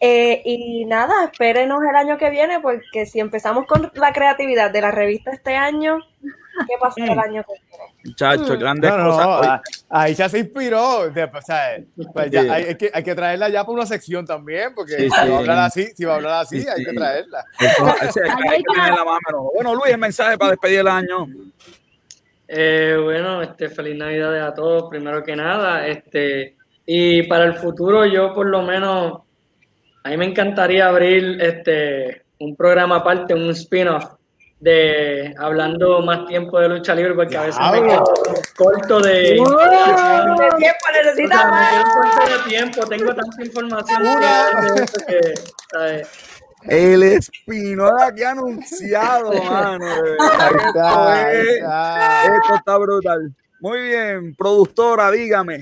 [0.01, 4.81] Eh, y nada, espérenos el año que viene, porque si empezamos con la creatividad de
[4.81, 5.99] la revista este año,
[6.67, 7.93] ¿qué pasó el año que viene?
[8.05, 9.25] Muchachos, grandes No, no, cosas.
[9.25, 11.09] no, ah, ahí ya se inspiró.
[11.09, 11.77] de- o sea,
[12.13, 12.49] pues ya Sí.
[12.49, 15.23] hay, hay que, hay que traerla ya para una sección también, porque Sí, si, Va
[15.25, 15.31] sí.
[15.31, 16.95] a hablar así, si va a hablar así, Sí, hay que sí.
[16.95, 17.45] traerla.
[17.59, 19.47] Hay que- más menos.
[19.55, 21.27] Bueno, Luis, el mensaje para despedir el año.
[22.47, 25.87] Eh, bueno, este, feliz Navidad a todos, primero que nada.
[25.87, 26.55] Este,
[26.85, 29.21] y para el futuro, yo por lo menos,
[30.03, 34.05] a mí me encantaría abrir este, un programa aparte, un spin-off,
[34.63, 38.03] de hablando más tiempo de lucha libre, porque a veces me quedo
[38.55, 39.11] corto de.
[39.11, 41.69] De tiempo O necesita sea, me más.
[41.69, 45.33] quedo corto de tiempo, tengo tanta información que, que,
[45.71, 46.07] ¿sabes?
[46.63, 49.85] El Espinola que ha anunciado, mano.
[50.39, 52.23] Ahí está, ahí está.
[52.25, 53.35] esto está brutal.
[53.59, 55.59] Muy bien, productora, dígame.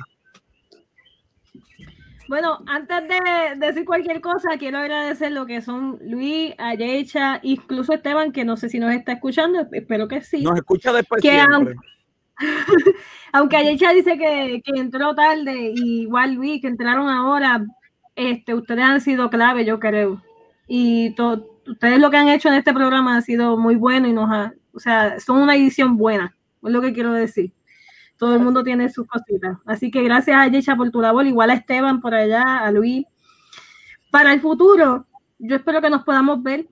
[2.31, 8.31] Bueno, antes de decir cualquier cosa, quiero agradecer lo que son Luis, Ayecha, incluso Esteban,
[8.31, 10.41] que no sé si nos está escuchando, espero que sí.
[10.41, 11.75] Nos escucha después Que siempre.
[13.33, 17.65] Aunque Ayecha dice que, que entró tarde, y igual Luis, que entraron ahora,
[18.15, 20.21] este, ustedes han sido clave, yo creo.
[20.69, 24.13] Y to- ustedes lo que han hecho en este programa ha sido muy bueno y
[24.13, 26.33] nos ha, o sea, son una edición buena,
[26.63, 27.51] es lo que quiero decir.
[28.21, 29.57] Todo el mundo tiene sus cositas.
[29.65, 33.03] Así que gracias a Yecha por tu labor, igual a Esteban por allá, a Luis.
[34.11, 35.07] Para el futuro,
[35.39, 36.67] yo espero que nos podamos ver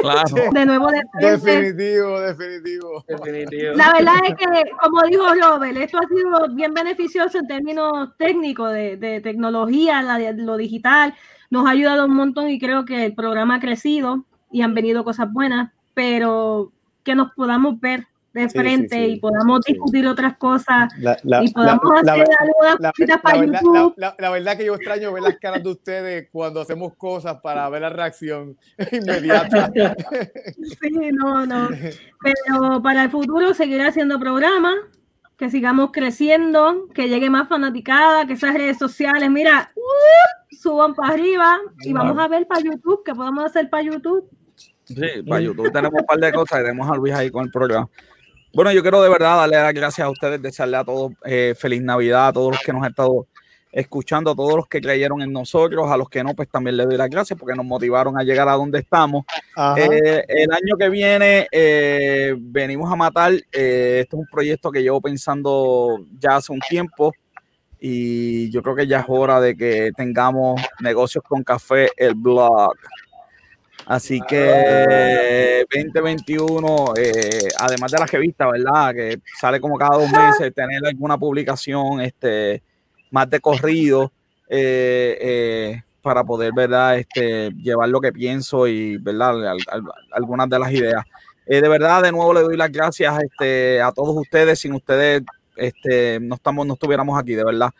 [0.00, 0.24] Claro.
[0.54, 1.02] de nuevo de.
[1.20, 3.04] Definitivo, definitivo.
[3.06, 3.74] Definitivo.
[3.74, 4.46] La verdad es que,
[4.82, 10.16] como dijo Robert, esto ha sido bien beneficioso en términos técnicos de, de tecnología, la
[10.16, 11.14] de- lo digital,
[11.50, 15.04] nos ha ayudado un montón y creo que el programa ha crecido y han venido
[15.04, 16.72] cosas buenas, pero
[17.04, 22.92] que nos podamos ver de frente y podamos discutir otras cosas y podamos hacer algunas
[22.92, 23.94] cositas para YouTube.
[23.96, 27.82] La, verdad que yo extraño ver las caras de ustedes cuando hacemos cosas para ver
[27.82, 28.56] la reacción
[28.92, 29.72] inmediata.
[29.72, 31.68] sí, no, no.
[32.22, 34.74] Pero para el futuro seguiré haciendo programas,
[35.36, 41.14] que sigamos creciendo, que llegue más fanaticada, que esas redes sociales, mira, uh, suban para
[41.14, 44.28] arriba y vamos a ver para YouTube, que podemos hacer para YouTube.
[44.84, 47.50] Sí, para YouTube tenemos un par de cosas y tenemos a Luis ahí con el
[47.50, 47.88] programa.
[48.52, 51.82] Bueno, yo quiero de verdad darle las gracias a ustedes, desearle a todos eh, feliz
[51.82, 53.28] Navidad, a todos los que nos han estado
[53.70, 56.88] escuchando, a todos los que creyeron en nosotros, a los que no, pues también les
[56.88, 59.24] doy las gracias porque nos motivaron a llegar a donde estamos.
[59.76, 65.00] Eh, el año que viene eh, venimos a matar, este es un proyecto que llevo
[65.00, 67.14] pensando ya hace un tiempo
[67.78, 72.74] y yo creo que ya es hora de que tengamos negocios con café, el blog.
[73.90, 78.94] Así que 2021, eh, además de la revista, ¿verdad?
[78.94, 82.62] Que sale como cada dos meses, tener alguna publicación este,
[83.10, 84.12] más de corrido
[84.48, 86.98] eh, eh, para poder, ¿verdad?
[86.98, 89.56] Este, llevar lo que pienso y, ¿verdad?
[90.12, 91.04] algunas de las ideas.
[91.44, 94.60] de verdad, de nuevo le doy las gracias este, a todos ustedes.
[94.60, 95.22] Sin ustedes,
[95.56, 97.70] este, no, estamos, no estuviéramos aquí, de verdad.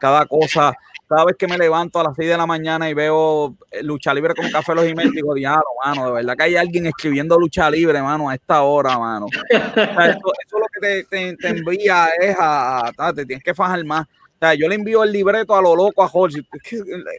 [0.00, 0.76] Cada cosa
[1.10, 4.14] cada vez que me levanto a las 6 de la mañana y veo eh, lucha
[4.14, 7.68] libre con café los emails, digo, diablo, mano, de verdad que hay alguien escribiendo lucha
[7.68, 9.26] libre, mano, a esta hora, mano.
[9.50, 14.06] eso, es lo que te, envía es a, te tienes que fajar más.
[14.40, 16.42] O sea, yo le envío el libreto a lo loco a Jorge.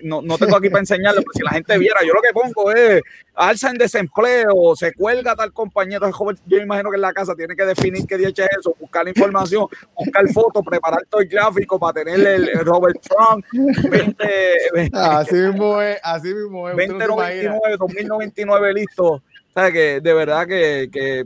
[0.02, 2.72] no, no tengo aquí para enseñarle, pero si la gente viera, yo lo que pongo
[2.72, 2.99] es
[3.35, 6.10] alza en desempleo, se cuelga tal compañero.
[6.48, 9.68] Yo imagino que en la casa tiene que definir qué día es eso, buscar información,
[9.95, 15.99] buscar fotos, preparar todo el gráfico para tener el, Robert Trump 20, así mismo es,
[16.02, 16.76] así mismo es.
[16.76, 19.06] 2099, 2099 listo.
[19.06, 19.22] O
[19.53, 21.26] sea, que de verdad que, que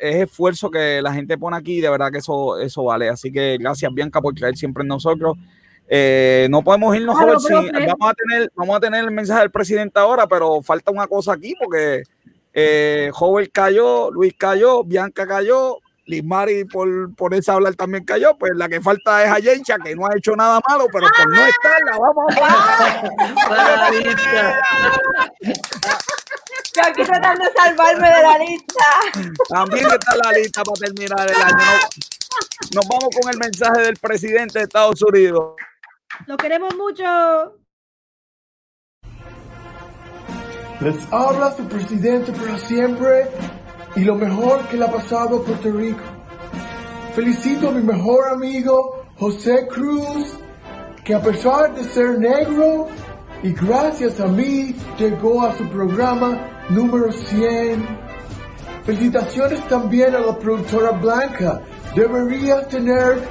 [0.00, 3.08] es esfuerzo que la gente pone aquí, de verdad que eso, eso vale.
[3.08, 5.36] Así que gracias, Bianca, por creer siempre en nosotros.
[5.88, 9.40] Eh, no podemos irnos a ver si vamos a tener, vamos a tener el mensaje
[9.40, 12.04] del presidente ahora, pero falta una cosa aquí porque
[12.54, 18.36] eh, Joven cayó, Luis cayó, Bianca cayó, Liz Mari por ponerse a hablar también cayó,
[18.38, 21.30] pues la que falta es a Yencha, que no ha hecho nada malo, pero por
[21.30, 23.90] no estar la vamos a
[26.74, 28.84] Yo aquí tratando de salvarme de la lista.
[29.48, 31.78] También está la lista para terminar el año.
[32.74, 35.54] Nos vamos con el mensaje del presidente de Estados Unidos.
[36.26, 37.04] Lo queremos mucho.
[40.80, 43.28] Les habla su presidente para siempre
[43.96, 46.02] y lo mejor que le ha pasado a Puerto Rico.
[47.14, 50.34] Felicito a mi mejor amigo José Cruz,
[51.04, 52.86] que a pesar de ser negro
[53.42, 56.38] y gracias a mí llegó a su programa
[56.68, 57.84] número 100.
[58.84, 61.60] Felicitaciones también a la productora Blanca.
[61.94, 63.22] Deberías tener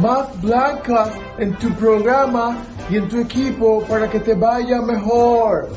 [0.00, 2.56] más blancas en tu programa
[2.90, 5.68] y en tu equipo para que te vaya mejor.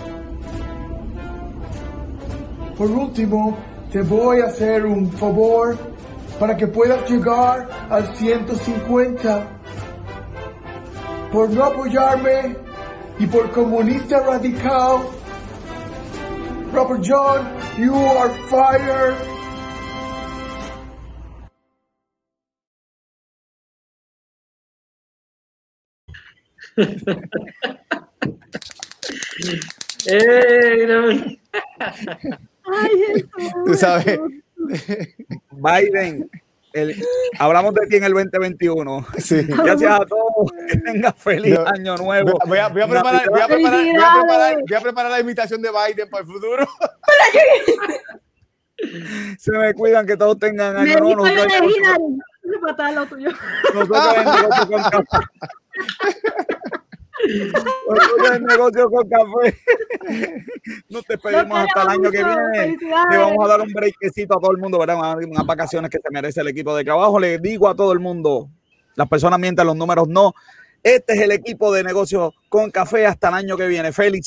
[2.77, 3.57] Por último,
[3.91, 5.77] te voy a hacer un favor
[6.39, 9.47] para que puedas llegar al 150.
[11.31, 12.55] Por no apoyarme
[13.19, 15.01] y por comunista radical,
[16.73, 17.45] Robert John,
[17.77, 19.15] you are fired.
[30.07, 31.38] eh,
[32.65, 33.25] Ay,
[33.65, 34.19] Tú sabes.
[35.51, 36.29] Biden,
[37.39, 39.07] hablamos de ti en el 2021.
[39.17, 39.41] Sí.
[39.47, 40.51] Gracias a todos.
[40.69, 42.39] Que tengan feliz año nuevo.
[42.45, 45.19] Voy a, voy, a preparar, voy, a preparar, voy, a preparar, voy, a preparar, la
[45.19, 46.65] invitación de Biden para el futuro.
[49.38, 51.25] Se me cuidan que todos tengan año nuevo.
[51.25, 51.61] Nosotros,
[53.73, 55.05] nosotros con
[58.34, 59.57] el negocio con café.
[60.89, 62.77] Nos despedimos hasta el año que viene.
[63.11, 64.98] Le vamos a dar un breakcito a todo el mundo, ¿verdad?
[65.18, 67.19] Unas vacaciones que se merece el equipo de trabajo.
[67.19, 68.49] Le digo a todo el mundo,
[68.95, 70.34] las personas mienten, los números no.
[70.84, 73.91] Este es el equipo de negocio con café hasta el año que viene.
[73.91, 74.19] Félix.